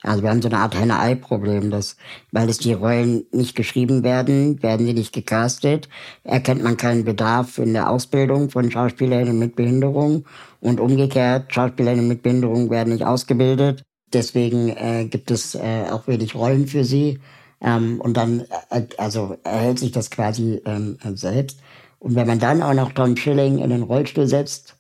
Also 0.04 0.24
wir 0.24 0.32
haben 0.32 0.42
so 0.42 0.48
eine 0.48 0.58
Art 0.58 0.78
Henne-Ei-Problem, 0.78 1.70
dass, 1.70 1.96
weil 2.32 2.50
es 2.50 2.58
die 2.58 2.74
Rollen 2.74 3.26
nicht 3.32 3.56
geschrieben 3.56 4.04
werden, 4.04 4.62
werden 4.64 4.86
sie 4.86 4.94
nicht 4.94 5.14
gecastet, 5.14 5.90
erkennt 6.24 6.64
man 6.64 6.78
keinen 6.78 7.06
Bedarf 7.06 7.60
in 7.60 7.74
der 7.74 7.90
Ausbildung 7.90 8.50
von 8.50 8.72
Schauspielerinnen 8.72 9.38
mit 9.38 9.56
Behinderung 9.56 10.26
und 10.60 10.80
umgekehrt, 10.80 11.54
Schauspielerinnen 11.54 12.08
mit 12.08 12.24
Behinderung 12.24 12.72
werden 12.72 12.94
nicht 12.94 13.06
ausgebildet. 13.06 13.84
Deswegen 14.12 14.70
äh, 14.70 15.06
gibt 15.06 15.30
es 15.32 15.56
äh, 15.56 15.86
auch 15.92 16.08
wenig 16.08 16.36
Rollen 16.36 16.68
für 16.68 16.84
sie. 16.84 17.20
Ähm, 17.62 18.02
und 18.02 18.18
dann, 18.18 18.46
äh, 18.70 18.84
also 18.98 19.38
erhält 19.44 19.80
sich 19.80 19.92
das 19.92 20.10
quasi 20.10 20.62
ähm, 20.66 20.98
selbst. 21.14 21.60
Und 22.00 22.16
wenn 22.16 22.28
man 22.28 22.40
dann 22.40 22.64
auch 22.64 22.74
noch 22.74 22.92
Tom 22.92 23.16
Schilling 23.16 23.60
in 23.60 23.70
den 23.70 23.84
Rollstuhl 23.84 24.28
setzt, 24.28 24.76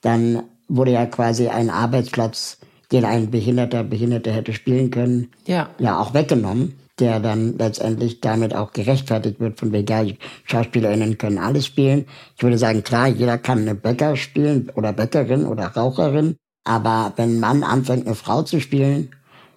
dann 0.00 0.44
wurde 0.68 0.92
ja 0.92 1.06
quasi 1.06 1.48
ein 1.48 1.68
Arbeitsplatz 1.68 2.58
den 2.92 3.04
ein 3.04 3.30
Behinderter, 3.30 3.84
Behinderte 3.84 4.32
hätte 4.32 4.52
spielen 4.52 4.90
können, 4.90 5.30
ja, 5.46 5.70
ja 5.78 5.98
auch 5.98 6.14
weggenommen, 6.14 6.74
der 6.98 7.20
dann 7.20 7.56
letztendlich 7.58 8.20
damit 8.20 8.54
auch 8.54 8.72
gerechtfertigt 8.72 9.40
wird 9.40 9.58
von 9.58 9.72
wegen, 9.72 9.86
ja, 9.88 10.04
SchauspielerInnen 10.44 11.18
können 11.18 11.38
alles 11.38 11.66
spielen. 11.66 12.06
Ich 12.36 12.42
würde 12.42 12.58
sagen, 12.58 12.82
klar, 12.82 13.08
jeder 13.08 13.38
kann 13.38 13.60
eine 13.60 13.74
Bäcker 13.74 14.16
spielen 14.16 14.70
oder 14.74 14.92
Bäckerin 14.92 15.46
oder 15.46 15.66
Raucherin, 15.68 16.36
aber 16.64 17.12
wenn 17.16 17.36
ein 17.36 17.40
Mann 17.40 17.62
anfängt, 17.64 18.06
eine 18.06 18.14
Frau 18.14 18.42
zu 18.42 18.60
spielen, 18.60 19.10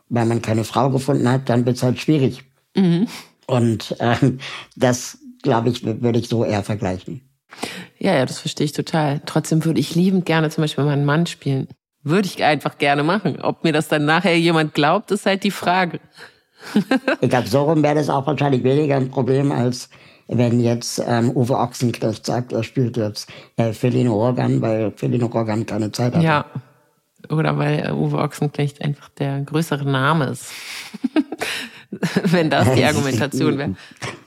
weil 0.09 0.25
man 0.25 0.41
keine 0.41 0.63
Frau 0.63 0.89
gefunden 0.89 1.29
hat, 1.29 1.49
dann 1.49 1.65
wird 1.65 1.77
es 1.77 1.83
halt 1.83 1.99
schwierig. 1.99 2.43
Mhm. 2.75 3.07
Und 3.47 3.95
ähm, 3.99 4.39
das, 4.75 5.17
glaube 5.43 5.69
ich, 5.69 5.83
würde 5.83 6.19
ich 6.19 6.29
so 6.29 6.43
eher 6.43 6.63
vergleichen. 6.63 7.21
Ja, 7.99 8.13
ja, 8.15 8.25
das 8.25 8.39
verstehe 8.39 8.65
ich 8.65 8.73
total. 8.73 9.21
Trotzdem 9.25 9.63
würde 9.65 9.79
ich 9.79 9.95
liebend 9.95 10.25
gerne 10.25 10.49
zum 10.49 10.63
Beispiel 10.63 10.83
mal 10.83 10.93
einen 10.93 11.05
Mann 11.05 11.25
spielen. 11.25 11.67
Würde 12.05 12.27
ich 12.27 12.43
einfach 12.43 12.77
gerne 12.77 13.01
machen. 13.01 13.41
Ob 13.41 13.63
mir 13.63 13.73
das 13.73 13.87
dann 13.87 14.05
nachher 14.05 14.37
jemand 14.37 14.75
glaubt, 14.75 15.09
ist 15.09 15.25
halt 15.25 15.43
die 15.43 15.49
Frage. 15.49 15.99
ich 17.19 17.29
glaube, 17.29 17.47
so 17.47 17.63
rum 17.63 17.81
wäre 17.81 17.95
das 17.95 18.11
auch 18.11 18.27
wahrscheinlich 18.27 18.63
weniger 18.63 18.95
ein 18.95 19.09
Problem, 19.09 19.51
als 19.51 19.89
wenn 20.27 20.59
jetzt 20.59 21.03
ähm, 21.05 21.31
Uwe 21.31 21.57
Ochsenknecht 21.57 22.23
sagt, 22.23 22.53
er 22.53 22.63
spielt 22.63 22.95
jetzt 22.95 23.27
äh, 23.57 23.73
Feline 23.73 24.11
Organ, 24.11 24.61
weil 24.61 24.91
Feline 24.95 25.31
Organ 25.33 25.65
keine 25.65 25.91
Zeit 25.91 26.15
hat. 26.15 26.21
Ja. 26.21 26.45
Oder 27.29 27.57
weil 27.57 27.91
Uwe 27.91 28.19
Ochsenknecht 28.19 28.83
einfach 28.83 29.09
der 29.09 29.41
größere 29.41 29.83
Name 29.83 30.25
ist. 30.25 30.51
wenn 32.23 32.49
das 32.49 32.73
die 32.73 32.83
Argumentation 32.85 33.57
wäre. 33.57 33.75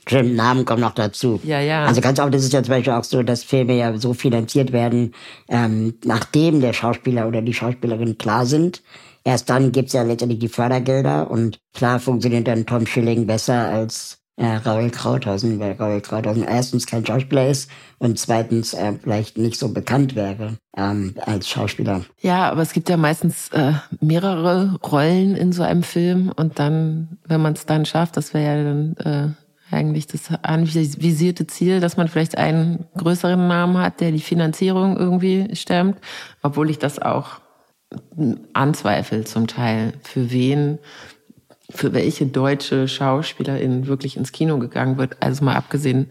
Stimmt, 0.06 0.36
Namen 0.36 0.64
kommen 0.64 0.80
noch 0.80 0.94
dazu. 0.94 1.40
Ja, 1.44 1.60
ja. 1.60 1.84
Also 1.84 2.00
ganz 2.00 2.18
oft 2.18 2.34
ist 2.34 2.44
es 2.44 2.52
ja 2.52 2.62
zum 2.62 2.74
Beispiel 2.74 2.92
auch 2.92 3.04
so, 3.04 3.22
dass 3.22 3.44
Filme 3.44 3.76
ja 3.76 3.96
so 3.98 4.14
finanziert 4.14 4.72
werden, 4.72 5.14
ähm, 5.48 5.94
nachdem 6.04 6.60
der 6.60 6.72
Schauspieler 6.72 7.28
oder 7.28 7.42
die 7.42 7.54
Schauspielerin 7.54 8.18
klar 8.18 8.46
sind. 8.46 8.82
Erst 9.24 9.50
dann 9.50 9.72
gibt's 9.72 9.92
ja 9.92 10.02
letztendlich 10.02 10.40
die 10.40 10.48
Fördergelder 10.48 11.30
und 11.30 11.58
klar 11.74 12.00
funktioniert 12.00 12.48
dann 12.48 12.64
Tom 12.64 12.86
Schilling 12.86 13.26
besser 13.26 13.68
als 13.68 14.18
äh, 14.38 14.46
Raoul 14.46 14.90
Krauthausen, 14.90 15.58
weil 15.58 15.72
Raoul 15.72 16.00
Krauthausen 16.00 16.44
erstens 16.44 16.86
kein 16.86 17.04
Schauspieler 17.04 17.48
ist 17.48 17.70
und 17.98 18.18
zweitens 18.18 18.72
äh, 18.72 18.94
vielleicht 19.02 19.36
nicht 19.36 19.58
so 19.58 19.72
bekannt 19.72 20.14
wäre 20.14 20.56
ähm, 20.76 21.14
als 21.26 21.48
Schauspieler. 21.48 22.04
Ja, 22.20 22.50
aber 22.50 22.62
es 22.62 22.72
gibt 22.72 22.88
ja 22.88 22.96
meistens 22.96 23.48
äh, 23.50 23.72
mehrere 24.00 24.76
Rollen 24.76 25.34
in 25.34 25.52
so 25.52 25.62
einem 25.62 25.82
Film 25.82 26.32
und 26.34 26.58
dann, 26.58 27.18
wenn 27.26 27.42
man 27.42 27.54
es 27.54 27.66
dann 27.66 27.84
schafft, 27.84 28.16
das 28.16 28.32
wäre 28.32 28.56
ja 28.56 28.64
dann 28.64 28.96
äh, 28.96 29.74
eigentlich 29.74 30.06
das 30.06 30.30
anvisierte 30.42 31.46
Ziel, 31.46 31.80
dass 31.80 31.96
man 31.96 32.08
vielleicht 32.08 32.38
einen 32.38 32.86
größeren 32.96 33.48
Namen 33.48 33.76
hat, 33.78 34.00
der 34.00 34.12
die 34.12 34.20
Finanzierung 34.20 34.96
irgendwie 34.96 35.54
stemmt, 35.54 35.98
obwohl 36.42 36.70
ich 36.70 36.78
das 36.78 36.98
auch 37.00 37.40
anzweifle 38.52 39.24
zum 39.24 39.46
Teil, 39.46 39.94
für 40.02 40.30
wen 40.30 40.78
für 41.70 41.92
welche 41.92 42.26
deutsche 42.26 42.88
Schauspielerin 42.88 43.86
wirklich 43.86 44.16
ins 44.16 44.32
Kino 44.32 44.58
gegangen 44.58 44.96
wird. 44.96 45.16
Also 45.20 45.44
mal 45.44 45.56
abgesehen 45.56 46.08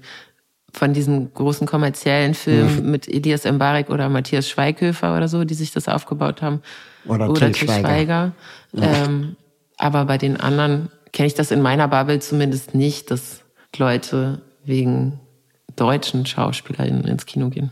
von 0.71 0.93
diesen 0.93 1.33
großen 1.33 1.65
kommerziellen 1.65 2.33
Filmen 2.33 2.83
mhm. 2.83 2.91
mit 2.91 3.07
Elias 3.07 3.45
Mbarek 3.45 3.89
oder 3.89 4.09
Matthias 4.09 4.47
Schweighöfer 4.49 5.15
oder 5.15 5.27
so, 5.27 5.43
die 5.43 5.55
sich 5.55 5.71
das 5.71 5.87
aufgebaut 5.87 6.41
haben. 6.41 6.61
Oder, 7.05 7.29
oder 7.29 7.51
Til 7.51 7.55
Schweiger. 7.55 7.79
Schweiger. 7.79 8.31
Ja. 8.73 9.05
Ähm, 9.05 9.35
aber 9.77 10.05
bei 10.05 10.17
den 10.17 10.37
anderen 10.37 10.89
kenne 11.13 11.27
ich 11.27 11.33
das 11.33 11.51
in 11.51 11.61
meiner 11.61 11.87
Bubble 11.87 12.19
zumindest 12.19 12.75
nicht, 12.75 13.09
dass 13.09 13.43
Leute 13.77 14.41
wegen 14.65 15.19
deutschen 15.75 16.25
SchauspielerInnen 16.25 17.05
ins 17.05 17.25
Kino 17.25 17.49
gehen. 17.49 17.71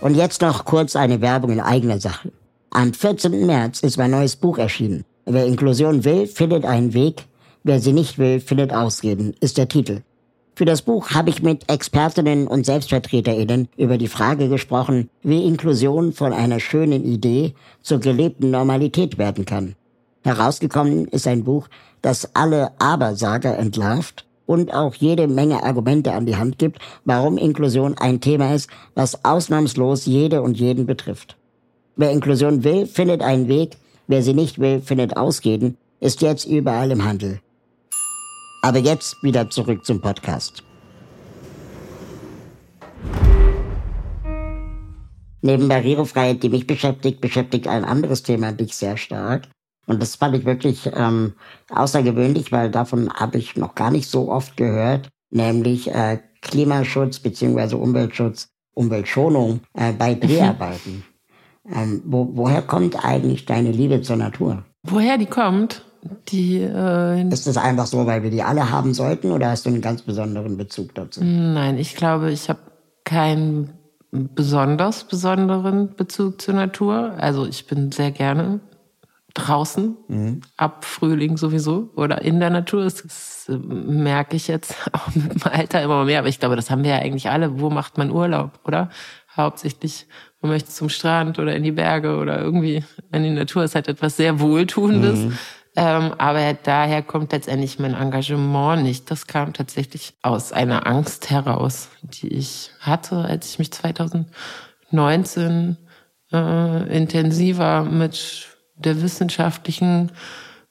Und 0.00 0.14
jetzt 0.14 0.42
noch 0.42 0.64
kurz 0.64 0.94
eine 0.94 1.20
Werbung 1.20 1.50
in 1.50 1.60
eigener 1.60 1.98
Sache. 1.98 2.30
Am 2.70 2.92
14. 2.92 3.46
März 3.46 3.80
ist 3.80 3.96
mein 3.96 4.12
neues 4.12 4.36
Buch 4.36 4.58
erschienen. 4.58 5.04
Wer 5.26 5.46
Inklusion 5.46 6.04
will, 6.04 6.28
findet 6.28 6.64
einen 6.64 6.94
Weg. 6.94 7.24
Wer 7.64 7.80
sie 7.80 7.92
nicht 7.92 8.16
will, 8.16 8.38
findet 8.38 8.72
Ausreden, 8.72 9.34
ist 9.40 9.58
der 9.58 9.66
Titel. 9.66 10.02
Für 10.54 10.64
das 10.64 10.82
Buch 10.82 11.10
habe 11.10 11.30
ich 11.30 11.42
mit 11.42 11.68
Expertinnen 11.68 12.46
und 12.46 12.64
Selbstvertreterinnen 12.64 13.68
über 13.76 13.98
die 13.98 14.08
Frage 14.08 14.48
gesprochen, 14.48 15.10
wie 15.22 15.44
Inklusion 15.44 16.12
von 16.12 16.32
einer 16.32 16.60
schönen 16.60 17.04
Idee 17.04 17.54
zur 17.82 17.98
gelebten 17.98 18.50
Normalität 18.50 19.18
werden 19.18 19.44
kann. 19.44 19.74
Herausgekommen 20.22 21.08
ist 21.08 21.26
ein 21.26 21.42
Buch, 21.42 21.68
das 22.02 22.34
alle 22.34 22.70
Abersager 22.78 23.58
entlarvt 23.58 24.27
und 24.48 24.72
auch 24.72 24.94
jede 24.94 25.28
Menge 25.28 25.62
Argumente 25.62 26.14
an 26.14 26.24
die 26.24 26.36
Hand 26.36 26.58
gibt, 26.58 26.78
warum 27.04 27.36
Inklusion 27.36 27.98
ein 27.98 28.22
Thema 28.22 28.54
ist, 28.54 28.70
was 28.94 29.22
ausnahmslos 29.24 30.06
jede 30.06 30.40
und 30.40 30.58
jeden 30.58 30.86
betrifft. 30.86 31.36
Wer 31.96 32.12
Inklusion 32.12 32.64
will, 32.64 32.86
findet 32.86 33.20
einen 33.20 33.46
Weg, 33.48 33.76
wer 34.06 34.22
sie 34.22 34.32
nicht 34.32 34.58
will, 34.58 34.80
findet 34.80 35.18
Ausreden, 35.18 35.76
ist 36.00 36.22
jetzt 36.22 36.46
überall 36.46 36.90
im 36.90 37.04
Handel. 37.04 37.40
Aber 38.62 38.78
jetzt 38.78 39.22
wieder 39.22 39.50
zurück 39.50 39.84
zum 39.84 40.00
Podcast. 40.00 40.62
Neben 45.42 45.68
Barrierefreiheit, 45.68 46.42
die 46.42 46.48
mich 46.48 46.66
beschäftigt, 46.66 47.20
beschäftigt 47.20 47.68
ein 47.68 47.84
anderes 47.84 48.22
Thema 48.22 48.52
dich 48.52 48.74
sehr 48.74 48.96
stark. 48.96 49.48
Und 49.88 50.02
das 50.02 50.16
fand 50.16 50.36
ich 50.36 50.44
wirklich 50.44 50.88
ähm, 50.94 51.32
außergewöhnlich, 51.70 52.52
weil 52.52 52.70
davon 52.70 53.10
habe 53.12 53.38
ich 53.38 53.56
noch 53.56 53.74
gar 53.74 53.90
nicht 53.90 54.08
so 54.08 54.30
oft 54.30 54.56
gehört, 54.56 55.08
nämlich 55.30 55.90
äh, 55.90 56.18
Klimaschutz 56.42 57.18
beziehungsweise 57.20 57.78
Umweltschutz, 57.78 58.48
Umweltschonung 58.74 59.60
äh, 59.72 59.92
bei 59.92 60.14
mhm. 60.14 60.20
Dreharbeiten. 60.20 61.04
Ähm, 61.74 62.02
wo, 62.04 62.28
woher 62.34 62.62
kommt 62.62 63.02
eigentlich 63.02 63.46
deine 63.46 63.72
Liebe 63.72 64.02
zur 64.02 64.16
Natur? 64.16 64.64
Woher 64.84 65.16
die 65.16 65.26
kommt? 65.26 65.84
Die, 66.28 66.58
äh, 66.58 67.28
ist 67.28 67.46
das 67.46 67.56
einfach 67.56 67.86
so, 67.86 68.06
weil 68.06 68.22
wir 68.22 68.30
die 68.30 68.42
alle 68.42 68.70
haben 68.70 68.94
sollten 68.94 69.32
oder 69.32 69.50
hast 69.50 69.64
du 69.66 69.70
einen 69.70 69.80
ganz 69.80 70.02
besonderen 70.02 70.56
Bezug 70.56 70.94
dazu? 70.94 71.24
Nein, 71.24 71.76
ich 71.78 71.96
glaube, 71.96 72.30
ich 72.30 72.48
habe 72.48 72.60
keinen 73.04 73.72
besonders 74.10 75.04
besonderen 75.04 75.94
Bezug 75.94 76.40
zur 76.40 76.54
Natur. 76.54 77.14
Also 77.18 77.46
ich 77.46 77.66
bin 77.66 77.90
sehr 77.90 78.10
gerne 78.10 78.60
draußen, 79.38 79.96
mhm. 80.08 80.40
ab 80.56 80.84
Frühling 80.84 81.36
sowieso 81.36 81.90
oder 81.96 82.22
in 82.22 82.40
der 82.40 82.50
Natur. 82.50 82.84
Das, 82.84 83.46
merke 83.48 84.36
ich 84.36 84.48
jetzt 84.48 84.74
auch 84.92 85.14
mit 85.14 85.32
dem 85.32 85.42
Alter 85.50 85.82
immer 85.82 86.04
mehr. 86.04 86.18
Aber 86.18 86.28
ich 86.28 86.40
glaube, 86.40 86.56
das 86.56 86.70
haben 86.70 86.84
wir 86.84 86.90
ja 86.90 86.98
eigentlich 86.98 87.30
alle. 87.30 87.58
Wo 87.60 87.70
macht 87.70 87.96
man 87.98 88.10
Urlaub, 88.10 88.60
oder? 88.64 88.90
Hauptsächlich, 89.36 90.06
man 90.40 90.52
möchte 90.52 90.70
zum 90.70 90.88
Strand 90.88 91.38
oder 91.38 91.54
in 91.54 91.62
die 91.62 91.72
Berge 91.72 92.16
oder 92.16 92.40
irgendwie 92.40 92.82
in 93.12 93.22
die 93.22 93.30
Natur. 93.30 93.64
ist 93.64 93.74
halt 93.74 93.88
etwas 93.88 94.16
sehr 94.16 94.40
Wohltuendes. 94.40 95.18
Mhm. 95.20 95.38
Ähm, 95.76 96.14
aber 96.18 96.54
daher 96.54 97.02
kommt 97.02 97.32
letztendlich 97.32 97.78
mein 97.78 97.92
Engagement 97.94 98.82
nicht. 98.82 99.10
Das 99.10 99.26
kam 99.28 99.52
tatsächlich 99.52 100.14
aus 100.22 100.52
einer 100.52 100.88
Angst 100.88 101.30
heraus, 101.30 101.90
die 102.02 102.28
ich 102.28 102.72
hatte, 102.80 103.18
als 103.18 103.50
ich 103.50 103.58
mich 103.60 103.70
2019 103.70 105.76
äh, 106.32 106.96
intensiver 106.96 107.84
mit 107.84 108.57
der 108.78 109.02
wissenschaftlichen 109.02 110.12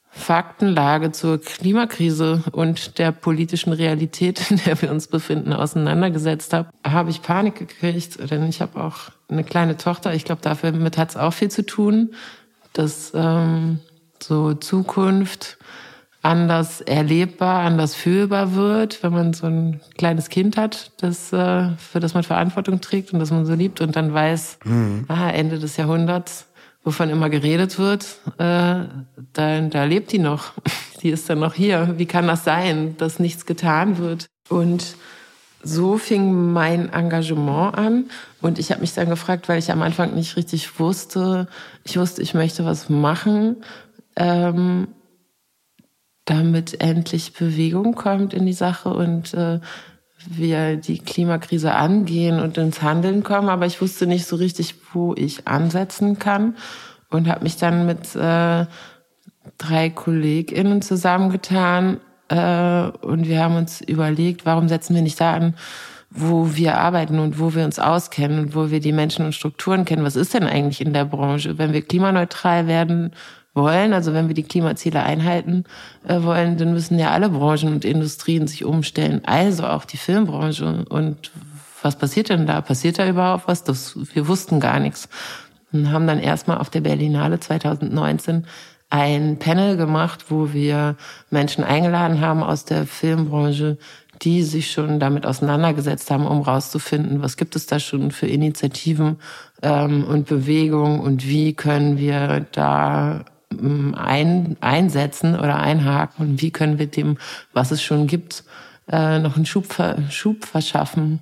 Faktenlage 0.09 1.11
zur 1.11 1.39
Klimakrise 1.39 2.43
und 2.51 2.97
der 2.97 3.11
politischen 3.11 3.71
Realität, 3.71 4.41
in 4.51 4.59
der 4.65 4.81
wir 4.81 4.91
uns 4.91 5.07
befinden, 5.07 5.53
auseinandergesetzt 5.53 6.53
habe, 6.53 6.69
habe 6.85 7.09
ich 7.09 7.21
Panik 7.21 7.55
gekriegt, 7.55 8.19
denn 8.29 8.43
ich 8.49 8.61
habe 8.61 8.83
auch 8.83 9.11
eine 9.29 9.43
kleine 9.43 9.77
Tochter. 9.77 10.13
Ich 10.13 10.25
glaube, 10.25 10.41
dafür 10.41 10.71
mit 10.71 10.97
hat 10.97 11.11
es 11.11 11.17
auch 11.17 11.33
viel 11.33 11.51
zu 11.51 11.65
tun, 11.65 12.13
dass 12.73 13.11
ähm, 13.13 13.79
so 14.21 14.53
Zukunft 14.53 15.57
anders 16.23 16.81
erlebbar, 16.81 17.63
anders 17.63 17.95
fühlbar 17.95 18.53
wird, 18.53 19.01
wenn 19.03 19.13
man 19.13 19.33
so 19.33 19.47
ein 19.47 19.79
kleines 19.97 20.29
Kind 20.29 20.57
hat, 20.57 20.91
das, 20.97 21.31
äh, 21.31 21.69
für 21.77 21.99
das 21.99 22.13
man 22.13 22.23
Verantwortung 22.23 22.81
trägt 22.81 23.13
und 23.13 23.19
das 23.19 23.31
man 23.31 23.45
so 23.45 23.53
liebt 23.53 23.81
und 23.81 23.95
dann 23.95 24.13
weiß, 24.13 24.59
mhm. 24.65 25.05
ah, 25.07 25.29
Ende 25.29 25.59
des 25.59 25.77
Jahrhunderts 25.77 26.46
wovon 26.87 27.09
immer 27.09 27.29
geredet 27.29 27.77
wird, 27.79 28.05
äh, 28.37 28.85
da, 29.33 29.61
da 29.61 29.83
lebt 29.83 30.13
die 30.13 30.19
noch. 30.19 30.53
Die 31.03 31.09
ist 31.09 31.29
dann 31.29 31.39
noch 31.39 31.53
hier. 31.53 31.95
Wie 31.97 32.07
kann 32.07 32.25
das 32.25 32.43
sein, 32.43 32.95
dass 32.97 33.19
nichts 33.19 33.45
getan 33.45 33.99
wird? 33.99 34.25
Und 34.49 34.95
so 35.61 35.97
fing 35.97 36.53
mein 36.53 36.91
Engagement 36.91 37.77
an. 37.77 38.05
Und 38.41 38.57
ich 38.57 38.71
habe 38.71 38.81
mich 38.81 38.93
dann 38.93 39.09
gefragt, 39.09 39.49
weil 39.49 39.59
ich 39.59 39.69
am 39.69 39.83
Anfang 39.83 40.15
nicht 40.15 40.37
richtig 40.37 40.79
wusste, 40.79 41.47
ich 41.83 41.97
wusste, 41.97 42.21
ich 42.21 42.33
möchte 42.33 42.65
was 42.65 42.89
machen, 42.89 43.57
ähm, 44.15 44.87
damit 46.25 46.81
endlich 46.81 47.33
Bewegung 47.33 47.95
kommt 47.95 48.33
in 48.33 48.45
die 48.45 48.53
Sache 48.53 48.89
und 48.89 49.33
äh, 49.33 49.59
wir 50.29 50.77
die 50.77 50.99
Klimakrise 50.99 51.73
angehen 51.73 52.39
und 52.39 52.57
ins 52.57 52.81
Handeln 52.81 53.23
kommen, 53.23 53.49
aber 53.49 53.65
ich 53.65 53.81
wusste 53.81 54.07
nicht 54.07 54.25
so 54.25 54.35
richtig, 54.35 54.75
wo 54.93 55.13
ich 55.15 55.47
ansetzen 55.47 56.19
kann 56.19 56.55
und 57.09 57.27
habe 57.27 57.43
mich 57.43 57.57
dann 57.57 57.85
mit 57.85 58.15
äh, 58.15 58.65
drei 59.57 59.89
KollegInnen 59.89 60.81
zusammengetan 60.81 61.99
äh, 62.29 62.89
und 63.05 63.27
wir 63.27 63.41
haben 63.41 63.55
uns 63.55 63.81
überlegt, 63.81 64.45
warum 64.45 64.67
setzen 64.67 64.95
wir 64.95 65.01
nicht 65.01 65.19
da 65.19 65.33
an, 65.33 65.53
wo 66.09 66.55
wir 66.55 66.77
arbeiten 66.77 67.19
und 67.19 67.39
wo 67.39 67.53
wir 67.53 67.65
uns 67.65 67.79
auskennen 67.79 68.39
und 68.39 68.55
wo 68.55 68.71
wir 68.71 68.79
die 68.79 68.93
Menschen 68.93 69.25
und 69.25 69.35
Strukturen 69.35 69.85
kennen. 69.85 70.05
Was 70.05 70.15
ist 70.15 70.33
denn 70.33 70.45
eigentlich 70.45 70.81
in 70.81 70.93
der 70.93 71.05
Branche? 71.05 71.57
Wenn 71.57 71.73
wir 71.73 71.81
klimaneutral 71.81 72.67
werden 72.67 73.11
wollen, 73.57 73.91
also 73.91 74.13
wenn 74.13 74.29
wir 74.29 74.35
die 74.35 74.43
Klimaziele 74.43 75.03
einhalten 75.03 75.65
äh, 76.07 76.21
wollen, 76.23 76.57
dann 76.57 76.71
müssen 76.71 76.97
ja 76.97 77.11
alle 77.11 77.29
Branchen 77.29 77.73
und 77.73 77.83
Industrien 77.83 78.47
sich 78.47 78.63
umstellen, 78.63 79.21
also 79.25 79.65
auch 79.67 79.83
die 79.83 79.97
Filmbranche. 79.97 80.85
Und 80.87 81.31
was 81.81 81.97
passiert 81.97 82.29
denn 82.29 82.47
da? 82.47 82.61
Passiert 82.61 82.99
da 82.99 83.07
überhaupt 83.07 83.49
was? 83.49 83.63
Das, 83.63 83.97
wir 84.13 84.27
wussten 84.29 84.61
gar 84.61 84.79
nichts. 84.79 85.09
Und 85.73 85.91
haben 85.91 86.07
dann 86.07 86.19
erstmal 86.19 86.59
auf 86.59 86.69
der 86.69 86.81
Berlinale 86.81 87.41
2019 87.41 88.45
ein 88.89 89.37
Panel 89.37 89.75
gemacht, 89.75 90.25
wo 90.29 90.53
wir 90.53 90.95
Menschen 91.29 91.65
eingeladen 91.65 92.21
haben 92.21 92.41
aus 92.41 92.63
der 92.63 92.85
Filmbranche, 92.85 93.77
die 94.21 94.43
sich 94.43 94.71
schon 94.71 94.99
damit 94.99 95.25
auseinandergesetzt 95.25 96.09
haben, 96.09 96.25
um 96.25 96.41
rauszufinden, 96.41 97.21
was 97.21 97.37
gibt 97.37 97.55
es 97.55 97.67
da 97.67 97.79
schon 97.79 98.11
für 98.11 98.27
Initiativen 98.27 99.17
ähm, 99.61 100.03
und 100.05 100.27
Bewegungen 100.27 100.99
und 100.99 101.27
wie 101.27 101.53
können 101.53 101.97
wir 101.97 102.45
da 102.51 103.25
ein, 103.51 104.57
einsetzen 104.61 105.35
oder 105.35 105.57
einhaken 105.57 106.25
und 106.25 106.41
wie 106.41 106.51
können 106.51 106.79
wir 106.79 106.87
dem, 106.87 107.17
was 107.53 107.71
es 107.71 107.81
schon 107.81 108.07
gibt, 108.07 108.43
äh, 108.89 109.19
noch 109.19 109.35
einen 109.35 109.45
Schub, 109.45 109.65
Schub 110.09 110.45
verschaffen. 110.45 111.21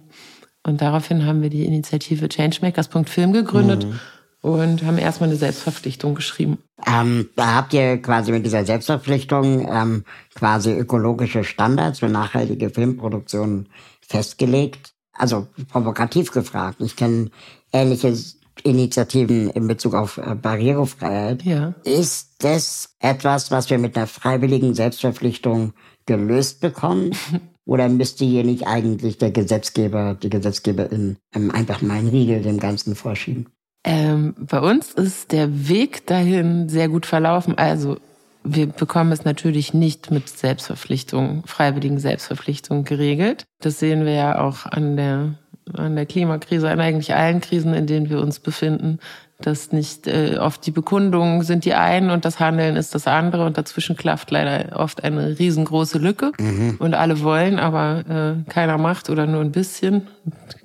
Und 0.64 0.82
daraufhin 0.82 1.26
haben 1.26 1.42
wir 1.42 1.50
die 1.50 1.66
Initiative 1.66 2.28
Changemakers.film 2.28 3.34
gegründet 3.34 3.86
mhm. 3.86 4.00
und 4.42 4.84
haben 4.84 4.98
erstmal 4.98 5.30
eine 5.30 5.38
Selbstverpflichtung 5.38 6.16
geschrieben. 6.16 6.58
Ähm, 6.86 7.30
da 7.36 7.54
habt 7.54 7.74
ihr 7.74 8.02
quasi 8.02 8.32
mit 8.32 8.46
dieser 8.46 8.66
Selbstverpflichtung 8.66 9.68
ähm, 9.72 10.04
quasi 10.34 10.72
ökologische 10.72 11.44
Standards 11.44 12.00
für 12.00 12.10
nachhaltige 12.10 12.72
Filmproduktionen 12.72 13.70
festgelegt. 14.02 14.94
Also 15.14 15.48
provokativ 15.70 16.32
gefragt. 16.32 16.82
Ich 16.82 16.96
kenne 16.96 17.30
ähnliches 17.72 18.35
Initiativen 18.64 19.50
in 19.50 19.68
Bezug 19.68 19.94
auf 19.94 20.18
äh, 20.18 20.36
Barrierefreiheit. 20.36 21.44
Ja. 21.44 21.74
Ist 21.84 22.44
das 22.44 22.96
etwas, 23.00 23.52
was 23.52 23.70
wir 23.70 23.78
mit 23.78 23.96
einer 23.98 24.08
freiwilligen 24.08 24.74
Selbstverpflichtung 24.74 25.74
gelöst 26.06 26.62
bekommen? 26.62 27.12
Oder 27.66 27.90
müsste 27.90 28.26
hier 28.26 28.44
nicht 28.44 28.68
eigentlich 28.68 29.18
der 29.18 29.32
Gesetzgeber, 29.32 30.16
die 30.22 30.30
Gesetzgeberin 30.30 31.18
einfach 31.34 31.82
mal 31.82 31.98
einen 31.98 32.10
Riegel 32.10 32.44
dem 32.44 32.60
Ganzen 32.60 32.96
vorschieben? 32.96 33.48
Ähm, 33.84 34.36
bei 34.38 34.60
uns 34.60 34.94
ist 34.94 35.32
der 35.32 35.68
Weg 35.68 36.06
dahin 36.06 36.70
sehr 36.70 36.90
gut 36.90 37.08
verlaufen. 37.08 37.58
Also 37.58 37.98
wir 38.44 38.68
bekommen 38.68 39.12
es 39.12 39.26
natürlich 39.26 39.74
nicht 39.74 40.12
mit 40.12 40.30
Selbstverpflichtung, 40.30 41.44
freiwilligen 41.46 42.00
Selbstverpflichtung 42.00 42.84
geregelt. 42.84 43.46
Das 43.60 43.80
sehen 43.80 44.06
wir 44.06 44.14
ja 44.14 44.40
auch 44.40 44.68
an 44.68 44.96
der 44.96 45.40
an 45.74 45.96
der 45.96 46.06
Klimakrise, 46.06 46.70
an 46.70 46.80
eigentlich 46.80 47.16
allen 47.16 47.42
Krisen, 47.42 47.74
in 47.74 47.88
denen 47.88 48.10
wir 48.10 48.20
uns 48.20 48.40
befinden, 48.40 49.00
dass 49.40 49.72
nicht 49.72 50.08
äh, 50.08 50.38
oft 50.40 50.66
die 50.66 50.72
Bekundungen 50.72 51.44
sind 51.44 51.66
die 51.66 51.74
einen 51.74 52.10
und 52.10 52.24
das 52.24 52.40
Handeln 52.40 52.78
ist 52.78 52.96
das 52.96 53.06
andere 53.06 53.46
und 53.46 53.58
dazwischen 53.58 53.98
klafft 53.98 54.32
leider 54.32 54.80
oft 54.80 55.04
eine 55.04 55.38
riesengroße 55.38 55.98
Lücke 55.98 56.32
mhm. 56.40 56.78
und 56.80 56.94
alle 56.94 57.22
wollen, 57.22 57.60
aber 57.60 58.04
äh, 58.48 58.50
keiner 58.50 58.78
macht 58.78 59.10
oder 59.10 59.26
nur 59.28 59.42
ein 59.42 59.52
bisschen, 59.52 60.08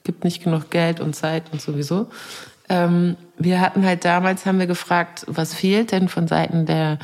gibt 0.04 0.22
nicht 0.22 0.44
genug 0.44 0.70
Geld 0.70 1.00
und 1.00 1.16
Zeit 1.16 1.44
und 1.52 1.60
sowieso. 1.60 2.08
Ähm, 2.68 3.16
wir 3.38 3.60
hatten 3.60 3.84
halt 3.84 4.04
damals, 4.04 4.46
haben 4.46 4.60
wir 4.60 4.68
gefragt, 4.68 5.24
was 5.26 5.54
fehlt 5.54 5.90
denn 5.90 6.08
von 6.08 6.28
Seiten 6.28 6.66
der 6.66 6.98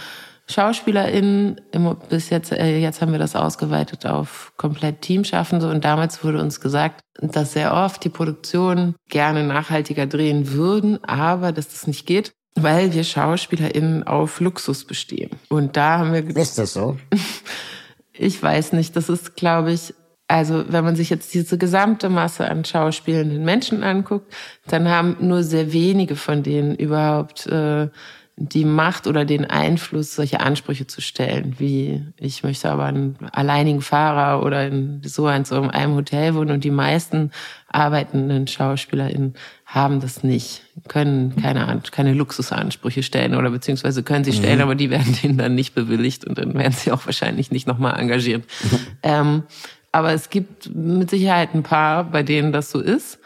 SchauspielerInnen. 0.48 1.60
Bis 2.08 2.30
jetzt, 2.30 2.52
äh, 2.52 2.78
jetzt 2.78 3.00
haben 3.00 3.12
wir 3.12 3.18
das 3.18 3.36
ausgeweitet 3.36 4.06
auf 4.06 4.52
komplett 4.56 5.02
Teamschaffende. 5.02 5.68
Und 5.68 5.84
damals 5.84 6.22
wurde 6.22 6.40
uns 6.40 6.60
gesagt, 6.60 7.00
dass 7.20 7.52
sehr 7.52 7.74
oft 7.74 8.04
die 8.04 8.08
Produktion 8.08 8.94
gerne 9.08 9.44
nachhaltiger 9.44 10.06
drehen 10.06 10.52
würden, 10.52 11.02
aber 11.04 11.52
dass 11.52 11.68
das 11.68 11.86
nicht 11.86 12.06
geht, 12.06 12.32
weil 12.54 12.92
wir 12.94 13.04
SchauspielerInnen 13.04 14.04
auf 14.04 14.40
Luxus 14.40 14.84
bestehen. 14.84 15.30
Und 15.48 15.76
da 15.76 15.98
haben 15.98 16.12
wir... 16.12 16.36
Ist 16.36 16.58
das 16.58 16.72
so? 16.72 16.96
ich 18.12 18.42
weiß 18.42 18.72
nicht. 18.72 18.96
Das 18.96 19.08
ist, 19.08 19.36
glaube 19.36 19.72
ich, 19.72 19.94
also 20.28 20.64
wenn 20.68 20.84
man 20.84 20.96
sich 20.96 21.10
jetzt 21.10 21.34
diese 21.34 21.56
gesamte 21.56 22.08
Masse 22.08 22.48
an 22.48 22.64
schauspielenden 22.64 23.44
Menschen 23.44 23.84
anguckt, 23.84 24.32
dann 24.66 24.88
haben 24.88 25.16
nur 25.20 25.42
sehr 25.42 25.72
wenige 25.72 26.16
von 26.16 26.42
denen 26.42 26.74
überhaupt 26.74 27.46
äh, 27.46 27.88
die 28.38 28.66
Macht 28.66 29.06
oder 29.06 29.24
den 29.24 29.46
Einfluss, 29.46 30.14
solche 30.14 30.40
Ansprüche 30.40 30.86
zu 30.86 31.00
stellen, 31.00 31.54
wie 31.58 32.02
ich 32.18 32.42
möchte 32.42 32.70
aber 32.70 32.84
einen 32.84 33.16
alleinigen 33.32 33.80
Fahrer 33.80 34.44
oder 34.44 34.66
in 34.66 35.00
so 35.04 35.26
in 35.28 35.46
so 35.46 35.62
einem 35.62 35.94
Hotel 35.94 36.34
wohnen 36.34 36.50
und 36.50 36.62
die 36.62 36.70
meisten 36.70 37.30
arbeitenden 37.68 38.46
SchauspielerInnen 38.46 39.34
haben 39.64 40.00
das 40.00 40.22
nicht, 40.22 40.62
können 40.86 41.34
keine, 41.36 41.80
keine 41.90 42.12
Luxusansprüche 42.12 43.02
stellen 43.02 43.34
oder 43.34 43.50
beziehungsweise 43.50 44.02
können 44.02 44.24
sie 44.24 44.34
stellen, 44.34 44.56
mhm. 44.56 44.62
aber 44.62 44.74
die 44.74 44.90
werden 44.90 45.16
denen 45.22 45.38
dann 45.38 45.54
nicht 45.54 45.74
bewilligt 45.74 46.26
und 46.26 46.36
dann 46.36 46.52
werden 46.54 46.74
sie 46.74 46.92
auch 46.92 47.06
wahrscheinlich 47.06 47.50
nicht 47.50 47.66
nochmal 47.66 47.98
engagiert. 47.98 48.44
Mhm. 48.70 48.78
Ähm, 49.02 49.42
aber 49.92 50.12
es 50.12 50.28
gibt 50.28 50.74
mit 50.74 51.08
Sicherheit 51.08 51.54
ein 51.54 51.62
paar, 51.62 52.04
bei 52.04 52.22
denen 52.22 52.52
das 52.52 52.70
so 52.70 52.80
ist. 52.80 53.18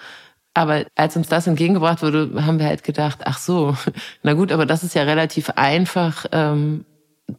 Aber 0.60 0.84
als 0.94 1.16
uns 1.16 1.26
das 1.26 1.46
entgegengebracht 1.46 2.02
wurde, 2.02 2.44
haben 2.44 2.58
wir 2.58 2.66
halt 2.66 2.84
gedacht, 2.84 3.20
ach 3.24 3.38
so, 3.38 3.74
na 4.22 4.34
gut, 4.34 4.52
aber 4.52 4.66
das 4.66 4.84
ist 4.84 4.94
ja 4.94 5.04
relativ 5.04 5.48
einfach. 5.56 6.26
Ähm, 6.32 6.84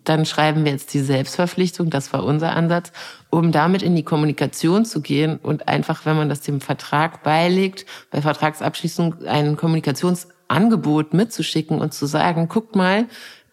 dann 0.04 0.26
schreiben 0.26 0.66
wir 0.66 0.72
jetzt 0.72 0.92
die 0.96 1.02
Selbstverpflichtung, 1.02 1.92
das 1.92 2.14
war 2.14 2.24
unser 2.24 2.56
Ansatz, 2.56 2.92
um 3.30 3.52
damit 3.52 3.84
in 3.84 3.96
die 3.96 4.02
Kommunikation 4.02 4.86
zu 4.86 5.02
gehen 5.02 5.38
und 5.38 5.68
einfach, 5.68 6.04
wenn 6.08 6.18
man 6.18 6.30
das 6.30 6.42
dem 6.42 6.62
Vertrag 6.62 7.22
beilegt, 7.22 7.86
bei 8.10 8.24
Vertragsabschließung 8.24 9.28
ein 9.28 9.56
Kommunikationsangebot 9.56 11.14
mitzuschicken 11.14 11.80
und 11.80 11.94
zu 11.94 12.08
sagen, 12.08 12.48
guckt 12.48 12.76
mal, 12.76 13.06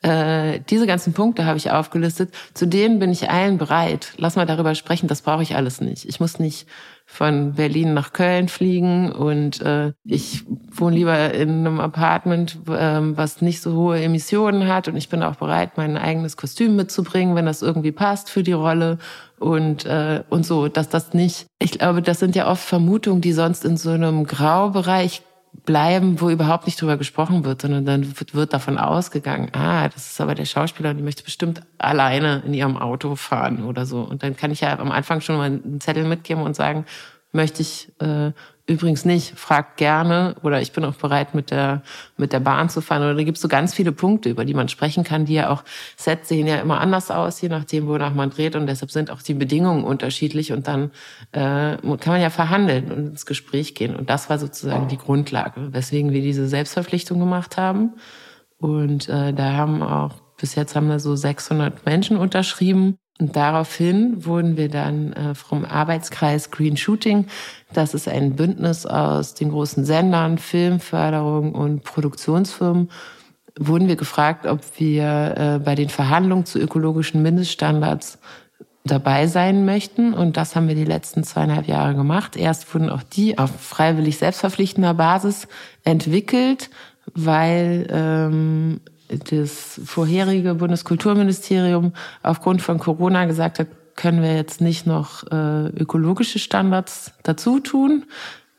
äh, 0.03 0.61
diese 0.70 0.86
ganzen 0.86 1.12
Punkte 1.12 1.44
habe 1.44 1.59
ich 1.59 1.70
aufgelistet, 1.70 2.32
zu 2.55 2.66
denen 2.66 2.99
bin 2.99 3.11
ich 3.11 3.30
allen 3.30 3.59
bereit. 3.59 4.12
Lass 4.16 4.36
mal 4.36 4.46
darüber 4.46 4.74
sprechen, 4.74 5.09
das 5.09 5.22
brauche 5.22 5.42
ich 5.42 5.57
alles 5.57 5.80
nicht. 5.80 6.05
Ich 6.05 6.20
muss 6.20 6.38
nicht 6.38 6.68
von 7.05 7.55
Berlin 7.55 7.94
nach 7.94 8.12
Köln 8.12 8.49
fliegen 8.49 9.11
und 9.11 9.62
äh, 9.62 9.92
ich 10.05 10.44
wohne 10.70 10.94
lieber 10.94 11.32
in 11.32 11.66
einem 11.66 11.80
Apartment, 11.80 12.59
äh, 12.68 13.01
was 13.16 13.40
nicht 13.40 13.62
so 13.62 13.72
hohe 13.72 14.01
Emissionen 14.01 14.68
hat 14.68 14.88
und 14.88 14.96
ich 14.96 15.09
bin 15.09 15.22
auch 15.22 15.36
bereit, 15.36 15.76
mein 15.76 15.96
eigenes 15.96 16.36
Kostüm 16.36 16.76
mitzubringen, 16.76 17.34
wenn 17.34 17.46
das 17.46 17.62
irgendwie 17.62 17.92
passt 17.92 18.28
für 18.28 18.42
die 18.42 18.53
Rolle 18.53 18.99
und 19.38 19.86
äh, 19.86 20.22
und 20.28 20.44
so, 20.44 20.68
dass 20.68 20.90
das 20.90 21.14
nicht. 21.14 21.46
Ich 21.59 21.72
glaube, 21.72 22.03
das 22.03 22.20
sind 22.20 22.36
ja 22.36 22.46
oft 22.46 22.62
Vermutungen, 22.62 23.22
die 23.22 23.32
sonst 23.32 23.64
in 23.64 23.78
so 23.78 23.90
einem 23.90 24.24
Graubereich 24.26 25.22
bleiben, 25.53 26.20
wo 26.20 26.30
überhaupt 26.30 26.66
nicht 26.66 26.80
drüber 26.80 26.96
gesprochen 26.96 27.44
wird, 27.44 27.62
sondern 27.62 27.84
dann 27.84 28.14
wird, 28.18 28.53
davon 28.53 28.78
ausgegangen, 28.78 29.51
ah, 29.53 29.88
das 29.88 30.11
ist 30.11 30.20
aber 30.20 30.34
der 30.34 30.44
Schauspieler 30.44 30.90
und 30.90 30.96
die 30.96 31.03
möchte 31.03 31.22
bestimmt 31.22 31.62
alleine 31.76 32.42
in 32.46 32.55
ihrem 32.55 32.76
Auto 32.76 33.16
fahren 33.16 33.64
oder 33.64 33.84
so. 33.84 34.01
Und 34.01 34.22
dann 34.22 34.36
kann 34.36 34.51
ich 34.51 34.61
ja 34.61 34.78
am 34.78 34.90
Anfang 34.90 35.20
schon 35.20 35.36
mal 35.36 35.44
einen 35.44 35.80
Zettel 35.80 36.05
mitgeben 36.05 36.42
und 36.42 36.57
sagen, 36.57 36.86
möchte 37.32 37.62
ich 37.62 37.92
äh, 38.01 38.32
übrigens 38.68 39.04
nicht, 39.04 39.38
fragt 39.38 39.78
gerne 39.78 40.36
oder 40.42 40.60
ich 40.60 40.72
bin 40.72 40.84
auch 40.84 40.94
bereit, 40.94 41.34
mit 41.34 41.50
der, 41.50 41.82
mit 42.16 42.32
der 42.32 42.40
Bahn 42.40 42.68
zu 42.68 42.80
fahren. 42.82 43.02
Oder 43.02 43.14
da 43.14 43.22
gibt 43.22 43.38
es 43.38 43.42
so 43.42 43.48
ganz 43.48 43.74
viele 43.74 43.92
Punkte, 43.92 44.28
über 44.28 44.44
die 44.44 44.54
man 44.54 44.68
sprechen 44.68 45.04
kann, 45.04 45.24
die 45.24 45.34
ja 45.34 45.48
auch, 45.48 45.64
Sets 45.96 46.28
sehen 46.28 46.46
ja 46.46 46.56
immer 46.56 46.80
anders 46.80 47.10
aus, 47.10 47.40
je 47.40 47.48
nachdem, 47.48 47.86
wonach 47.86 48.12
man 48.12 48.30
dreht. 48.30 48.54
Und 48.54 48.66
deshalb 48.66 48.90
sind 48.90 49.10
auch 49.10 49.22
die 49.22 49.34
Bedingungen 49.34 49.84
unterschiedlich. 49.84 50.52
Und 50.52 50.68
dann 50.68 50.90
äh, 51.32 51.76
kann 51.78 52.12
man 52.12 52.20
ja 52.20 52.30
verhandeln 52.30 52.92
und 52.92 53.06
ins 53.08 53.26
Gespräch 53.26 53.74
gehen. 53.74 53.96
Und 53.96 54.10
das 54.10 54.28
war 54.28 54.38
sozusagen 54.38 54.88
die 54.88 54.98
Grundlage, 54.98 55.72
weswegen 55.72 56.12
wir 56.12 56.20
diese 56.20 56.46
Selbstverpflichtung 56.46 57.18
gemacht 57.18 57.56
haben. 57.56 57.94
Und 58.58 59.08
äh, 59.08 59.32
da 59.32 59.52
haben 59.54 59.82
auch, 59.82 60.16
bis 60.36 60.54
jetzt 60.56 60.76
haben 60.76 60.88
wir 60.88 61.00
so 61.00 61.16
600 61.16 61.86
Menschen 61.86 62.18
unterschrieben. 62.18 62.98
Und 63.20 63.34
daraufhin 63.34 64.24
wurden 64.24 64.56
wir 64.56 64.68
dann 64.68 65.12
äh, 65.12 65.34
vom 65.34 65.64
Arbeitskreis 65.64 66.50
Green 66.50 66.76
Shooting, 66.76 67.26
das 67.72 67.92
ist 67.92 68.08
ein 68.08 68.36
Bündnis 68.36 68.86
aus 68.86 69.34
den 69.34 69.50
großen 69.50 69.84
Sendern, 69.84 70.38
Filmförderung 70.38 71.52
und 71.52 71.82
Produktionsfirmen, 71.82 72.90
wurden 73.58 73.88
wir 73.88 73.96
gefragt, 73.96 74.46
ob 74.46 74.60
wir 74.78 75.34
äh, 75.36 75.58
bei 75.58 75.74
den 75.74 75.88
Verhandlungen 75.88 76.46
zu 76.46 76.60
ökologischen 76.60 77.20
Mindeststandards 77.22 78.18
dabei 78.84 79.26
sein 79.26 79.64
möchten. 79.64 80.14
Und 80.14 80.36
das 80.36 80.54
haben 80.54 80.68
wir 80.68 80.76
die 80.76 80.84
letzten 80.84 81.24
zweieinhalb 81.24 81.66
Jahre 81.66 81.96
gemacht. 81.96 82.36
Erst 82.36 82.72
wurden 82.72 82.88
auch 82.88 83.02
die 83.02 83.36
auf 83.36 83.50
freiwillig 83.50 84.18
selbstverpflichtender 84.18 84.94
Basis 84.94 85.48
entwickelt, 85.84 86.70
weil 87.14 87.88
ähm, 87.90 88.80
das 89.09 89.80
vorherige 89.84 90.54
Bundeskulturministerium 90.54 91.92
aufgrund 92.22 92.62
von 92.62 92.78
Corona 92.78 93.24
gesagt 93.26 93.59
hat, 93.59 93.68
können 93.96 94.22
wir 94.22 94.34
jetzt 94.34 94.61
nicht 94.61 94.86
noch 94.86 95.24
äh, 95.30 95.66
ökologische 95.68 96.38
Standards 96.38 97.12
dazu 97.24 97.59
tun. 97.59 98.04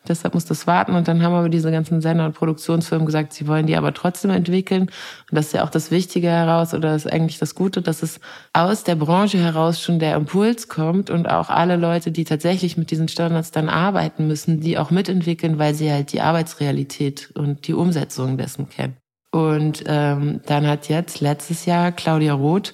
Deshalb 0.07 0.33
muss 0.33 0.45
das 0.45 0.65
warten. 0.65 0.95
Und 0.95 1.07
dann 1.07 1.23
haben 1.23 1.33
aber 1.33 1.49
diese 1.49 1.71
ganzen 1.71 2.01
Sender- 2.01 2.25
und 2.25 2.33
Produktionsfirmen 2.33 3.05
gesagt, 3.05 3.31
sie 3.33 3.47
wollen 3.47 3.67
die 3.67 3.75
aber 3.75 3.93
trotzdem 3.93 4.31
entwickeln. 4.31 4.83
Und 4.83 4.91
das 5.31 5.47
ist 5.47 5.53
ja 5.53 5.63
auch 5.63 5.69
das 5.69 5.91
Wichtige 5.91 6.29
heraus 6.29 6.73
oder 6.73 6.95
ist 6.95 7.11
eigentlich 7.11 7.37
das 7.37 7.53
Gute, 7.55 7.81
dass 7.81 8.01
es 8.01 8.19
aus 8.51 8.83
der 8.83 8.95
Branche 8.95 9.37
heraus 9.37 9.81
schon 9.81 9.99
der 9.99 10.15
Impuls 10.15 10.67
kommt 10.67 11.09
und 11.09 11.29
auch 11.29 11.49
alle 11.49 11.75
Leute, 11.75 12.11
die 12.11 12.23
tatsächlich 12.23 12.75
mit 12.75 12.91
diesen 12.91 13.07
Standards 13.07 13.51
dann 13.51 13.69
arbeiten 13.69 14.27
müssen, 14.27 14.59
die 14.61 14.77
auch 14.77 14.89
mitentwickeln, 14.89 15.59
weil 15.59 15.75
sie 15.75 15.91
halt 15.91 16.11
die 16.11 16.21
Arbeitsrealität 16.21 17.31
und 17.35 17.67
die 17.67 17.73
Umsetzung 17.73 18.37
dessen 18.37 18.67
kennen. 18.67 18.97
Und 19.31 19.83
ähm, 19.85 20.41
dann 20.45 20.67
hat 20.67 20.89
jetzt 20.89 21.21
letztes 21.21 21.65
Jahr 21.65 21.91
Claudia 21.91 22.33
Roth 22.33 22.73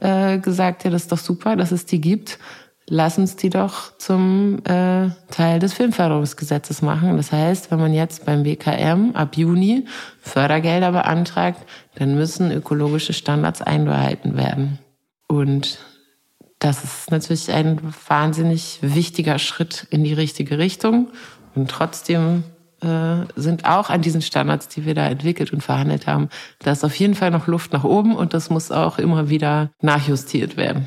äh, 0.00 0.38
gesagt, 0.38 0.84
ja, 0.84 0.90
das 0.90 1.02
ist 1.02 1.12
doch 1.12 1.18
super, 1.18 1.56
dass 1.56 1.72
es 1.72 1.86
die 1.86 2.00
gibt. 2.00 2.38
Lass 2.86 3.16
uns 3.16 3.36
die 3.36 3.48
doch 3.48 3.96
zum 3.96 4.58
äh, 4.64 5.08
Teil 5.30 5.58
des 5.58 5.72
Filmförderungsgesetzes 5.72 6.82
machen. 6.82 7.16
Das 7.16 7.32
heißt, 7.32 7.70
wenn 7.70 7.78
man 7.78 7.94
jetzt 7.94 8.26
beim 8.26 8.44
WKM 8.44 9.12
ab 9.14 9.36
Juni 9.36 9.86
Fördergelder 10.20 10.92
beantragt, 10.92 11.60
dann 11.94 12.14
müssen 12.14 12.50
ökologische 12.50 13.14
Standards 13.14 13.62
einbehalten 13.62 14.36
werden. 14.36 14.78
Und 15.28 15.78
das 16.58 16.84
ist 16.84 17.10
natürlich 17.10 17.50
ein 17.50 17.80
wahnsinnig 18.06 18.80
wichtiger 18.82 19.38
Schritt 19.38 19.86
in 19.88 20.04
die 20.04 20.12
richtige 20.12 20.58
Richtung. 20.58 21.08
Und 21.54 21.70
trotzdem 21.70 22.44
äh, 22.84 23.26
sind 23.34 23.64
auch 23.64 23.90
an 23.90 24.02
diesen 24.02 24.22
Standards, 24.22 24.68
die 24.68 24.84
wir 24.84 24.94
da 24.94 25.06
entwickelt 25.08 25.52
und 25.52 25.62
verhandelt 25.62 26.06
haben, 26.06 26.28
da 26.60 26.72
ist 26.72 26.84
auf 26.84 26.94
jeden 26.96 27.14
Fall 27.14 27.30
noch 27.30 27.46
Luft 27.46 27.72
nach 27.72 27.84
oben 27.84 28.14
und 28.14 28.34
das 28.34 28.50
muss 28.50 28.70
auch 28.70 28.98
immer 28.98 29.28
wieder 29.28 29.70
nachjustiert 29.80 30.56
werden. 30.56 30.86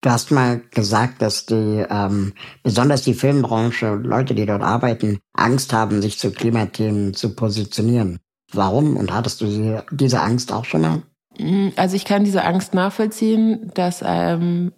Du 0.00 0.10
hast 0.10 0.30
mal 0.30 0.60
gesagt, 0.70 1.22
dass 1.22 1.46
die, 1.46 1.84
ähm, 1.90 2.32
besonders 2.62 3.02
die 3.02 3.14
Filmbranche, 3.14 3.94
Leute, 3.94 4.34
die 4.34 4.46
dort 4.46 4.62
arbeiten, 4.62 5.18
Angst 5.32 5.72
haben, 5.72 6.02
sich 6.02 6.18
zu 6.18 6.30
Klimathemen 6.30 7.14
zu 7.14 7.34
positionieren. 7.34 8.18
Warum? 8.52 8.96
Und 8.96 9.12
hattest 9.12 9.40
du 9.40 9.82
diese 9.90 10.20
Angst 10.20 10.52
auch 10.52 10.64
schon 10.64 10.82
mal? 10.82 11.02
Mm, 11.38 11.70
also 11.76 11.96
ich 11.96 12.04
kann 12.04 12.24
diese 12.24 12.44
Angst 12.44 12.74
nachvollziehen, 12.74 13.72
dass 13.74 14.04
ähm, 14.06 14.72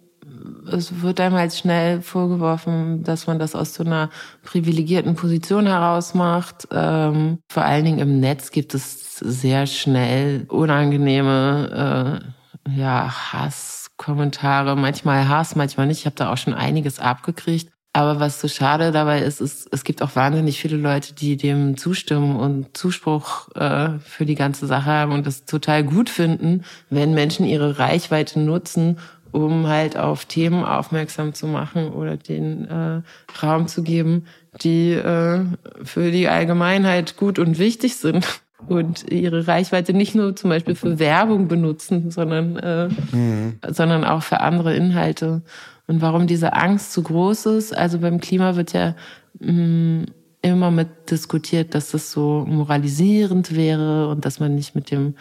es 0.71 1.01
wird 1.01 1.19
einem 1.19 1.35
halt 1.35 1.53
schnell 1.53 2.01
vorgeworfen, 2.01 3.03
dass 3.03 3.27
man 3.27 3.39
das 3.39 3.55
aus 3.55 3.73
so 3.73 3.83
einer 3.83 4.09
privilegierten 4.43 5.15
Position 5.15 5.67
heraus 5.67 6.13
macht. 6.13 6.67
Ähm, 6.71 7.39
vor 7.51 7.63
allen 7.63 7.85
Dingen 7.85 7.99
im 7.99 8.19
Netz 8.19 8.51
gibt 8.51 8.73
es 8.73 9.17
sehr 9.19 9.67
schnell 9.67 10.45
unangenehme 10.47 12.21
äh, 12.67 12.71
ja, 12.77 13.33
Hasskommentare, 13.33 14.75
manchmal 14.75 15.27
Hass, 15.27 15.55
manchmal 15.55 15.87
nicht. 15.87 15.99
Ich 15.99 16.05
habe 16.05 16.15
da 16.15 16.31
auch 16.31 16.37
schon 16.37 16.53
einiges 16.53 16.99
abgekriegt. 16.99 17.71
Aber 17.93 18.21
was 18.21 18.39
so 18.39 18.47
schade 18.47 18.93
dabei 18.93 19.19
ist, 19.19 19.41
ist, 19.41 19.67
es 19.69 19.83
gibt 19.83 20.01
auch 20.01 20.15
wahnsinnig 20.15 20.61
viele 20.61 20.77
Leute, 20.77 21.13
die 21.13 21.35
dem 21.35 21.75
zustimmen 21.75 22.37
und 22.37 22.77
Zuspruch 22.77 23.53
äh, 23.55 23.99
für 23.99 24.25
die 24.25 24.35
ganze 24.35 24.65
Sache 24.65 24.85
haben 24.85 25.11
und 25.11 25.27
das 25.27 25.43
total 25.43 25.83
gut 25.83 26.09
finden, 26.09 26.63
wenn 26.89 27.13
Menschen 27.13 27.45
ihre 27.45 27.79
Reichweite 27.79 28.39
nutzen, 28.39 28.97
um 29.31 29.67
halt 29.67 29.97
auf 29.97 30.25
Themen 30.25 30.63
aufmerksam 30.63 31.33
zu 31.33 31.47
machen 31.47 31.89
oder 31.89 32.17
den 32.17 32.65
äh, 32.67 33.01
Raum 33.41 33.67
zu 33.67 33.83
geben, 33.83 34.25
die 34.61 34.91
äh, 34.91 35.45
für 35.83 36.11
die 36.11 36.27
Allgemeinheit 36.27 37.17
gut 37.17 37.39
und 37.39 37.57
wichtig 37.57 37.95
sind 37.95 38.41
und 38.67 39.09
ihre 39.11 39.47
Reichweite 39.47 39.93
nicht 39.93 40.15
nur 40.15 40.35
zum 40.35 40.49
Beispiel 40.49 40.75
für 40.75 40.99
Werbung 40.99 41.47
benutzen, 41.47 42.11
sondern, 42.11 42.57
äh, 42.57 42.89
mhm. 43.11 43.59
sondern 43.67 44.03
auch 44.03 44.23
für 44.23 44.41
andere 44.41 44.75
Inhalte. 44.75 45.41
Und 45.87 46.01
warum 46.01 46.27
diese 46.27 46.53
Angst 46.53 46.93
zu 46.93 47.03
groß 47.03 47.47
ist, 47.47 47.75
also 47.75 47.99
beim 47.99 48.19
Klima 48.19 48.55
wird 48.55 48.73
ja 48.73 48.95
mh, 49.39 49.51
mm, 49.51 50.05
immer 50.41 50.71
mit 50.71 51.11
diskutiert, 51.11 51.75
dass 51.75 51.91
das 51.91 52.11
so 52.11 52.45
moralisierend 52.47 53.55
wäre 53.55 54.07
und 54.07 54.25
dass 54.25 54.39
man 54.39 54.55
nicht 54.55 54.73
mit 54.73 54.89
dem 54.91 55.15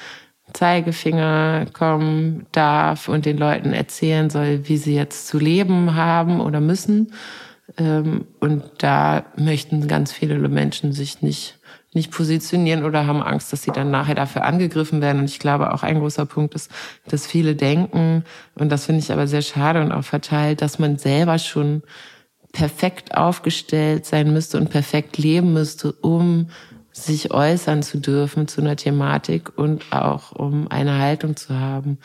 Zeigefinger 0.53 1.67
kommen 1.73 2.47
darf 2.53 3.09
und 3.09 3.27
den 3.27 3.39
Leuten 3.39 3.73
erzählen 3.73 4.31
soll, 4.31 4.69
wie 4.69 4.77
sie 4.77 4.95
jetzt 4.95 5.27
zu 5.27 5.39
leben 5.39 5.95
haben 5.95 6.41
oder 6.41 6.61
müssen. 6.61 7.13
Ähm, 7.77 8.27
und 8.41 8.65
da 8.79 9.25
möchten 9.37 9.89
ganz 9.89 10.13
viele 10.13 10.37
Menschen 10.49 10.93
sich 10.93 11.23
nicht 11.23 11.61
nicht 11.93 12.13
positionieren 12.13 12.85
oder 12.85 13.07
haben 13.07 13.23
Angst, 13.23 13.53
dass 13.53 13.63
sie 13.63 13.73
dann 13.73 13.91
nachher 13.91 14.15
dafür 14.15 14.45
angegriffen 14.45 15.01
werden. 15.01 15.21
Und 15.21 15.25
ich 15.25 15.41
glaube, 15.41 15.75
auch 15.75 15.83
ein 15.83 15.99
großer 15.99 16.25
Punkt 16.25 16.55
ist, 16.55 16.71
dass 17.09 17.27
viele 17.27 17.57
denken, 17.57 18.25
und 18.55 18.71
das 18.71 18.87
finde 18.87 19.01
ich 19.01 19.11
aber 19.11 19.27
sehr 19.27 19.43
schade 19.43 19.81
und 19.81 19.91
auch 19.91 20.05
verteilt, 20.05 20.63
dass 20.63 20.79
man 20.79 20.99
selber 20.99 21.39
schon 21.39 21.83
perfekt 22.53 23.17
aufgestellt 23.17 24.07
sein 24.07 24.33
müsste 24.33 24.59
und 24.59 24.71
perfekt 24.71 25.19
leben 25.19 25.53
müsste, 25.53 25.93
um 25.93 26.51
sich 26.93 27.33
äußern 27.33 27.83
zu 27.83 27.99
dürfen 27.99 28.49
zu 28.49 28.61
einer 28.61 28.77
Thematik 28.77 29.57
und 29.57 29.93
auch 29.93 30.33
um 30.33 30.69
eine 30.69 30.99
Haltung 30.99 31.37
zu 31.37 31.59
haben. 31.59 31.99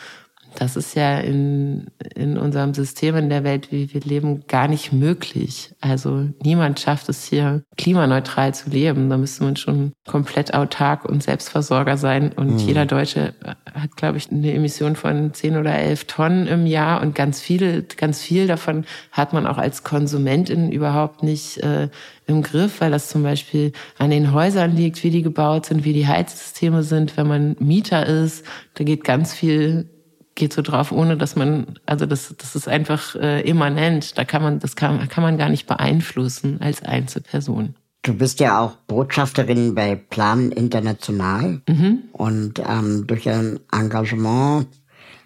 Das 0.56 0.76
ist 0.76 0.96
ja 0.96 1.20
in, 1.20 1.88
in 2.16 2.38
unserem 2.38 2.74
System, 2.74 3.16
in 3.16 3.30
der 3.30 3.44
Welt, 3.44 3.72
wie 3.72 3.94
wir 3.94 4.02
leben, 4.02 4.46
gar 4.48 4.68
nicht 4.68 4.94
möglich. 4.94 5.74
Also 5.82 6.30
niemand 6.44 6.80
schafft 6.80 7.10
es 7.10 7.26
hier, 7.26 7.64
klimaneutral 7.78 8.54
zu 8.54 8.70
leben. 8.70 9.10
Da 9.10 9.18
müsste 9.18 9.44
man 9.44 9.56
schon 9.56 9.94
komplett 10.08 10.54
autark 10.54 11.06
und 11.06 11.24
Selbstversorger 11.24 11.98
sein. 11.98 12.32
Und 12.34 12.54
mhm. 12.54 12.58
jeder 12.60 12.86
Deutsche 12.86 13.34
hat, 13.74 13.96
glaube 13.98 14.18
ich, 14.18 14.32
eine 14.32 14.54
Emission 14.54 14.96
von 14.96 15.34
10 15.34 15.58
oder 15.58 15.76
11 15.76 16.06
Tonnen 16.06 16.48
im 16.48 16.66
Jahr. 16.66 17.02
Und 17.02 17.16
ganz 17.16 17.42
viele, 17.42 17.84
ganz 17.84 18.22
viel 18.22 18.48
davon 18.48 18.86
hat 19.12 19.34
man 19.34 19.46
auch 19.46 19.58
als 19.58 19.84
Konsumentin 19.84 20.72
überhaupt 20.72 21.24
nicht 21.24 21.58
äh, 21.58 21.90
im 22.28 22.42
Griff, 22.42 22.82
weil 22.82 22.92
das 22.92 23.10
zum 23.10 23.24
Beispiel 23.24 23.72
an 23.98 24.10
den 24.10 24.32
Häusern 24.32 24.76
liegt, 24.76 25.04
wie 25.04 25.12
die 25.12 25.22
gebaut 25.22 25.68
sind, 25.68 25.86
wie 25.86 25.94
die 25.94 26.08
Heizsysteme 26.08 26.84
sind. 26.84 27.18
Wenn 27.18 27.28
man 27.28 27.56
Mieter 27.60 28.06
ist, 28.06 28.46
da 28.76 28.84
geht 28.84 29.04
ganz 29.04 29.34
viel 29.34 29.90
geht 30.36 30.54
so 30.54 30.62
drauf, 30.62 30.92
ohne 30.92 31.18
dass 31.18 31.36
man, 31.36 31.80
also 31.86 32.06
das, 32.06 32.36
das 32.38 32.56
ist 32.56 32.68
einfach 32.68 33.16
äh, 33.16 33.42
immanent. 33.42 34.18
Da 34.18 34.26
kann 34.26 34.44
man, 34.44 34.60
das 34.60 34.76
kann, 34.76 35.08
kann 35.08 35.24
man 35.24 35.38
gar 35.38 35.50
nicht 35.50 35.66
beeinflussen 35.66 36.62
als 36.62 36.84
Einzelperson. 36.84 37.76
Du 38.04 38.14
bist 38.14 38.40
ja 38.40 38.60
auch 38.60 38.76
Botschafterin 38.88 39.74
bei 39.74 39.96
Plan 39.96 40.52
International 40.52 41.62
mhm. 41.68 42.04
und 42.12 42.60
ähm, 42.60 43.08
durch 43.08 43.28
ein 43.28 43.60
Engagement 43.72 44.68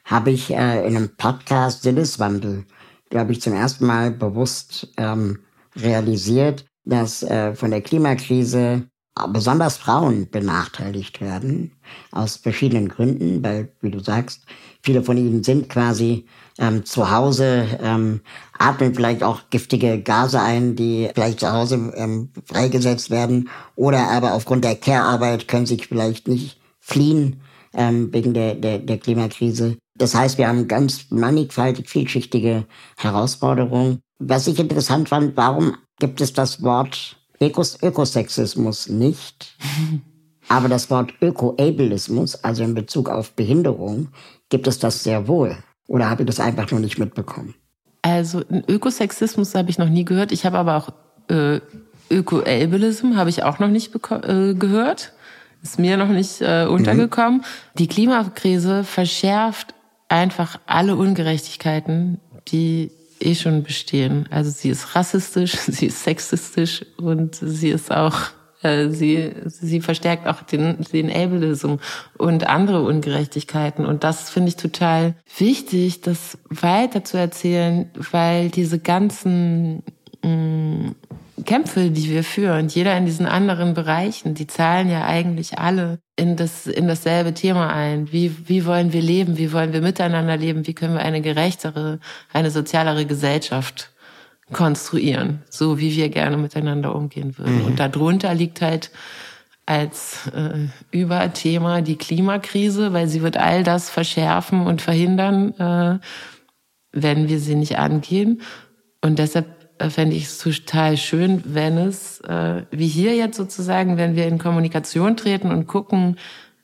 habe 0.06 0.32
ich 0.32 0.52
äh, 0.52 0.88
in 0.88 0.96
einem 0.96 1.10
Podcast 1.18 1.84
Sinneswandel, 1.84 2.66
glaube 3.10 3.34
ich, 3.34 3.42
zum 3.42 3.54
ersten 3.54 3.86
Mal 3.86 4.12
bewusst 4.12 4.88
ähm, 4.96 5.40
realisiert, 5.76 6.66
dass 6.86 7.22
äh, 7.22 7.54
von 7.54 7.72
der 7.72 7.82
Klimakrise 7.82 8.88
besonders 9.28 9.78
Frauen 9.78 10.30
benachteiligt 10.30 11.22
werden, 11.22 11.74
aus 12.12 12.38
verschiedenen 12.38 12.88
Gründen, 12.88 13.44
weil, 13.44 13.74
wie 13.82 13.92
du 13.92 14.00
sagst, 14.00 14.46
viele 14.82 15.04
von 15.04 15.18
ihnen 15.18 15.44
sind 15.44 15.70
quasi 15.70 16.26
ähm, 16.58 16.86
zu 16.86 17.12
Hause, 17.12 17.68
ähm, 17.82 18.22
atmen 18.58 18.94
vielleicht 18.94 19.24
auch 19.24 19.42
giftige 19.50 20.02
Gase 20.02 20.42
ein, 20.42 20.76
die 20.76 21.10
vielleicht 21.14 21.40
zu 21.40 21.52
Hause 21.52 21.94
ähm, 21.96 22.30
freigesetzt 22.46 23.10
werden, 23.10 23.50
oder 23.76 24.10
aber 24.10 24.34
aufgrund 24.34 24.64
der 24.64 24.76
Care-Arbeit 24.76 25.48
können 25.48 25.66
sich 25.66 25.88
vielleicht 25.88 26.28
nicht 26.28 26.60
fliehen 26.80 27.42
ähm, 27.74 28.12
wegen 28.12 28.34
der, 28.34 28.56
der, 28.56 28.80
der 28.80 28.98
Klimakrise. 28.98 29.78
Das 29.96 30.16
heißt, 30.16 30.38
wir 30.38 30.48
haben 30.48 30.68
ganz 30.68 31.08
mannigfaltig, 31.10 31.90
vielschichtige 31.90 32.66
Herausforderungen. 32.98 34.00
Was 34.18 34.48
ich 34.48 34.60
interessant 34.60 35.10
fand, 35.10 35.36
warum 35.38 35.76
gibt 36.00 36.22
es 36.22 36.34
das 36.34 36.64
Wort 36.64 37.18
Ökos 37.42 37.78
Ökosexismus 37.82 38.90
nicht. 38.90 39.56
Aber 40.52 40.68
das 40.68 40.90
Wort 40.90 41.14
Ökoableismus, 41.22 42.44
also 42.44 42.64
in 42.64 42.74
Bezug 42.74 43.08
auf 43.08 43.34
Behinderung, 43.34 44.08
gibt 44.50 44.68
es 44.68 44.80
das 44.80 45.04
sehr 45.04 45.28
wohl. 45.28 45.58
Oder 45.88 46.10
habe 46.10 46.24
ich 46.24 46.28
das 46.28 46.40
einfach 46.40 46.70
nur 46.72 46.80
nicht 46.80 47.00
mitbekommen? 47.00 47.56
Also 48.02 48.44
Ökosexismus 48.68 49.56
habe 49.56 49.70
ich 49.70 49.78
noch 49.78 49.90
nie 49.90 50.06
gehört. 50.06 50.32
Ich 50.32 50.46
habe 50.46 50.58
aber 50.58 50.76
auch 50.78 50.90
äh, 51.30 51.60
Ökoableism 52.12 53.16
habe 53.16 53.30
ich 53.30 53.44
auch 53.44 53.60
noch 53.60 53.68
nicht 53.68 53.94
äh, 53.96 54.54
gehört. 54.54 55.14
Ist 55.62 55.80
mir 55.80 55.98
noch 55.98 56.08
nicht 56.08 56.42
äh, 56.42 56.66
untergekommen. 56.66 57.40
Mhm. 57.40 57.46
Die 57.78 57.88
Klimakrise 57.88 58.84
verschärft 58.84 59.74
einfach 60.08 60.60
alle 60.66 60.96
Ungerechtigkeiten, 60.96 62.20
die 62.48 62.92
eh 63.20 63.36
schon 63.36 63.64
bestehen. 63.64 64.28
Also 64.32 64.50
sie 64.50 64.70
ist 64.70 64.96
rassistisch, 64.96 65.52
sie 65.68 65.88
ist 65.88 66.04
sexistisch 66.04 66.86
und 66.98 67.36
sie 67.36 67.70
ist 67.70 67.92
auch 67.92 68.18
Sie, 68.62 69.32
sie 69.46 69.80
verstärkt 69.80 70.28
auch 70.28 70.42
den, 70.42 70.86
den 70.92 71.10
Ableism 71.10 71.76
und 72.18 72.48
andere 72.48 72.82
Ungerechtigkeiten. 72.82 73.86
Und 73.86 74.04
das 74.04 74.30
finde 74.30 74.50
ich 74.50 74.58
total 74.58 75.16
wichtig, 75.38 76.02
das 76.02 76.38
weiter 76.50 77.06
zu 77.06 77.18
erzählen, 77.18 77.90
weil 78.12 78.50
diese 78.50 78.80
ganzen 78.80 79.82
mh, 80.24 80.30
mm, 80.30 80.96
Kämpfe, 81.46 81.90
die 81.90 82.10
wir 82.10 82.26
führen, 82.26 82.68
jeder 82.68 82.98
in 82.98 83.06
diesen 83.06 83.26
anderen 83.26 83.74
Bereichen, 83.74 84.34
die 84.34 84.46
zahlen 84.46 84.90
ja 84.90 85.06
eigentlich 85.06 85.58
alle 85.58 86.00
in 86.18 86.36
das, 86.36 86.68
in 86.68 86.88
dasselbe 86.88 87.34
Thema 87.34 87.74
ein. 87.74 88.12
Wie, 88.12 88.50
wie 88.50 88.66
wollen 88.66 88.92
wir 88.92 89.02
leben? 89.02 89.38
Wie 89.38 89.54
wollen 89.54 89.72
wir 89.72 89.82
miteinander 89.82 90.36
leben? 90.36 90.68
Wie 90.68 90.74
können 90.74 90.96
wir 90.96 91.02
eine 91.02 91.22
gerechtere, 91.22 92.00
eine 92.34 92.52
sozialere 92.52 93.06
Gesellschaft 93.06 93.92
konstruieren? 94.52 95.44
So 95.50 95.80
wie 95.80 95.96
wir 95.96 96.10
gerne 96.10 96.38
miteinander 96.38 96.96
umgehen 96.96 97.38
würden. 97.38 97.60
Mhm. 97.60 97.66
Und 97.66 97.80
darunter 97.80 98.34
liegt 98.34 98.62
halt 98.62 98.92
als 99.66 100.28
äh, 100.36 100.68
Überthema 100.90 101.82
die 101.82 101.96
Klimakrise, 101.96 102.92
weil 102.92 103.08
sie 103.08 103.22
wird 103.22 103.38
all 103.38 103.64
das 103.64 103.90
verschärfen 103.90 104.66
und 104.66 104.82
verhindern, 104.82 105.54
äh, 105.60 106.00
wenn 106.92 107.30
wir 107.30 107.40
sie 107.40 107.54
nicht 107.54 107.78
angehen. 107.78 108.42
Und 109.02 109.20
deshalb 109.20 109.46
äh, 109.78 109.92
fände 109.92 110.16
ich 110.16 110.24
es 110.24 110.40
total 110.40 110.98
schön, 110.98 111.44
wenn 111.46 111.78
es, 111.78 112.20
äh, 112.22 112.64
wie 112.72 112.88
hier 112.88 113.16
jetzt 113.16 113.38
sozusagen, 113.38 113.98
wenn 113.98 114.16
wir 114.16 114.28
in 114.28 114.40
Kommunikation 114.40 115.16
treten 115.16 115.52
und 115.52 115.68
gucken, 115.68 116.18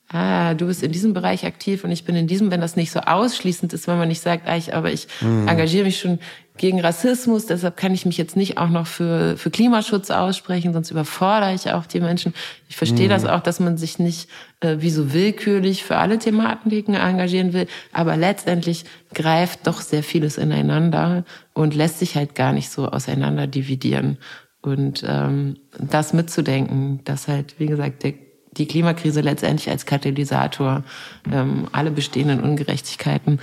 ah, 0.09 0.53
du 0.53 0.67
bist 0.67 0.83
in 0.83 0.91
diesem 0.91 1.13
Bereich 1.13 1.45
aktiv 1.45 1.83
und 1.83 1.91
ich 1.91 2.05
bin 2.05 2.15
in 2.15 2.27
diesem, 2.27 2.51
wenn 2.51 2.61
das 2.61 2.75
nicht 2.75 2.91
so 2.91 3.01
ausschließend 3.01 3.71
ist, 3.73 3.87
wenn 3.87 3.97
man 3.97 4.07
nicht 4.07 4.21
sagt, 4.21 4.47
ah, 4.47 4.57
ich, 4.57 4.73
aber 4.73 4.91
ich 4.91 5.07
mhm. 5.21 5.47
engagiere 5.47 5.85
mich 5.85 5.99
schon 5.99 6.19
gegen 6.57 6.79
Rassismus, 6.79 7.45
deshalb 7.45 7.75
kann 7.75 7.93
ich 7.93 8.05
mich 8.05 8.17
jetzt 8.17 8.37
nicht 8.37 8.57
auch 8.57 8.69
noch 8.69 8.87
für, 8.87 9.35
für 9.37 9.49
Klimaschutz 9.49 10.09
aussprechen, 10.09 10.71
sonst 10.73 10.89
überfordere 10.89 11.53
ich 11.53 11.69
auch 11.71 11.85
die 11.85 11.99
Menschen. 11.99 12.33
Ich 12.69 12.77
verstehe 12.77 13.07
mhm. 13.07 13.09
das 13.09 13.25
auch, 13.25 13.41
dass 13.41 13.59
man 13.59 13.77
sich 13.77 13.99
nicht 13.99 14.29
äh, 14.61 14.77
wie 14.79 14.89
so 14.89 15.11
willkürlich 15.13 15.83
für 15.83 15.97
alle 15.97 16.17
Thematiken 16.17 16.95
engagieren 16.95 17.51
will, 17.51 17.67
aber 17.91 18.15
letztendlich 18.15 18.85
greift 19.13 19.67
doch 19.67 19.81
sehr 19.81 20.03
vieles 20.03 20.37
ineinander 20.37 21.25
und 21.53 21.75
lässt 21.75 21.99
sich 21.99 22.15
halt 22.15 22.35
gar 22.35 22.53
nicht 22.53 22.69
so 22.69 22.87
auseinander 22.87 23.47
dividieren. 23.47 24.17
Und 24.61 25.03
ähm, 25.07 25.57
das 25.77 26.13
mitzudenken, 26.13 27.01
dass 27.03 27.27
halt, 27.27 27.59
wie 27.59 27.67
gesagt, 27.67 28.03
der 28.03 28.13
die 28.57 28.67
Klimakrise 28.67 29.21
letztendlich 29.21 29.69
als 29.69 29.85
Katalysator 29.85 30.83
ähm, 31.31 31.67
alle 31.71 31.91
bestehenden 31.91 32.41
Ungerechtigkeiten 32.41 33.39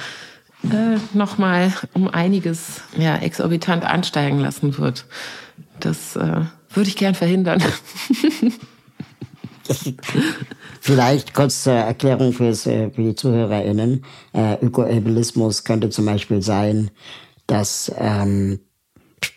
äh, 0.64 0.98
nochmal 1.16 1.72
um 1.94 2.08
einiges 2.08 2.80
ja, 2.96 3.16
exorbitant 3.16 3.84
ansteigen 3.84 4.38
lassen 4.38 4.78
wird. 4.78 5.06
Das 5.80 6.16
äh, 6.16 6.42
würde 6.70 6.88
ich 6.88 6.96
gern 6.96 7.14
verhindern. 7.14 7.62
Vielleicht 10.80 11.34
kurz 11.34 11.62
zur 11.64 11.74
Erklärung 11.74 12.32
fürs, 12.32 12.66
äh, 12.66 12.90
für 12.90 13.02
die 13.02 13.14
ZuhörerInnen. 13.14 14.04
Äh, 14.32 14.54
Ökoableismus 14.64 15.64
könnte 15.64 15.90
zum 15.90 16.06
Beispiel 16.06 16.42
sein, 16.42 16.90
dass 17.46 17.92
ähm, 17.96 18.60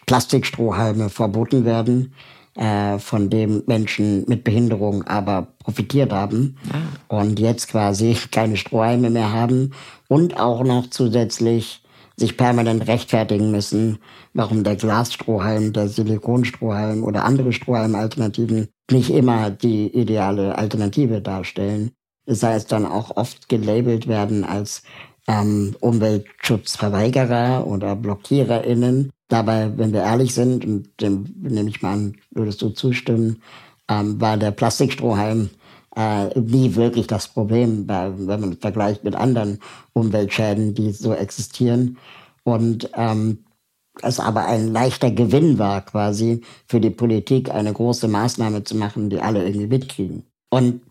Plastikstrohhalme 0.06 1.10
verboten 1.10 1.66
werden 1.66 2.14
äh, 2.56 3.00
von 3.00 3.30
dem 3.30 3.64
Menschen 3.68 4.26
mit 4.28 4.44
Behinderung 4.44 5.04
aber 5.04 5.48
profitiert 5.60 6.14
haben 6.14 6.58
ah. 6.72 7.18
und 7.20 7.40
jetzt 7.40 7.68
quasi 7.68 8.16
keine 8.32 8.58
Strohhalme 8.58 9.10
mehr 9.10 9.32
haben 9.32 9.74
und 10.08 10.40
auch 10.40 10.64
noch 10.64 10.90
zusätzlich 10.90 11.84
sich 12.18 12.38
permanent 12.38 12.88
rechtfertigen 12.88 13.52
müssen, 13.52 13.98
warum 14.34 14.64
der 14.64 14.78
Glasstrohhalm, 14.78 15.74
der 15.74 15.90
Silikonstrohhalm 15.90 17.04
oder 17.04 17.26
andere 17.26 17.52
Strohhalmalternativen 17.52 18.70
nicht 18.90 19.10
immer 19.10 19.50
die 19.50 19.88
ideale 19.88 20.58
Alternative 20.58 21.22
darstellen. 21.22 21.92
Das 22.26 22.42
heißt 22.42 22.72
dann 22.72 22.86
auch 22.86 23.18
oft 23.18 23.50
gelabelt 23.50 24.08
werden 24.08 24.46
als 24.46 24.84
ähm, 25.28 25.76
Umweltschutzverweigerer 25.82 27.68
oder 27.68 27.96
BlockiererInnen 27.96 29.12
Dabei, 29.28 29.76
wenn 29.76 29.92
wir 29.92 30.02
ehrlich 30.02 30.34
sind, 30.34 30.66
und 30.66 31.02
dem 31.02 31.26
nehme 31.42 31.70
ich 31.70 31.82
mal 31.82 31.94
an, 31.94 32.16
würdest 32.32 32.62
du 32.62 32.70
zustimmen, 32.70 33.42
ähm, 33.90 34.22
war 34.22 34.38
der 34.38 34.52
Plastikstrohhalm 34.52 35.50
äh, 35.96 36.40
nie 36.40 36.76
wirklich 36.76 37.08
das 37.08 37.28
Problem, 37.28 37.88
wenn 37.88 38.40
man 38.40 38.58
vergleicht 38.58 39.04
mit 39.04 39.16
anderen 39.16 39.60
Umweltschäden, 39.94 40.74
die 40.74 40.92
so 40.92 41.14
existieren. 41.14 41.98
Und 42.44 42.90
ähm, 42.96 43.46
es 44.02 44.20
aber 44.20 44.46
ein 44.46 44.72
leichter 44.72 45.12
Gewinn 45.12 45.58
war, 45.58 45.82
quasi 45.82 46.42
für 46.68 46.80
die 46.80 46.90
Politik 46.90 47.50
eine 47.50 47.72
große 47.72 48.08
Maßnahme 48.08 48.64
zu 48.64 48.76
machen, 48.76 49.10
die 49.10 49.20
alle 49.20 49.46
irgendwie 49.46 49.68
mitkriegen. 49.68 50.24
Und 50.50 50.82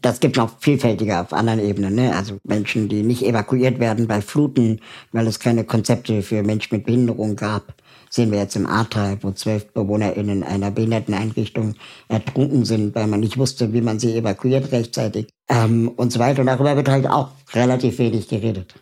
das 0.00 0.20
gibt 0.20 0.36
noch 0.36 0.58
vielfältiger 0.60 1.22
auf 1.22 1.32
anderen 1.32 1.60
Ebenen. 1.60 1.94
Ne? 1.94 2.14
Also 2.14 2.38
Menschen, 2.44 2.88
die 2.88 3.02
nicht 3.02 3.24
evakuiert 3.24 3.78
werden 3.80 4.06
bei 4.06 4.20
Fluten, 4.20 4.80
weil 5.12 5.26
es 5.26 5.40
keine 5.40 5.64
Konzepte 5.64 6.22
für 6.22 6.42
Menschen 6.42 6.76
mit 6.76 6.86
Behinderung 6.86 7.36
gab. 7.36 7.74
Sehen 8.14 8.30
wir 8.30 8.40
jetzt 8.40 8.56
im 8.56 8.66
Ahrtal, 8.66 9.16
wo 9.22 9.30
zwölf 9.30 9.72
BewohnerInnen 9.72 10.42
einer 10.42 10.70
Behinderteneinrichtung 10.70 11.76
ertrunken 12.08 12.66
sind, 12.66 12.94
weil 12.94 13.06
man 13.06 13.20
nicht 13.20 13.38
wusste, 13.38 13.72
wie 13.72 13.80
man 13.80 13.98
sie 13.98 14.14
evakuiert 14.14 14.70
rechtzeitig 14.70 15.28
ähm, 15.48 15.88
und 15.96 16.12
so 16.12 16.18
weiter. 16.18 16.40
Und 16.40 16.48
darüber 16.48 16.76
wird 16.76 16.90
halt 16.90 17.06
auch 17.06 17.30
relativ 17.54 17.98
wenig 17.98 18.28
geredet. 18.28 18.74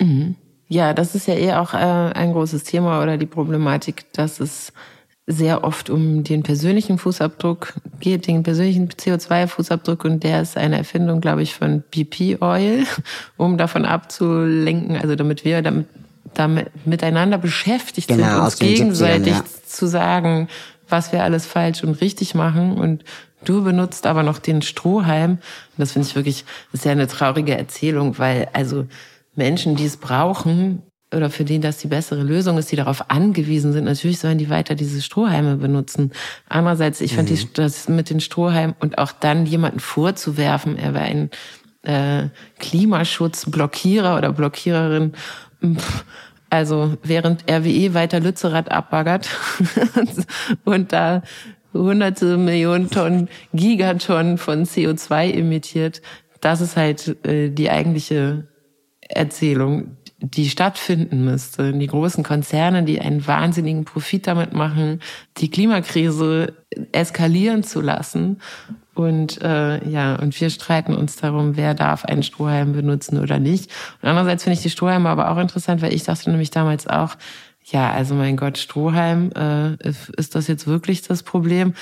Mhm. 0.00 0.36
Ja, 0.68 0.94
das 0.94 1.14
ist 1.14 1.28
ja 1.28 1.34
eh 1.34 1.52
auch 1.52 1.74
äh, 1.74 1.76
ein 1.76 2.32
großes 2.32 2.64
Thema 2.64 3.02
oder 3.02 3.18
die 3.18 3.26
Problematik, 3.26 4.10
dass 4.14 4.40
es 4.40 4.72
sehr 5.26 5.64
oft 5.64 5.90
um 5.90 6.24
den 6.24 6.42
persönlichen 6.42 6.96
Fußabdruck 6.96 7.74
geht, 8.00 8.26
den 8.26 8.42
persönlichen 8.42 8.88
CO2-Fußabdruck 8.88 10.06
und 10.06 10.24
der 10.24 10.40
ist 10.40 10.56
eine 10.56 10.78
Erfindung, 10.78 11.20
glaube 11.20 11.42
ich, 11.42 11.54
von 11.54 11.84
BP 11.90 12.40
Oil, 12.40 12.84
um 13.36 13.58
davon 13.58 13.84
abzulenken, 13.84 14.96
also 14.96 15.14
damit 15.14 15.44
wir 15.44 15.60
damit, 15.60 15.88
damit 16.38 16.86
miteinander 16.86 17.38
beschäftigt 17.38 18.08
genau, 18.08 18.26
sind, 18.26 18.40
uns 18.40 18.58
gegenseitig 18.58 19.32
ja. 19.32 19.44
zu 19.66 19.86
sagen, 19.86 20.48
was 20.88 21.12
wir 21.12 21.22
alles 21.22 21.46
falsch 21.46 21.82
und 21.84 22.00
richtig 22.00 22.34
machen 22.34 22.78
und 22.78 23.04
Du 23.44 23.62
benutzt 23.62 24.06
aber 24.06 24.22
noch 24.22 24.38
den 24.38 24.62
Strohhalm. 24.62 25.32
Und 25.32 25.40
das 25.78 25.92
finde 25.92 26.08
ich 26.08 26.16
wirklich, 26.16 26.44
das 26.72 26.80
ist 26.80 26.84
ja 26.84 26.92
eine 26.92 27.06
traurige 27.06 27.56
Erzählung, 27.56 28.18
weil 28.18 28.48
also 28.52 28.86
Menschen, 29.36 29.76
die 29.76 29.86
es 29.86 29.96
brauchen, 29.96 30.82
oder 31.14 31.30
für 31.30 31.44
die 31.44 31.58
das 31.58 31.78
die 31.78 31.88
bessere 31.88 32.22
Lösung 32.22 32.58
ist, 32.58 32.70
die 32.70 32.76
darauf 32.76 33.10
angewiesen 33.10 33.72
sind, 33.72 33.84
natürlich 33.84 34.18
sollen 34.18 34.36
die 34.36 34.50
weiter 34.50 34.74
diese 34.74 35.00
Strohhalme 35.00 35.56
benutzen. 35.56 36.12
Andererseits, 36.48 37.00
ich 37.00 37.12
mhm. 37.12 37.16
fand 37.16 37.58
das 37.58 37.88
mit 37.88 38.10
den 38.10 38.20
Strohhalmen 38.20 38.76
und 38.78 38.98
auch 38.98 39.12
dann 39.12 39.46
jemanden 39.46 39.80
vorzuwerfen, 39.80 40.76
er 40.76 40.92
wäre 40.92 41.04
ein 41.04 41.30
äh, 41.82 42.28
Klimaschutzblockierer 42.58 44.18
oder 44.18 44.32
Blockiererin. 44.32 45.14
Also 46.50 46.96
während 47.02 47.50
RWE 47.50 47.94
weiter 47.94 48.20
Lützerath 48.20 48.70
abbaggert 48.70 49.28
und 50.64 50.92
da 50.92 51.22
hunderte 51.74 52.36
Millionen 52.38 52.90
Tonnen, 52.90 53.28
Gigatonnen 53.52 54.38
von 54.38 54.64
CO2 54.64 55.32
emittiert, 55.32 56.00
das 56.40 56.60
ist 56.60 56.76
halt 56.76 57.24
äh, 57.26 57.50
die 57.50 57.70
eigentliche 57.70 58.48
Erzählung, 59.00 59.96
die 60.20 60.48
stattfinden 60.48 61.24
müsste. 61.24 61.72
Die 61.72 61.86
großen 61.86 62.24
Konzerne, 62.24 62.82
die 62.82 63.00
einen 63.00 63.26
wahnsinnigen 63.26 63.84
Profit 63.84 64.26
damit 64.26 64.52
machen, 64.52 65.00
die 65.36 65.50
Klimakrise 65.50 66.54
eskalieren 66.92 67.62
zu 67.62 67.80
lassen. 67.80 68.40
Und 68.98 69.40
äh, 69.42 69.88
ja, 69.88 70.16
und 70.16 70.38
wir 70.40 70.50
streiten 70.50 70.92
uns 70.92 71.14
darum, 71.14 71.56
wer 71.56 71.74
darf 71.74 72.04
einen 72.04 72.24
Strohhalm 72.24 72.72
benutzen 72.72 73.20
oder 73.20 73.38
nicht. 73.38 73.70
Und 74.02 74.08
andererseits 74.08 74.42
finde 74.42 74.54
ich 74.56 74.62
die 74.62 74.70
Strohhalme 74.70 75.08
aber 75.08 75.30
auch 75.30 75.38
interessant, 75.38 75.82
weil 75.82 75.94
ich 75.94 76.02
dachte 76.02 76.28
nämlich 76.28 76.50
damals 76.50 76.88
auch, 76.88 77.14
ja, 77.64 77.92
also 77.92 78.16
mein 78.16 78.36
Gott, 78.36 78.58
Strohhalm, 78.58 79.30
äh, 79.36 79.74
ist 80.16 80.34
das 80.34 80.48
jetzt 80.48 80.66
wirklich 80.66 81.02
das 81.02 81.22
Problem? 81.22 81.74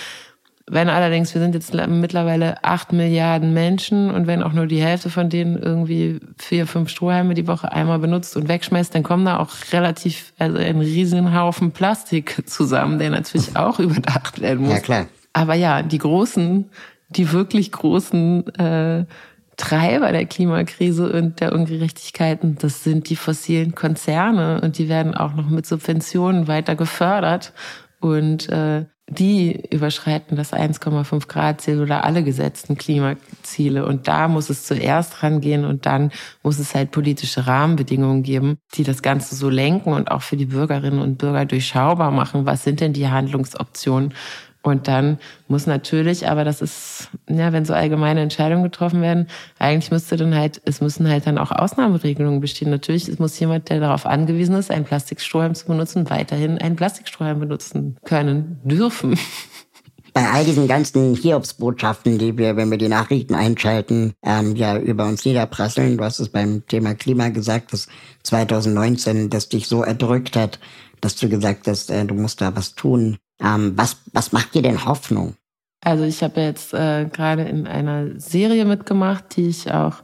Wenn 0.66 0.90
allerdings, 0.90 1.32
wir 1.32 1.40
sind 1.40 1.54
jetzt 1.54 1.72
mittlerweile 1.72 2.62
acht 2.62 2.92
Milliarden 2.92 3.54
Menschen 3.54 4.10
und 4.10 4.26
wenn 4.26 4.42
auch 4.42 4.52
nur 4.52 4.66
die 4.66 4.82
Hälfte 4.82 5.08
von 5.08 5.30
denen 5.30 5.56
irgendwie 5.56 6.20
vier, 6.36 6.66
fünf 6.66 6.90
Strohhalme 6.90 7.32
die 7.32 7.46
Woche 7.46 7.72
einmal 7.72 7.98
benutzt 7.98 8.36
und 8.36 8.46
wegschmeißt, 8.46 8.94
dann 8.94 9.04
kommen 9.04 9.24
da 9.24 9.38
auch 9.38 9.52
relativ, 9.72 10.34
also 10.38 10.58
ein 10.58 10.80
riesen 10.80 11.34
Haufen 11.34 11.72
Plastik 11.72 12.42
zusammen, 12.46 12.98
der 12.98 13.08
natürlich 13.08 13.56
auch 13.56 13.78
überdacht 13.78 14.42
werden 14.42 14.66
muss. 14.66 14.74
Ja, 14.74 14.80
klar. 14.80 15.06
Aber 15.32 15.54
ja, 15.54 15.82
die 15.82 15.98
großen, 15.98 16.70
die 17.08 17.32
wirklich 17.32 17.72
großen 17.72 18.46
äh, 18.56 19.04
Treiber 19.56 20.12
der 20.12 20.26
Klimakrise 20.26 21.10
und 21.10 21.40
der 21.40 21.52
Ungerechtigkeiten, 21.52 22.56
das 22.60 22.84
sind 22.84 23.08
die 23.08 23.16
fossilen 23.16 23.74
Konzerne 23.74 24.60
und 24.60 24.78
die 24.78 24.88
werden 24.88 25.14
auch 25.14 25.34
noch 25.34 25.48
mit 25.48 25.66
Subventionen 25.66 26.46
weiter 26.46 26.76
gefördert. 26.76 27.52
Und 28.00 28.50
äh, 28.50 28.84
die 29.08 29.68
überschreiten 29.70 30.36
das 30.36 30.52
1,5 30.52 31.28
Grad 31.28 31.60
Ziel 31.60 31.80
oder 31.80 32.04
alle 32.04 32.24
gesetzten 32.24 32.76
Klimaziele. 32.76 33.86
Und 33.86 34.08
da 34.08 34.26
muss 34.26 34.50
es 34.50 34.64
zuerst 34.64 35.22
rangehen 35.22 35.64
und 35.64 35.86
dann 35.86 36.10
muss 36.42 36.58
es 36.58 36.74
halt 36.74 36.90
politische 36.90 37.46
Rahmenbedingungen 37.46 38.24
geben, 38.24 38.58
die 38.74 38.82
das 38.82 39.02
Ganze 39.02 39.36
so 39.36 39.48
lenken 39.48 39.92
und 39.92 40.10
auch 40.10 40.22
für 40.22 40.36
die 40.36 40.46
Bürgerinnen 40.46 40.98
und 40.98 41.18
Bürger 41.18 41.44
durchschaubar 41.44 42.10
machen. 42.10 42.46
Was 42.46 42.64
sind 42.64 42.80
denn 42.80 42.92
die 42.92 43.08
Handlungsoptionen? 43.08 44.12
Und 44.66 44.88
dann 44.88 45.18
muss 45.46 45.68
natürlich, 45.68 46.28
aber 46.28 46.42
das 46.42 46.60
ist, 46.60 47.08
ja, 47.30 47.52
wenn 47.52 47.64
so 47.64 47.72
allgemeine 47.72 48.20
Entscheidungen 48.20 48.64
getroffen 48.64 49.00
werden, 49.00 49.28
eigentlich 49.60 49.92
müsste 49.92 50.16
dann 50.16 50.34
halt, 50.34 50.60
es 50.64 50.80
müssen 50.80 51.08
halt 51.08 51.24
dann 51.28 51.38
auch 51.38 51.52
Ausnahmeregelungen 51.52 52.40
bestehen. 52.40 52.70
Natürlich 52.70 53.16
muss 53.20 53.38
jemand, 53.38 53.68
der 53.70 53.78
darauf 53.78 54.06
angewiesen 54.06 54.56
ist, 54.56 54.72
einen 54.72 54.84
Plastikstrohhalm 54.84 55.54
zu 55.54 55.66
benutzen, 55.66 56.10
weiterhin 56.10 56.58
einen 56.58 56.74
Plastikstrohhalm 56.74 57.38
benutzen 57.38 57.96
können, 58.04 58.58
dürfen. 58.64 59.16
Bei 60.12 60.30
all 60.30 60.44
diesen 60.44 60.66
ganzen 60.66 61.14
Hiobsbotschaften, 61.14 62.18
die 62.18 62.36
wir, 62.36 62.56
wenn 62.56 62.70
wir 62.70 62.78
die 62.78 62.88
Nachrichten 62.88 63.36
einschalten, 63.36 64.14
ähm, 64.24 64.56
ja 64.56 64.76
über 64.78 65.06
uns 65.06 65.24
niederprasseln, 65.24 65.96
du 65.96 66.02
hast 66.02 66.18
es 66.18 66.30
beim 66.30 66.66
Thema 66.66 66.94
Klima 66.94 67.28
gesagt, 67.28 67.72
dass 67.72 67.86
2019 68.24 69.30
das 69.30 69.48
dich 69.48 69.68
so 69.68 69.84
erdrückt 69.84 70.34
hat, 70.34 70.58
dass 71.00 71.14
du 71.14 71.28
gesagt 71.28 71.68
hast, 71.68 71.90
äh, 71.90 72.04
du 72.04 72.14
musst 72.14 72.40
da 72.40 72.56
was 72.56 72.74
tun. 72.74 73.18
Ähm, 73.40 73.72
was, 73.76 73.98
was 74.12 74.32
macht 74.32 74.54
dir 74.54 74.62
denn 74.62 74.84
Hoffnung? 74.84 75.34
Also 75.82 76.04
ich 76.04 76.22
habe 76.22 76.40
jetzt 76.40 76.74
äh, 76.74 77.06
gerade 77.12 77.42
in 77.42 77.66
einer 77.66 78.18
Serie 78.18 78.64
mitgemacht, 78.64 79.36
die 79.36 79.48
ich 79.48 79.70
auch 79.70 80.02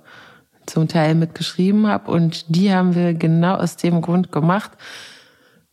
zum 0.67 0.89
Teil 0.89 1.15
mitgeschrieben 1.15 1.87
habe. 1.87 2.11
Und 2.11 2.55
die 2.55 2.73
haben 2.73 2.95
wir 2.95 3.15
genau 3.15 3.55
aus 3.57 3.77
dem 3.77 4.01
Grund 4.01 4.31
gemacht, 4.31 4.71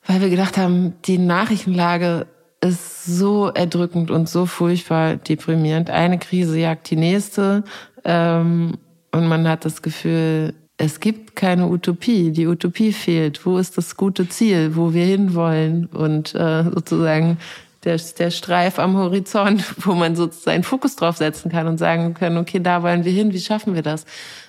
weil 0.05 0.21
wir 0.21 0.29
gedacht 0.29 0.57
haben, 0.57 0.95
die 1.05 1.17
Nachrichtenlage 1.17 2.27
ist 2.61 3.05
so 3.05 3.49
erdrückend 3.49 4.11
und 4.11 4.27
so 4.27 4.45
furchtbar 4.45 5.15
deprimierend. 5.15 5.89
Eine 5.89 6.19
Krise 6.19 6.59
jagt 6.59 6.89
die 6.89 6.95
nächste. 6.95 7.63
Ähm, 8.03 8.77
und 9.11 9.27
man 9.27 9.47
hat 9.47 9.65
das 9.65 9.81
Gefühl, 9.81 10.53
es 10.81 11.01
gibt 11.01 11.35
keine 11.35 11.67
Utopie. 11.67 12.31
Die 12.31 12.47
Utopie 12.47 12.93
fehlt. 12.93 13.45
Wo 13.45 13.57
ist 13.57 13.77
das 13.77 13.97
gute 13.97 14.29
Ziel, 14.29 14.77
wo 14.77 14.93
wir 14.93 15.03
hinwollen? 15.03 15.87
Und 15.87 16.33
äh, 16.33 16.63
sozusagen 16.63 17.37
der, 17.83 17.99
der 18.17 18.31
Streif 18.31 18.79
am 18.79 18.95
Horizont, 18.97 19.61
wo 19.85 19.93
man 19.93 20.15
sozusagen 20.15 20.55
einen 20.55 20.63
Fokus 20.63 20.95
drauf 20.95 21.17
setzen 21.17 21.51
kann 21.51 21.67
und 21.67 21.79
sagen 21.79 22.13
kann, 22.13 22.37
okay, 22.37 22.61
da 22.61 22.81
wollen 22.81 23.03
wir 23.03 23.11
hin, 23.11 23.33
wie 23.33 23.41
schaffen 23.41 23.75
wir 23.75 23.81
das? 23.81 24.05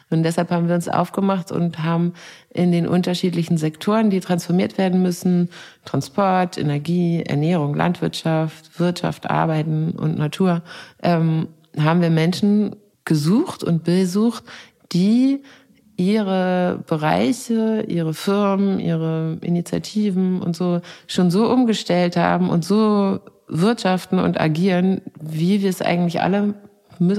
Und 0.08 0.22
deshalb 0.22 0.52
haben 0.52 0.68
wir 0.68 0.76
uns 0.76 0.88
aufgemacht 0.88 1.50
und 1.50 1.82
haben 1.82 2.14
in 2.50 2.70
den 2.70 2.86
unterschiedlichen 2.86 3.58
Sektoren, 3.58 4.10
die 4.10 4.20
transformiert 4.20 4.78
werden 4.78 5.02
müssen, 5.02 5.50
Transport, 5.84 6.58
Energie, 6.58 7.24
Ernährung, 7.26 7.74
Landwirtschaft, 7.74 8.78
Wirtschaft, 8.78 9.28
Arbeiten 9.28 9.92
und 9.92 10.16
Natur, 10.16 10.62
ähm, 11.02 11.48
haben 11.76 12.02
wir 12.02 12.10
Menschen 12.10 12.76
gesucht 13.04 13.64
und 13.64 13.82
besucht, 13.82 14.44
die 14.92 15.42
ihre 16.00 16.82
Bereiche, 16.86 17.84
ihre 17.86 18.14
Firmen, 18.14 18.80
ihre 18.80 19.36
Initiativen 19.42 20.40
und 20.40 20.56
so 20.56 20.80
schon 21.06 21.30
so 21.30 21.46
umgestellt 21.50 22.16
haben 22.16 22.48
und 22.48 22.64
so 22.64 23.20
wirtschaften 23.48 24.18
und 24.18 24.40
agieren, 24.40 25.02
wie 25.20 25.60
wir 25.60 25.68
es 25.68 25.82
eigentlich 25.82 26.22
alle 26.22 26.54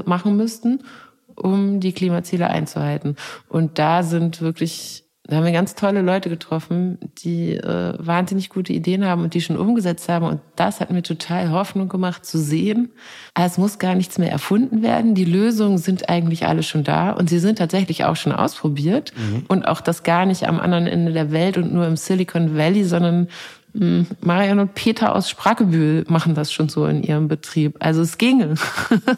machen 0.06 0.36
müssten, 0.36 0.82
um 1.36 1.80
die 1.80 1.94
Klimaziele 1.94 2.50
einzuhalten. 2.50 3.18
Und 3.50 3.78
da 3.78 4.02
sind 4.02 4.42
wirklich 4.42 5.04
da 5.28 5.36
haben 5.36 5.46
wir 5.46 5.52
ganz 5.52 5.76
tolle 5.76 6.02
Leute 6.02 6.30
getroffen, 6.30 6.98
die 7.20 7.54
äh, 7.54 7.94
wahnsinnig 8.00 8.50
gute 8.50 8.74
Ideen 8.74 9.06
haben 9.06 9.22
und 9.22 9.36
die 9.36 9.42
schon 9.42 9.56
umgesetzt 9.56 10.10
haben. 10.10 10.26
Und 10.26 10.42
das 10.56 10.80
hat 10.80 10.90
mir 10.90 11.04
total 11.04 11.52
Hoffnung 11.52 11.90
gemacht 11.90 12.26
zu 12.26 12.40
sehen. 12.40 12.92
Es 13.36 13.60
muss 13.60 13.78
gar 13.78 13.94
nichts 13.94 14.18
mehr 14.18 14.32
erfunden 14.32 14.82
werden. 14.82 15.14
Die 15.14 15.26
Lösungen 15.26 15.78
sind 15.78 16.10
eigentlich 16.10 16.48
alle 16.48 16.64
schon 16.64 16.84
da 16.84 17.12
und 17.12 17.30
sie 17.30 17.38
sind 17.38 17.60
tatsächlich 17.60 18.04
auch 18.04 18.16
schon 18.16 18.34
ausprobiert. 18.34 19.14
Mhm. 19.16 19.46
Und 19.48 19.68
auch 19.68 19.80
das 19.80 20.02
gar 20.02 20.26
nicht 20.26 20.48
am 20.48 20.60
anderen 20.60 20.88
Ende 20.88 21.14
der 21.14 21.32
Welt 21.32 21.56
und 21.56 21.72
nur 21.72 21.86
im 21.86 21.98
Silicon 21.98 22.58
Valley, 22.58 22.84
sondern 22.84 23.28
mh, 23.74 23.80
hm, 23.80 24.08
Marian 24.22 24.60
und 24.60 24.74
Peter 24.74 25.16
aus 25.16 25.30
Sprackebühl 25.30 26.04
machen 26.10 26.34
das 26.34 26.52
schon 26.52 26.68
so 26.68 26.88
in 26.88 27.04
ihrem 27.04 27.28
Betrieb. 27.28 27.76
Also 27.80 28.02
es 28.02 28.18
ginge. 28.18 28.56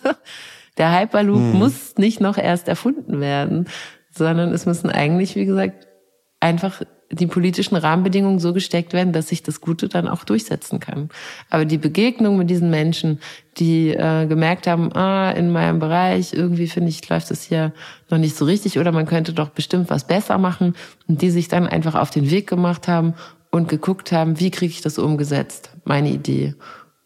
der 0.77 0.99
Hyperloop 0.99 1.39
mhm. 1.39 1.53
muss 1.53 1.95
nicht 1.97 2.19
noch 2.19 2.37
erst 2.37 2.67
erfunden 2.67 3.21
werden, 3.21 3.67
sondern 4.11 4.51
es 4.51 4.65
müssen 4.65 4.89
eigentlich, 4.89 5.35
wie 5.35 5.45
gesagt, 5.45 5.87
einfach 6.43 6.81
die 7.09 7.27
politischen 7.27 7.75
Rahmenbedingungen 7.75 8.39
so 8.39 8.53
gesteckt 8.53 8.93
werden, 8.93 9.13
dass 9.13 9.29
sich 9.29 9.43
das 9.43 9.61
Gute 9.61 9.87
dann 9.87 10.07
auch 10.07 10.23
durchsetzen 10.23 10.79
kann. 10.79 11.09
Aber 11.49 11.65
die 11.65 11.77
Begegnung 11.77 12.37
mit 12.37 12.49
diesen 12.49 12.69
Menschen, 12.69 13.19
die 13.57 13.89
äh, 13.89 14.25
gemerkt 14.25 14.67
haben, 14.67 14.91
ah, 14.93 15.31
in 15.31 15.51
meinem 15.51 15.79
Bereich 15.79 16.33
irgendwie 16.33 16.67
finde 16.67 16.89
ich 16.89 17.07
läuft 17.07 17.31
es 17.31 17.43
hier 17.43 17.71
noch 18.09 18.17
nicht 18.17 18.35
so 18.35 18.45
richtig 18.45 18.79
oder 18.79 18.91
man 18.91 19.05
könnte 19.05 19.33
doch 19.33 19.49
bestimmt 19.49 19.89
was 19.89 20.07
besser 20.07 20.37
machen 20.37 20.75
und 21.07 21.21
die 21.21 21.29
sich 21.29 21.47
dann 21.47 21.67
einfach 21.67 21.95
auf 21.95 22.09
den 22.09 22.29
Weg 22.29 22.47
gemacht 22.47 22.87
haben 22.87 23.13
und 23.51 23.69
geguckt 23.69 24.11
haben, 24.11 24.39
wie 24.39 24.51
kriege 24.51 24.71
ich 24.71 24.81
das 24.81 24.97
umgesetzt, 24.97 25.71
meine 25.85 26.09
Idee. 26.09 26.55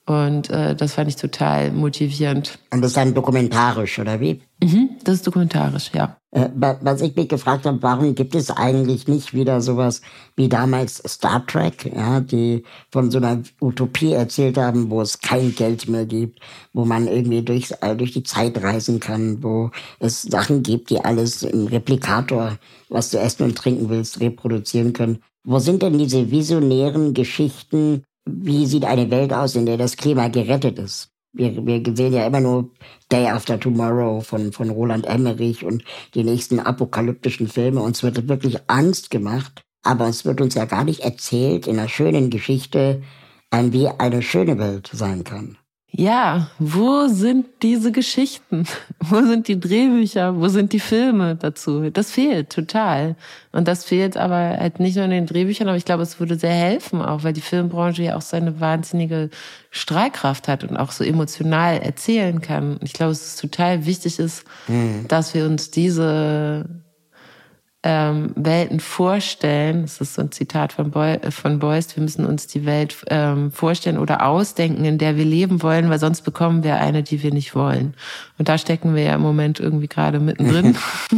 Und 0.08 0.50
äh, 0.50 0.74
das 0.74 0.94
fand 0.94 1.10
ich 1.10 1.18
total 1.18 1.72
motivierend. 1.72 2.60
Und 2.72 2.82
das 2.82 2.92
ist 2.92 2.98
dann 2.98 3.14
dokumentarisch, 3.14 4.00
oder 4.00 4.22
wie? 4.22 4.42
Mhm, 4.64 4.92
das 5.04 5.16
ist 5.16 5.28
dokumentarisch, 5.28 5.92
ja. 5.94 6.16
Äh, 6.32 6.48
was 6.56 7.02
ich 7.02 7.14
mich 7.18 7.28
gefragt 7.28 7.66
habe, 7.66 7.82
warum 7.82 8.16
gibt 8.16 8.34
es 8.34 8.50
eigentlich 8.50 9.10
nicht 9.10 9.34
wieder 9.34 9.60
sowas 9.60 10.02
wie 10.38 10.48
damals 10.48 11.04
Star 11.06 11.46
Trek, 11.46 11.92
ja, 11.94 12.22
die 12.22 12.64
von 12.90 13.12
so 13.12 13.18
einer 13.18 13.44
Utopie 13.60 14.14
erzählt 14.14 14.58
haben, 14.58 14.90
wo 14.90 15.02
es 15.02 15.20
kein 15.20 15.54
Geld 15.54 15.90
mehr 15.90 16.06
gibt, 16.06 16.40
wo 16.72 16.86
man 16.86 17.10
irgendwie 17.10 17.42
durch, 17.42 17.74
äh, 17.82 17.94
durch 17.94 18.14
die 18.14 18.24
Zeit 18.24 18.64
reisen 18.64 19.02
kann, 19.02 19.44
wo 19.44 19.72
es 20.00 20.22
Sachen 20.22 20.64
gibt, 20.64 20.90
die 20.90 21.04
alles 21.04 21.44
im 21.44 21.68
Replikator, 21.68 22.58
was 22.88 23.12
du 23.12 23.20
essen 23.20 23.44
und 23.44 23.58
trinken 23.58 23.90
willst, 23.90 24.22
reproduzieren 24.22 24.94
können. 24.94 25.20
Wo 25.44 25.60
sind 25.60 25.82
denn 25.82 25.98
diese 25.98 26.32
visionären 26.32 27.14
Geschichten 27.14 28.04
wie 28.28 28.66
sieht 28.66 28.86
eine 28.86 29.10
Welt 29.12 29.34
aus, 29.34 29.56
in 29.56 29.66
der 29.66 29.78
das 29.78 29.98
Klima 29.98 30.28
gerettet 30.28 30.80
ist? 30.80 31.10
Wir, 31.34 31.66
wir 31.66 31.84
sehen 31.96 32.14
ja 32.14 32.26
immer 32.26 32.40
nur 32.40 32.72
Day 33.12 33.28
After 33.28 33.60
Tomorrow 33.60 34.22
von, 34.22 34.52
von 34.52 34.70
Roland 34.70 35.06
Emmerich 35.06 35.64
und 35.64 35.84
die 36.14 36.24
nächsten 36.24 36.60
apokalyptischen 36.60 37.48
Filme. 37.48 37.82
Uns 37.82 38.02
wird 38.02 38.28
wirklich 38.28 38.58
Angst 38.68 39.12
gemacht, 39.12 39.64
aber 39.84 40.08
es 40.08 40.26
wird 40.26 40.42
uns 40.42 40.56
ja 40.56 40.66
gar 40.66 40.84
nicht 40.84 41.02
erzählt 41.02 41.68
in 41.68 41.78
einer 41.78 41.90
schönen 41.90 42.30
Geschichte, 42.30 43.04
wie 43.52 43.88
eine 43.88 44.22
schöne 44.22 44.58
Welt 44.58 44.90
sein 44.92 45.24
kann. 45.24 45.58
Ja, 45.92 46.52
wo 46.60 47.08
sind 47.08 47.48
diese 47.64 47.92
Geschichten? 47.92 48.66
Wo 49.00 49.22
sind 49.22 49.48
die 49.48 49.60
Drehbücher? 49.60 50.36
Wo 50.40 50.48
sind 50.50 50.74
die 50.74 50.80
Filme 50.80 51.36
dazu? 51.36 51.90
Das 51.90 52.12
fehlt 52.12 52.52
total. 52.52 53.16
Und 53.52 53.68
das 53.68 53.86
fehlt 53.86 54.18
aber 54.18 54.36
halt 54.36 54.80
nicht 54.80 54.96
nur 54.96 55.06
in 55.06 55.12
den 55.12 55.26
Drehbüchern, 55.26 55.68
aber 55.68 55.78
ich 55.78 55.86
glaube, 55.86 56.04
es 56.04 56.20
würde 56.20 56.38
sehr 56.38 56.54
helfen, 56.54 57.02
auch 57.02 57.24
weil 57.24 57.34
die 57.34 57.42
Filmbranche 57.42 58.04
ja 58.04 58.18
auch 58.18 58.22
seine 58.22 58.60
wahnsinnige 58.60 59.30
Strahlkraft 59.72 60.48
hat 60.48 60.64
und 60.66 60.78
auch 60.78 60.92
so 60.92 61.04
emotional 61.04 61.78
erzählen 61.78 62.42
kann. 62.42 62.80
Ich 62.84 62.94
glaube, 62.94 63.14
es 63.14 63.26
ist 63.26 63.42
total 63.42 63.86
wichtig 63.86 64.20
ist, 64.20 64.44
mhm. 64.68 65.06
dass 65.08 65.34
wir 65.34 65.46
uns 65.46 65.72
diese 65.72 66.66
ähm, 67.88 68.32
Welten 68.36 68.82
vorstellen. 68.82 69.84
Das 69.84 70.02
ist 70.02 70.16
so 70.16 70.22
ein 70.22 70.32
Zitat 70.34 70.74
von, 70.74 70.92
Boy, 70.92 71.14
äh, 71.14 71.32
von 71.32 71.60
Beuys. 71.60 71.96
Wir 71.96 72.04
müssen 72.04 72.26
uns 72.26 72.46
die 72.46 72.66
Welt 72.66 72.98
ähm, 73.08 73.50
vorstellen 73.50 73.98
oder 73.98 74.26
ausdenken, 74.26 74.84
in 74.84 74.98
der 74.98 75.16
wir 75.16 75.24
leben 75.24 75.64
wollen, 75.64 75.90
weil 75.90 75.98
sonst 75.98 76.24
bekommen 76.24 76.66
wir 76.66 76.76
eine, 76.76 77.02
die 77.02 77.24
wir 77.24 77.34
nicht 77.34 77.56
wollen. 77.56 77.94
Und 78.38 78.50
da 78.50 78.58
stecken 78.58 78.94
wir 78.94 79.04
ja 79.04 79.16
im 79.16 79.22
Moment 79.22 79.62
irgendwie 79.62 79.88
gerade 79.88 80.20
mittendrin. 80.20 80.76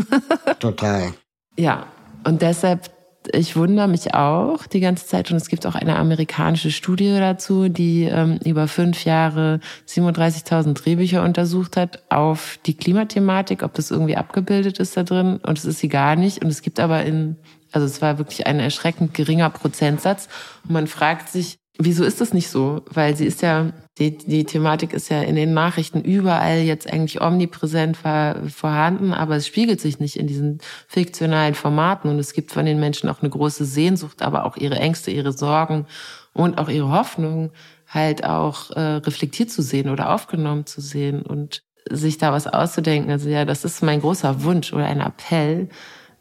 Total. 0.60 1.14
ja. 1.58 1.88
Und 2.24 2.44
deshalb 2.44 2.92
ich 3.34 3.56
wundere 3.56 3.88
mich 3.88 4.14
auch 4.14 4.66
die 4.66 4.80
ganze 4.80 5.06
Zeit 5.06 5.30
und 5.30 5.38
es 5.38 5.50
gibt 5.50 5.66
auch 5.66 5.76
eine 5.76 5.98
amerikanische 5.98 6.72
Studie 6.72 7.16
dazu, 7.20 7.70
die 7.70 8.04
ähm, 8.04 8.40
über 8.46 8.68
fünf 8.68 9.06
Jahre 9.06 9.60
37.000 9.88 10.74
Drehbücher 10.74 11.24
untersucht 11.24 11.78
hat 11.78 12.04
auf 12.10 12.60
die 12.66 12.76
Klimathematik, 12.76 13.64
ob 13.64 13.74
das 13.74 13.92
irgendwie 13.92 14.16
abgebildet 14.16 14.80
ist 14.80 14.96
da 14.96 15.04
drin. 15.04 15.38
Und 15.38 15.58
es 15.58 15.66
ist 15.66 15.80
sie 15.80 15.90
gar 15.90 16.16
nicht. 16.16 16.44
Und 16.44 16.50
es 16.50 16.62
gibt 16.62 16.80
aber 16.80 17.04
in, 17.06 17.36
also 17.72 17.86
es 17.86 18.02
war 18.02 18.18
wirklich 18.18 18.48
ein 18.48 18.60
erschreckend 18.60 19.14
geringer 19.14 19.50
Prozentsatz. 19.50 20.30
Und 20.64 20.72
man 20.72 20.88
fragt 20.88 21.30
sich, 21.30 21.59
wieso 21.80 22.04
ist 22.04 22.20
das 22.22 22.34
nicht 22.34 22.50
so? 22.50 22.84
Weil 22.92 23.16
sie 23.16 23.26
ist 23.26 23.42
ja, 23.42 23.72
die, 23.98 24.18
die 24.18 24.44
Thematik 24.44 24.94
ist 24.94 25.10
ja 25.10 25.22
in 25.22 25.36
den 25.36 25.54
Nachrichten 25.54 26.02
überall 26.02 26.60
jetzt 26.60 26.92
eigentlich 26.92 27.22
omnipräsent 27.22 27.98
vorhanden, 27.98 29.14
aber 29.14 29.38
es 29.38 29.48
spiegelt 29.48 29.80
sich 29.80 30.00
nicht 30.00 30.18
in 30.18 30.28
diesen 30.28 30.60
fiktionalen 30.88 31.56
Formaten 31.56 32.10
und 32.10 32.20
es 32.20 32.34
gibt 32.34 32.52
von 32.52 32.66
den 32.66 32.80
Menschen 32.80 33.10
auch 33.10 33.22
eine 33.22 33.30
große 33.30 33.66
Sehnsucht, 33.66 34.22
aber 34.22 34.46
auch 34.46 34.58
ihre 34.58 34.76
Ängste, 34.76 35.10
ihre 35.10 35.32
Sorgen 35.32 35.88
und 36.34 36.58
auch 36.60 36.70
ihre 36.70 36.92
Hoffnung 36.92 37.52
halt 37.88 38.26
auch 38.26 38.72
äh, 38.72 38.80
reflektiert 38.80 39.50
zu 39.50 39.62
sehen 39.62 39.90
oder 39.90 40.14
aufgenommen 40.14 40.66
zu 40.66 40.82
sehen 40.82 41.22
und 41.22 41.64
sich 41.90 42.18
da 42.18 42.32
was 42.34 42.46
auszudenken. 42.46 43.10
Also 43.10 43.30
ja, 43.30 43.46
das 43.46 43.64
ist 43.64 43.82
mein 43.82 44.02
großer 44.02 44.44
Wunsch 44.44 44.74
oder 44.74 44.86
ein 44.86 45.00
Appell, 45.00 45.70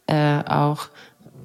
äh, 0.07 0.39
auch, 0.45 0.89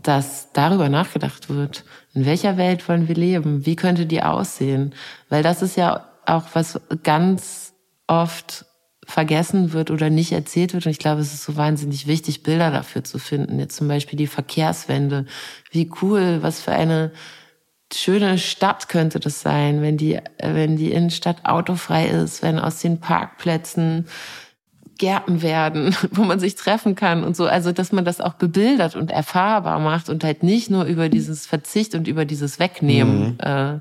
dass 0.03 0.51
darüber 0.53 0.87
nachgedacht 0.87 1.49
wird 1.49 1.83
in 2.13 2.25
welcher 2.25 2.57
Welt 2.57 2.87
wollen 2.87 3.07
wir 3.07 3.15
leben? 3.15 3.65
Wie 3.65 3.75
könnte 3.75 4.05
die 4.05 4.21
aussehen? 4.21 4.93
Weil 5.29 5.43
das 5.43 5.61
ist 5.61 5.75
ja 5.75 6.09
auch 6.25 6.45
was 6.53 6.79
ganz 7.03 7.73
oft 8.07 8.65
vergessen 9.05 9.73
wird 9.73 9.91
oder 9.91 10.09
nicht 10.09 10.31
erzählt 10.31 10.73
wird. 10.73 10.85
Und 10.85 10.91
ich 10.91 10.99
glaube, 10.99 11.21
es 11.21 11.33
ist 11.33 11.43
so 11.43 11.57
wahnsinnig 11.57 12.07
wichtig, 12.07 12.43
Bilder 12.43 12.71
dafür 12.71 13.03
zu 13.03 13.19
finden. 13.19 13.59
Jetzt 13.59 13.75
zum 13.75 13.87
Beispiel 13.87 14.17
die 14.17 14.27
Verkehrswende. 14.27 15.25
Wie 15.71 15.91
cool, 16.01 16.39
was 16.41 16.61
für 16.61 16.71
eine 16.71 17.11
schöne 17.91 18.37
Stadt 18.37 18.89
könnte 18.89 19.19
das 19.19 19.41
sein, 19.41 19.81
wenn 19.81 19.97
die, 19.97 20.19
wenn 20.41 20.77
die 20.77 20.91
Innenstadt 20.91 21.45
autofrei 21.45 22.07
ist, 22.07 22.41
wenn 22.41 22.59
aus 22.59 22.79
den 22.79 22.99
Parkplätzen 22.99 24.07
Gärten 25.03 25.41
werden, 25.41 25.93
wo 26.11 26.23
man 26.23 26.39
sich 26.39 26.55
treffen 26.55 26.95
kann 26.95 27.25
und 27.25 27.35
so. 27.35 27.45
Also, 27.45 27.73
dass 27.73 27.91
man 27.91 28.05
das 28.05 28.21
auch 28.21 28.35
bebildert 28.35 28.95
und 28.95 29.11
erfahrbar 29.11 29.79
macht 29.79 30.07
und 30.07 30.23
halt 30.23 30.43
nicht 30.43 30.69
nur 30.69 30.85
über 30.85 31.09
dieses 31.09 31.45
Verzicht 31.45 31.93
und 31.93 32.07
über 32.07 32.23
dieses 32.23 32.57
Wegnehmen 32.57 33.33
mhm. 33.33 33.37
äh, 33.39 33.79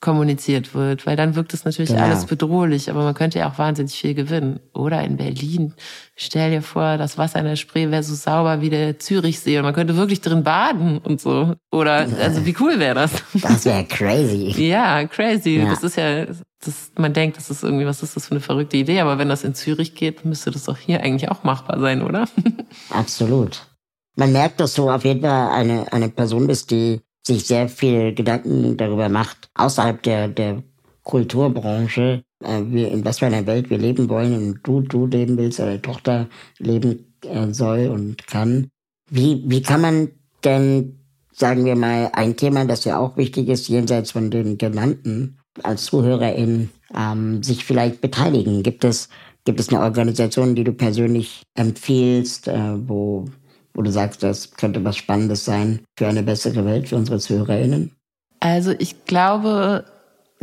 kommuniziert 0.00 0.74
wird, 0.74 1.06
weil 1.06 1.14
dann 1.14 1.36
wirkt 1.36 1.54
es 1.54 1.64
natürlich 1.64 1.92
genau. 1.92 2.02
alles 2.02 2.26
bedrohlich, 2.26 2.90
aber 2.90 3.04
man 3.04 3.14
könnte 3.14 3.38
ja 3.38 3.48
auch 3.48 3.56
wahnsinnig 3.56 3.94
viel 3.94 4.14
gewinnen. 4.14 4.58
Oder 4.74 5.04
in 5.04 5.16
Berlin, 5.16 5.74
stell 6.16 6.50
dir 6.50 6.60
vor, 6.60 6.98
das 6.98 7.18
Wasser 7.18 7.38
in 7.38 7.44
der 7.44 7.54
Spree 7.54 7.88
wäre 7.92 8.02
so 8.02 8.16
sauber 8.16 8.60
wie 8.60 8.70
der 8.70 8.98
Zürichsee 8.98 9.58
und 9.58 9.64
man 9.64 9.74
könnte 9.74 9.96
wirklich 9.96 10.20
drin 10.20 10.42
baden 10.42 10.98
und 10.98 11.20
so. 11.20 11.54
Oder, 11.70 12.08
also 12.20 12.44
wie 12.44 12.56
cool 12.58 12.80
wäre 12.80 12.96
das? 12.96 13.12
Das 13.34 13.64
wäre 13.64 13.84
crazy. 13.84 14.52
ja, 14.68 15.04
crazy. 15.06 15.58
Ja. 15.58 15.66
Das 15.66 15.84
ist 15.84 15.96
ja, 15.96 16.26
das, 16.64 16.92
man 16.96 17.12
denkt, 17.12 17.36
das 17.36 17.50
ist 17.50 17.62
irgendwie, 17.64 17.86
was 17.86 18.02
ist 18.02 18.16
das 18.16 18.26
für 18.26 18.32
eine 18.32 18.40
verrückte 18.40 18.76
Idee, 18.76 19.00
aber 19.00 19.18
wenn 19.18 19.28
das 19.28 19.44
in 19.44 19.54
Zürich 19.54 19.94
geht, 19.94 20.24
müsste 20.24 20.50
das 20.50 20.64
doch 20.64 20.78
hier 20.78 21.02
eigentlich 21.02 21.30
auch 21.30 21.42
machbar 21.42 21.80
sein, 21.80 22.02
oder? 22.02 22.28
Absolut. 22.90 23.66
Man 24.14 24.32
merkt, 24.32 24.60
dass 24.60 24.74
du 24.74 24.90
auf 24.90 25.04
jeden 25.04 25.22
Fall 25.22 25.50
eine, 25.50 25.92
eine 25.92 26.08
Person 26.08 26.46
bist, 26.46 26.70
die 26.70 27.00
sich 27.26 27.46
sehr 27.46 27.68
viel 27.68 28.14
Gedanken 28.14 28.76
darüber 28.76 29.08
macht, 29.08 29.50
außerhalb 29.54 30.02
der, 30.02 30.28
der 30.28 30.62
Kulturbranche, 31.02 32.22
äh, 32.44 32.58
in 32.58 33.04
was 33.04 33.18
für 33.18 33.26
einer 33.26 33.46
Welt 33.46 33.70
wir 33.70 33.78
leben 33.78 34.08
wollen 34.08 34.34
und 34.34 34.60
du, 34.62 34.82
du 34.82 35.06
leben 35.06 35.36
willst 35.36 35.58
deine 35.58 35.82
Tochter 35.82 36.28
leben 36.58 37.16
äh, 37.24 37.52
soll 37.52 37.88
und 37.88 38.26
kann. 38.26 38.68
Wie, 39.10 39.42
wie 39.46 39.62
kann 39.62 39.80
man 39.80 40.10
denn, 40.44 41.00
sagen 41.32 41.64
wir 41.64 41.76
mal, 41.76 42.10
ein 42.12 42.36
Thema, 42.36 42.64
das 42.64 42.84
ja 42.84 42.98
auch 42.98 43.16
wichtig 43.16 43.48
ist, 43.48 43.68
jenseits 43.68 44.12
von 44.12 44.30
den 44.30 44.58
genannten, 44.58 45.38
als 45.62 45.84
Zuhörerin 45.84 46.70
ähm, 46.96 47.42
sich 47.42 47.64
vielleicht 47.64 48.00
beteiligen? 48.00 48.62
Gibt 48.62 48.84
es, 48.84 49.08
gibt 49.44 49.60
es 49.60 49.68
eine 49.68 49.80
Organisation, 49.80 50.54
die 50.54 50.64
du 50.64 50.72
persönlich 50.72 51.42
empfiehlst, 51.54 52.48
äh, 52.48 52.88
wo 52.88 53.26
wo 53.74 53.82
du 53.82 53.90
sagst, 53.90 54.22
das 54.22 54.52
könnte 54.52 54.84
was 54.84 54.96
Spannendes 54.96 55.44
sein 55.44 55.80
für 55.96 56.06
eine 56.06 56.22
bessere 56.22 56.64
Welt 56.64 56.88
für 56.88 56.96
unsere 56.96 57.18
ZuhörerInnen? 57.18 57.92
Also 58.40 58.74
ich 58.78 59.04
glaube, 59.06 59.84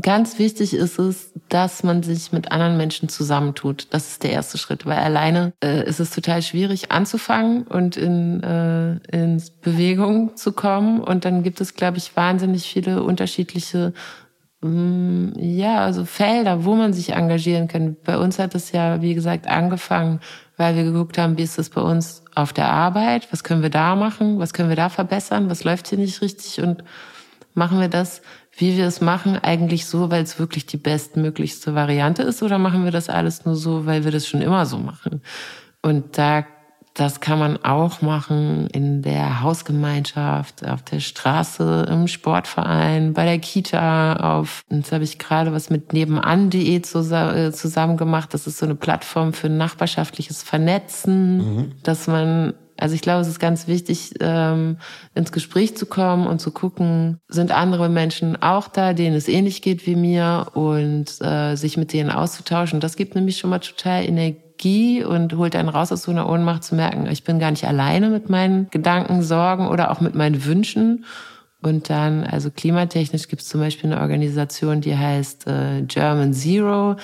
ganz 0.02 0.40
wichtig 0.40 0.74
ist 0.74 1.00
es, 1.00 1.34
dass 1.50 1.84
man 1.84 2.04
sich 2.04 2.32
mit 2.32 2.52
anderen 2.52 2.78
Menschen 2.78 3.10
zusammentut. 3.10 3.88
Das 3.92 4.10
ist 4.10 4.24
der 4.24 4.32
erste 4.32 4.58
Schritt, 4.58 4.86
weil 4.86 4.98
alleine 4.98 5.54
äh, 5.64 5.88
ist 5.88 6.00
es 6.00 6.12
total 6.12 6.42
schwierig 6.42 6.92
anzufangen 6.92 7.64
und 7.64 7.98
in, 7.98 8.42
äh, 8.42 8.94
in 9.12 9.42
Bewegung 9.62 10.36
zu 10.36 10.54
kommen. 10.54 11.02
Und 11.02 11.26
dann 11.26 11.44
gibt 11.44 11.60
es, 11.62 11.76
glaube 11.76 11.98
ich, 11.98 12.16
wahnsinnig 12.16 12.64
viele 12.64 13.04
unterschiedliche 13.04 13.94
ja, 14.62 15.86
also 15.86 16.04
Felder, 16.04 16.66
wo 16.66 16.76
man 16.76 16.92
sich 16.92 17.14
engagieren 17.14 17.70
kann. 17.70 17.96
Bei 18.04 18.18
uns 18.18 18.40
hat 18.40 18.56
es 18.56 18.74
ja, 18.74 19.02
wie 19.02 19.14
gesagt, 19.14 19.48
angefangen 19.48 20.20
weil 20.60 20.76
wir 20.76 20.84
geguckt 20.84 21.18
haben, 21.18 21.38
wie 21.38 21.44
ist 21.44 21.58
es 21.58 21.70
bei 21.70 21.80
uns 21.80 22.22
auf 22.36 22.52
der 22.52 22.70
Arbeit, 22.70 23.32
was 23.32 23.46
können 23.46 23.62
wir 23.62 23.70
da 23.70 23.96
machen, 23.96 24.40
was 24.40 24.52
können 24.52 24.68
wir 24.68 24.76
da 24.76 24.90
verbessern, 24.90 25.50
was 25.50 25.64
läuft 25.64 25.88
hier 25.88 25.98
nicht 25.98 26.22
richtig? 26.22 26.62
Und 26.62 26.84
machen 27.54 27.80
wir 27.80 27.88
das, 27.88 28.22
wie 28.58 28.76
wir 28.76 28.86
es 28.86 29.00
machen, 29.00 29.38
eigentlich 29.42 29.86
so, 29.86 30.12
weil 30.12 30.22
es 30.22 30.38
wirklich 30.38 30.66
die 30.66 30.76
bestmöglichste 30.76 31.76
Variante 31.76 32.24
ist? 32.24 32.44
Oder 32.44 32.58
machen 32.58 32.84
wir 32.84 32.92
das 32.92 33.08
alles 33.08 33.46
nur 33.46 33.56
so, 33.56 33.86
weil 33.86 34.04
wir 34.04 34.12
das 34.12 34.28
schon 34.28 34.42
immer 34.42 34.66
so 34.66 34.78
machen? 34.78 35.22
Und 35.82 36.18
da 36.18 36.46
das 37.00 37.22
kann 37.22 37.40
man 37.40 37.64
auch 37.64 38.02
machen 38.02 38.68
in 38.68 39.02
der 39.02 39.42
Hausgemeinschaft, 39.42 40.68
auf 40.68 40.82
der 40.82 41.00
Straße, 41.00 41.88
im 41.90 42.08
Sportverein, 42.08 43.14
bei 43.14 43.24
der 43.24 43.40
Kita, 43.40 44.38
auf, 44.38 44.64
jetzt 44.70 44.92
habe 44.92 45.06
ich 45.06 45.18
gerade 45.18 45.54
was 45.54 45.70
mit 45.70 45.94
nebenan.de 45.94 46.76
äh, 46.76 46.82
zusammen 46.82 47.96
gemacht. 47.96 48.34
Das 48.34 48.48
ist 48.48 48.58
so 48.58 48.66
eine 48.66 48.76
Plattform 48.76 49.32
für 49.32 49.48
nachbarschaftliches 49.48 50.44
Vernetzen, 50.44 51.38
mhm. 51.38 51.72
dass 51.84 52.08
man 52.08 52.54
Also 52.76 52.96
ich 52.96 53.02
glaube, 53.02 53.22
es 53.22 53.30
ist 53.30 53.40
ganz 53.40 53.68
wichtig, 53.68 54.16
ähm, 54.20 54.78
ins 55.16 55.32
Gespräch 55.32 55.78
zu 55.78 55.86
kommen 55.86 56.28
und 56.28 56.40
zu 56.40 56.52
gucken, 56.52 57.20
sind 57.30 57.52
andere 57.52 57.88
Menschen 57.88 58.42
auch 58.42 58.68
da, 58.68 58.94
denen 58.94 59.16
es 59.16 59.30
ähnlich 59.30 59.62
geht 59.62 59.88
wie 59.88 59.96
mir 59.96 60.48
und 60.54 61.22
äh, 61.22 61.56
sich 61.56 61.78
mit 61.78 61.94
denen 61.94 62.10
auszutauschen. 62.10 62.82
Das 62.82 62.98
gibt 62.98 63.16
nämlich 63.16 63.38
schon 63.38 63.52
mal 63.52 63.60
total 63.60 64.04
Energie 64.04 64.49
und 65.06 65.36
holt 65.36 65.56
einen 65.56 65.70
raus 65.70 65.92
aus 65.92 66.04
so 66.04 66.12
einer 66.12 66.30
Ohnmacht 66.30 66.64
zu 66.64 66.76
merken, 66.76 67.08
ich 67.08 67.24
bin 67.24 67.40
gar 67.40 67.52
nicht 67.52 67.66
alleine 67.66 68.10
mit 68.10 68.30
meinen 68.30 68.70
Gedanken, 68.70 69.24
Sorgen 69.24 69.68
oder 69.68 69.92
auch 69.92 70.02
mit 70.02 70.16
meinen 70.16 70.46
Wünschen. 70.46 71.06
Und 71.62 71.90
dann, 71.90 72.24
also 72.24 72.50
klimatechnisch 72.52 73.28
gibt 73.28 73.42
es 73.42 73.50
zum 73.50 73.62
Beispiel 73.62 73.92
eine 73.92 74.02
Organisation, 74.02 74.82
die 74.82 74.98
heißt 74.98 75.48
äh, 75.48 75.82
German 75.82 76.34
Zero. 76.34 76.96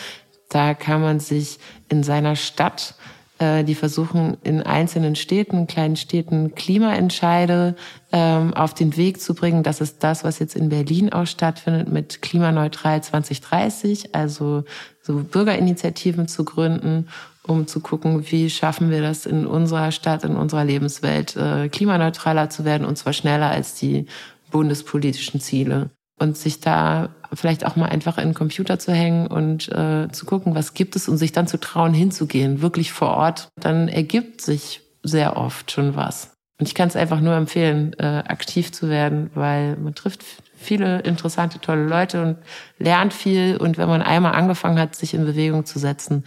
Da 0.50 0.74
kann 0.74 1.02
man 1.02 1.20
sich 1.20 1.60
in 1.90 2.04
seiner 2.04 2.36
Stadt 2.36 2.96
äh, 3.38 3.66
die 3.66 3.76
versuchen 3.76 4.38
in 4.44 4.64
einzelnen 4.64 5.16
Städten, 5.16 5.68
kleinen 5.68 5.98
Städten 5.98 6.56
Klimaentscheide 6.56 7.76
ähm, 8.14 8.54
auf 8.54 8.74
den 8.74 8.96
Weg 8.96 9.20
zu 9.20 9.36
bringen. 9.36 9.62
Das 9.62 9.82
ist 9.82 10.04
das, 10.04 10.24
was 10.24 10.40
jetzt 10.40 10.56
in 10.56 10.70
Berlin 10.70 11.12
auch 11.12 11.28
stattfindet 11.28 11.92
mit 11.92 12.22
Klimaneutral 12.22 13.04
2030, 13.04 14.16
also 14.16 14.64
so 15.02 15.16
Bürgerinitiativen 15.16 16.30
zu 16.30 16.46
gründen, 16.46 17.10
um 17.48 17.68
zu 17.68 17.80
gucken, 17.80 18.26
wie 18.32 18.50
schaffen 18.50 18.90
wir 18.90 19.02
das 19.02 19.26
in 19.26 19.46
unserer 19.46 19.92
Stadt, 19.92 20.24
in 20.24 20.36
unserer 20.36 20.64
Lebenswelt 20.64 21.36
äh, 21.36 21.70
klimaneutraler 21.70 22.50
zu 22.50 22.66
werden 22.66 22.86
und 22.86 22.98
zwar 22.98 23.14
schneller 23.14 23.50
als 23.50 23.76
die 23.76 24.06
bundespolitischen 24.52 25.40
Ziele 25.40 25.90
und 26.20 26.38
sich 26.38 26.60
da 26.60 27.10
vielleicht 27.34 27.66
auch 27.66 27.76
mal 27.76 27.90
einfach 27.90 28.18
in 28.18 28.30
den 28.30 28.34
Computer 28.34 28.80
zu 28.80 28.94
hängen 28.94 29.28
und 29.28 29.70
äh, 29.70 30.08
zu 30.12 30.26
gucken, 30.26 30.56
was 30.56 30.74
gibt 30.74 30.96
es 30.96 31.10
und 31.10 31.18
sich 31.18 31.32
dann 31.32 31.48
zu 31.48 31.60
trauen, 31.60 31.94
hinzugehen, 31.94 32.62
wirklich 32.62 32.92
vor 32.92 33.10
Ort, 33.10 33.50
dann 33.60 33.88
ergibt 33.88 34.42
sich 34.42 34.82
sehr 35.04 35.38
oft 35.38 35.72
schon 35.72 35.96
was. 35.96 36.32
Und 36.58 36.68
ich 36.68 36.76
kann 36.76 36.88
es 36.88 36.96
einfach 36.96 37.20
nur 37.20 37.34
empfehlen, 37.34 37.94
äh, 38.00 38.24
aktiv 38.28 38.72
zu 38.72 38.90
werden, 38.90 39.30
weil 39.36 39.76
man 39.76 39.94
trifft 39.94 40.24
viele 40.56 41.02
interessante, 41.02 41.60
tolle 41.60 41.86
Leute 41.86 42.22
und 42.22 42.38
lernt 42.80 43.14
viel. 43.14 43.58
Und 43.58 43.78
wenn 43.78 43.90
man 43.90 44.02
einmal 44.02 44.34
angefangen 44.34 44.80
hat, 44.80 44.96
sich 44.96 45.14
in 45.14 45.26
Bewegung 45.26 45.66
zu 45.66 45.80
setzen, 45.80 46.24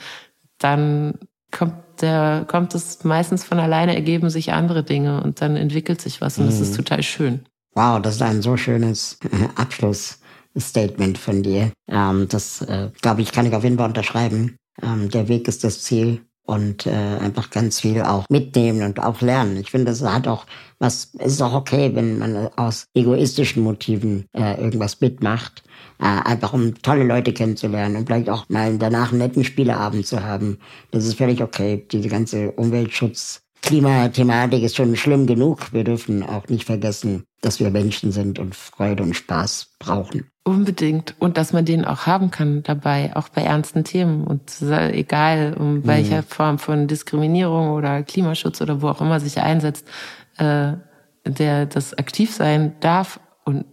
dann 0.58 1.18
kommt 1.50 1.74
der, 2.00 2.44
kommt 2.46 2.74
es 2.74 3.04
meistens 3.04 3.44
von 3.44 3.58
alleine, 3.58 3.94
ergeben 3.94 4.30
sich 4.30 4.52
andere 4.52 4.84
Dinge 4.84 5.22
und 5.22 5.40
dann 5.40 5.56
entwickelt 5.56 6.00
sich 6.00 6.20
was 6.20 6.38
und 6.38 6.44
mhm. 6.44 6.50
das 6.50 6.60
ist 6.60 6.72
mhm. 6.72 6.76
total 6.76 7.02
schön. 7.02 7.46
Wow, 7.74 8.00
das 8.00 8.16
ist 8.16 8.22
ein 8.22 8.42
so 8.42 8.56
schönes 8.56 9.18
äh, 9.24 9.48
Abschlussstatement 9.54 11.18
von 11.18 11.42
dir. 11.42 11.72
Ähm, 11.88 12.26
das, 12.28 12.62
äh, 12.62 12.90
glaube 13.00 13.22
ich, 13.22 13.32
kann 13.32 13.46
ich 13.46 13.54
auf 13.54 13.64
jeden 13.64 13.78
Fall 13.78 13.88
unterschreiben. 13.88 14.56
Ähm, 14.82 15.10
der 15.10 15.28
Weg 15.28 15.48
ist 15.48 15.64
das 15.64 15.82
Ziel 15.82 16.22
und 16.48 16.86
äh, 16.86 16.90
einfach 16.90 17.50
ganz 17.50 17.80
viel 17.80 18.00
auch 18.02 18.24
mitnehmen 18.30 18.82
und 18.82 19.00
auch 19.00 19.20
lernen. 19.20 19.58
Ich 19.58 19.70
finde, 19.70 19.92
es 19.92 20.02
hat 20.02 20.26
auch 20.26 20.46
was, 20.78 21.12
ist 21.18 21.42
auch 21.42 21.52
okay, 21.52 21.90
wenn 21.94 22.18
man 22.18 22.48
aus 22.56 22.86
egoistischen 22.94 23.62
Motiven 23.62 24.24
äh, 24.32 24.58
irgendwas 24.58 25.00
mitmacht. 25.00 25.62
Äh, 26.00 26.04
einfach 26.04 26.54
um 26.54 26.74
tolle 26.80 27.04
Leute 27.04 27.34
kennenzulernen 27.34 27.96
und 27.96 28.06
vielleicht 28.06 28.30
auch 28.30 28.48
mal 28.48 28.78
danach 28.78 29.10
einen 29.10 29.18
netten 29.18 29.44
Spieleabend 29.44 30.06
zu 30.06 30.24
haben. 30.24 30.58
Das 30.90 31.04
ist 31.04 31.18
völlig 31.18 31.42
okay. 31.42 31.86
Diese 31.92 32.08
ganze 32.08 32.52
Umweltschutz 32.52 33.42
Klimathematik 33.60 34.62
ist 34.62 34.76
schon 34.76 34.96
schlimm 34.96 35.26
genug. 35.26 35.72
Wir 35.72 35.84
dürfen 35.84 36.22
auch 36.22 36.48
nicht 36.48 36.64
vergessen, 36.64 37.24
dass 37.40 37.60
wir 37.60 37.70
Menschen 37.70 38.12
sind 38.12 38.38
und 38.38 38.54
Freude 38.54 39.02
und 39.02 39.14
Spaß 39.14 39.74
brauchen. 39.78 40.30
Unbedingt. 40.48 41.14
Und 41.18 41.36
dass 41.36 41.52
man 41.52 41.66
den 41.66 41.84
auch 41.84 42.06
haben 42.06 42.30
kann 42.30 42.62
dabei, 42.62 43.14
auch 43.14 43.28
bei 43.28 43.42
ernsten 43.42 43.84
Themen. 43.84 44.24
Und 44.24 44.62
egal, 44.62 45.54
um 45.58 45.86
welcher 45.86 46.22
mhm. 46.22 46.26
Form 46.26 46.58
von 46.58 46.86
Diskriminierung 46.86 47.68
oder 47.72 48.02
Klimaschutz 48.02 48.62
oder 48.62 48.80
wo 48.80 48.88
auch 48.88 49.02
immer 49.02 49.20
sich 49.20 49.38
einsetzt, 49.40 49.86
äh, 50.38 50.72
der 51.26 51.66
das 51.66 51.92
aktiv 51.98 52.32
sein 52.32 52.72
darf 52.80 53.20
und 53.44 53.66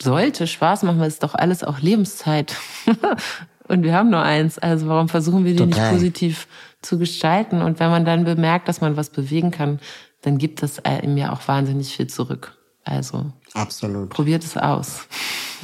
sollte 0.00 0.46
Spaß 0.46 0.84
machen, 0.84 1.00
weil 1.00 1.08
es 1.08 1.18
doch 1.18 1.34
alles 1.34 1.64
auch 1.64 1.80
Lebenszeit. 1.80 2.54
und 3.66 3.82
wir 3.82 3.92
haben 3.92 4.10
nur 4.10 4.22
eins. 4.22 4.56
Also 4.60 4.86
warum 4.86 5.08
versuchen 5.08 5.44
wir 5.44 5.56
die 5.56 5.64
Total. 5.64 5.90
nicht 5.90 5.92
positiv 5.94 6.46
zu 6.80 6.96
gestalten. 6.96 7.60
Und 7.60 7.80
wenn 7.80 7.90
man 7.90 8.04
dann 8.04 8.22
bemerkt, 8.22 8.68
dass 8.68 8.80
man 8.80 8.96
was 8.96 9.10
bewegen 9.10 9.50
kann, 9.50 9.80
dann 10.22 10.38
gibt 10.38 10.62
das 10.62 10.80
ihm 11.02 11.16
ja 11.16 11.32
auch 11.32 11.48
wahnsinnig 11.48 11.96
viel 11.96 12.06
zurück. 12.06 12.56
Also 12.84 13.32
absolut. 13.54 14.10
Probiert 14.10 14.44
es 14.44 14.56
aus. 14.56 15.08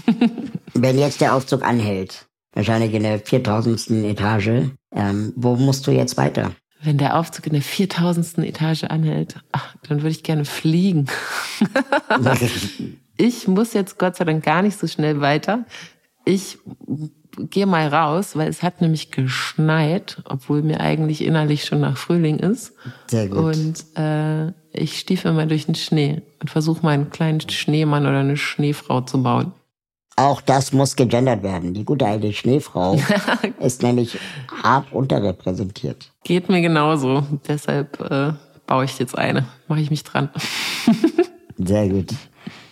wenn 0.74 0.98
jetzt 0.98 1.20
der 1.20 1.34
Aufzug 1.34 1.62
anhält, 1.62 2.26
wahrscheinlich 2.54 2.94
in 2.94 3.02
der 3.02 3.18
4000. 3.20 3.90
Etage, 4.04 4.70
ähm, 4.92 5.32
wo 5.36 5.56
musst 5.56 5.86
du 5.86 5.90
jetzt 5.90 6.16
weiter? 6.16 6.52
Wenn 6.82 6.96
der 6.96 7.18
Aufzug 7.18 7.46
in 7.46 7.52
der 7.52 7.62
4000. 7.62 8.38
Etage 8.38 8.84
anhält, 8.84 9.36
ach, 9.52 9.76
dann 9.86 9.98
würde 9.98 10.10
ich 10.10 10.22
gerne 10.22 10.46
fliegen. 10.46 11.06
ich 13.18 13.46
muss 13.46 13.74
jetzt 13.74 13.98
Gott 13.98 14.16
sei 14.16 14.24
Dank 14.24 14.42
gar 14.44 14.62
nicht 14.62 14.78
so 14.78 14.86
schnell 14.86 15.20
weiter. 15.20 15.66
Ich 16.24 16.58
gehe 17.36 17.66
mal 17.66 17.88
raus, 17.88 18.36
weil 18.36 18.48
es 18.48 18.62
hat 18.62 18.80
nämlich 18.80 19.10
geschneit, 19.10 20.22
obwohl 20.24 20.62
mir 20.62 20.80
eigentlich 20.80 21.22
innerlich 21.22 21.64
schon 21.64 21.80
nach 21.80 21.96
Frühling 21.96 22.38
ist. 22.38 22.72
Sehr 23.08 23.28
gut. 23.28 23.38
Und 23.38 23.98
äh, 23.98 24.52
ich 24.72 24.98
stiefel 24.98 25.32
mal 25.32 25.46
durch 25.46 25.66
den 25.66 25.74
Schnee 25.74 26.22
und 26.40 26.50
versuche 26.50 26.82
mal 26.82 26.92
einen 26.92 27.10
kleinen 27.10 27.40
Schneemann 27.40 28.06
oder 28.06 28.20
eine 28.20 28.36
Schneefrau 28.36 29.00
zu 29.02 29.22
bauen. 29.22 29.52
Auch 30.16 30.40
das 30.40 30.72
muss 30.72 30.96
gegendert 30.96 31.42
werden. 31.42 31.72
Die 31.72 31.84
gute 31.84 32.06
alte 32.06 32.32
Schneefrau 32.32 33.00
ist 33.60 33.82
nämlich 33.82 34.18
hart 34.62 34.92
unterrepräsentiert. 34.92 36.12
Geht 36.24 36.48
mir 36.48 36.60
genauso. 36.60 37.24
Deshalb 37.48 37.98
äh, 38.00 38.32
baue 38.66 38.84
ich 38.84 38.98
jetzt 38.98 39.16
eine. 39.16 39.46
Mache 39.66 39.80
ich 39.80 39.90
mich 39.90 40.04
dran. 40.04 40.28
Sehr 41.56 41.88
gut. 41.88 42.12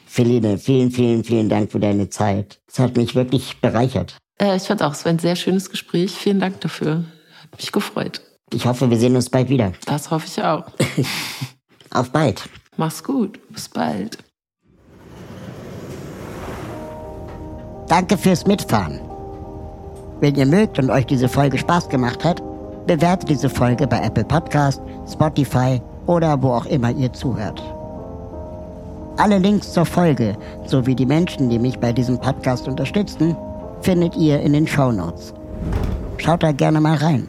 Feline, 0.07 0.59
vielen, 0.59 0.91
vielen, 0.91 1.25
vielen 1.25 1.49
Dank 1.49 1.73
für 1.73 1.81
deine 1.81 2.11
Zeit. 2.11 2.61
Es 2.67 2.79
hat 2.79 2.97
mich 2.97 3.15
wirklich 3.15 3.61
bereichert. 3.61 4.17
Äh, 4.41 4.57
ich 4.57 4.65
fand 4.65 4.83
auch, 4.83 4.93
es 4.93 5.05
war 5.05 5.11
ein 5.11 5.19
sehr 5.19 5.37
schönes 5.37 5.71
Gespräch. 5.71 6.13
Vielen 6.13 6.41
Dank 6.41 6.61
dafür. 6.61 7.05
Hat 7.43 7.59
mich 7.59 7.73
gefreut. 7.73 8.23
Ich 8.53 8.67
hoffe, 8.67 8.91
wir 8.91 8.99
sehen 8.99 9.17
uns 9.17 9.31
bald 9.31 9.49
wieder. 9.49 9.73
Das 9.87 10.11
hoffe 10.11 10.27
ich 10.27 10.43
auch. 10.43 10.65
Auf 11.93 12.11
bald. 12.11 12.49
Mach's 12.77 13.03
gut. 13.03 13.39
Bis 13.51 13.69
bald. 13.69 14.19
Danke 17.89 18.19
fürs 18.19 18.47
Mitfahren. 18.47 19.01
Wenn 20.21 20.35
ihr 20.35 20.47
mögt 20.47 20.79
und 20.79 20.91
euch 20.91 21.07
diese 21.07 21.29
Folge 21.29 21.59
Spaß 21.59 21.89
gemacht 21.89 22.25
hat, 22.25 22.43
bewertet 22.87 23.31
diese 23.31 23.49
Folge 23.49 23.87
bei 23.87 24.01
Apple 24.01 24.25
Podcast, 24.25 24.81
Spotify 25.11 25.81
oder 26.07 26.41
wo 26.43 26.51
auch 26.51 26.67
immer 26.67 26.91
ihr 26.91 27.13
zuhört. 27.13 27.63
Alle 29.17 29.39
Links 29.39 29.73
zur 29.73 29.87
Folge 29.87 30.37
sowie 30.67 30.95
die 30.95 31.07
Menschen, 31.07 31.49
die 31.51 31.59
mich 31.59 31.79
bei 31.79 31.93
diesem 31.93 32.21
Podcast 32.21 32.69
unterstützen, 32.69 33.37
findet 33.81 34.17
ihr 34.17 34.41
in 34.41 34.53
den 34.53 34.67
Show 34.67 34.93
Notes. 34.93 35.33
Schaut 36.19 36.43
da 36.43 36.53
gerne 36.53 36.81
mal 36.81 36.97
rein. 36.97 37.29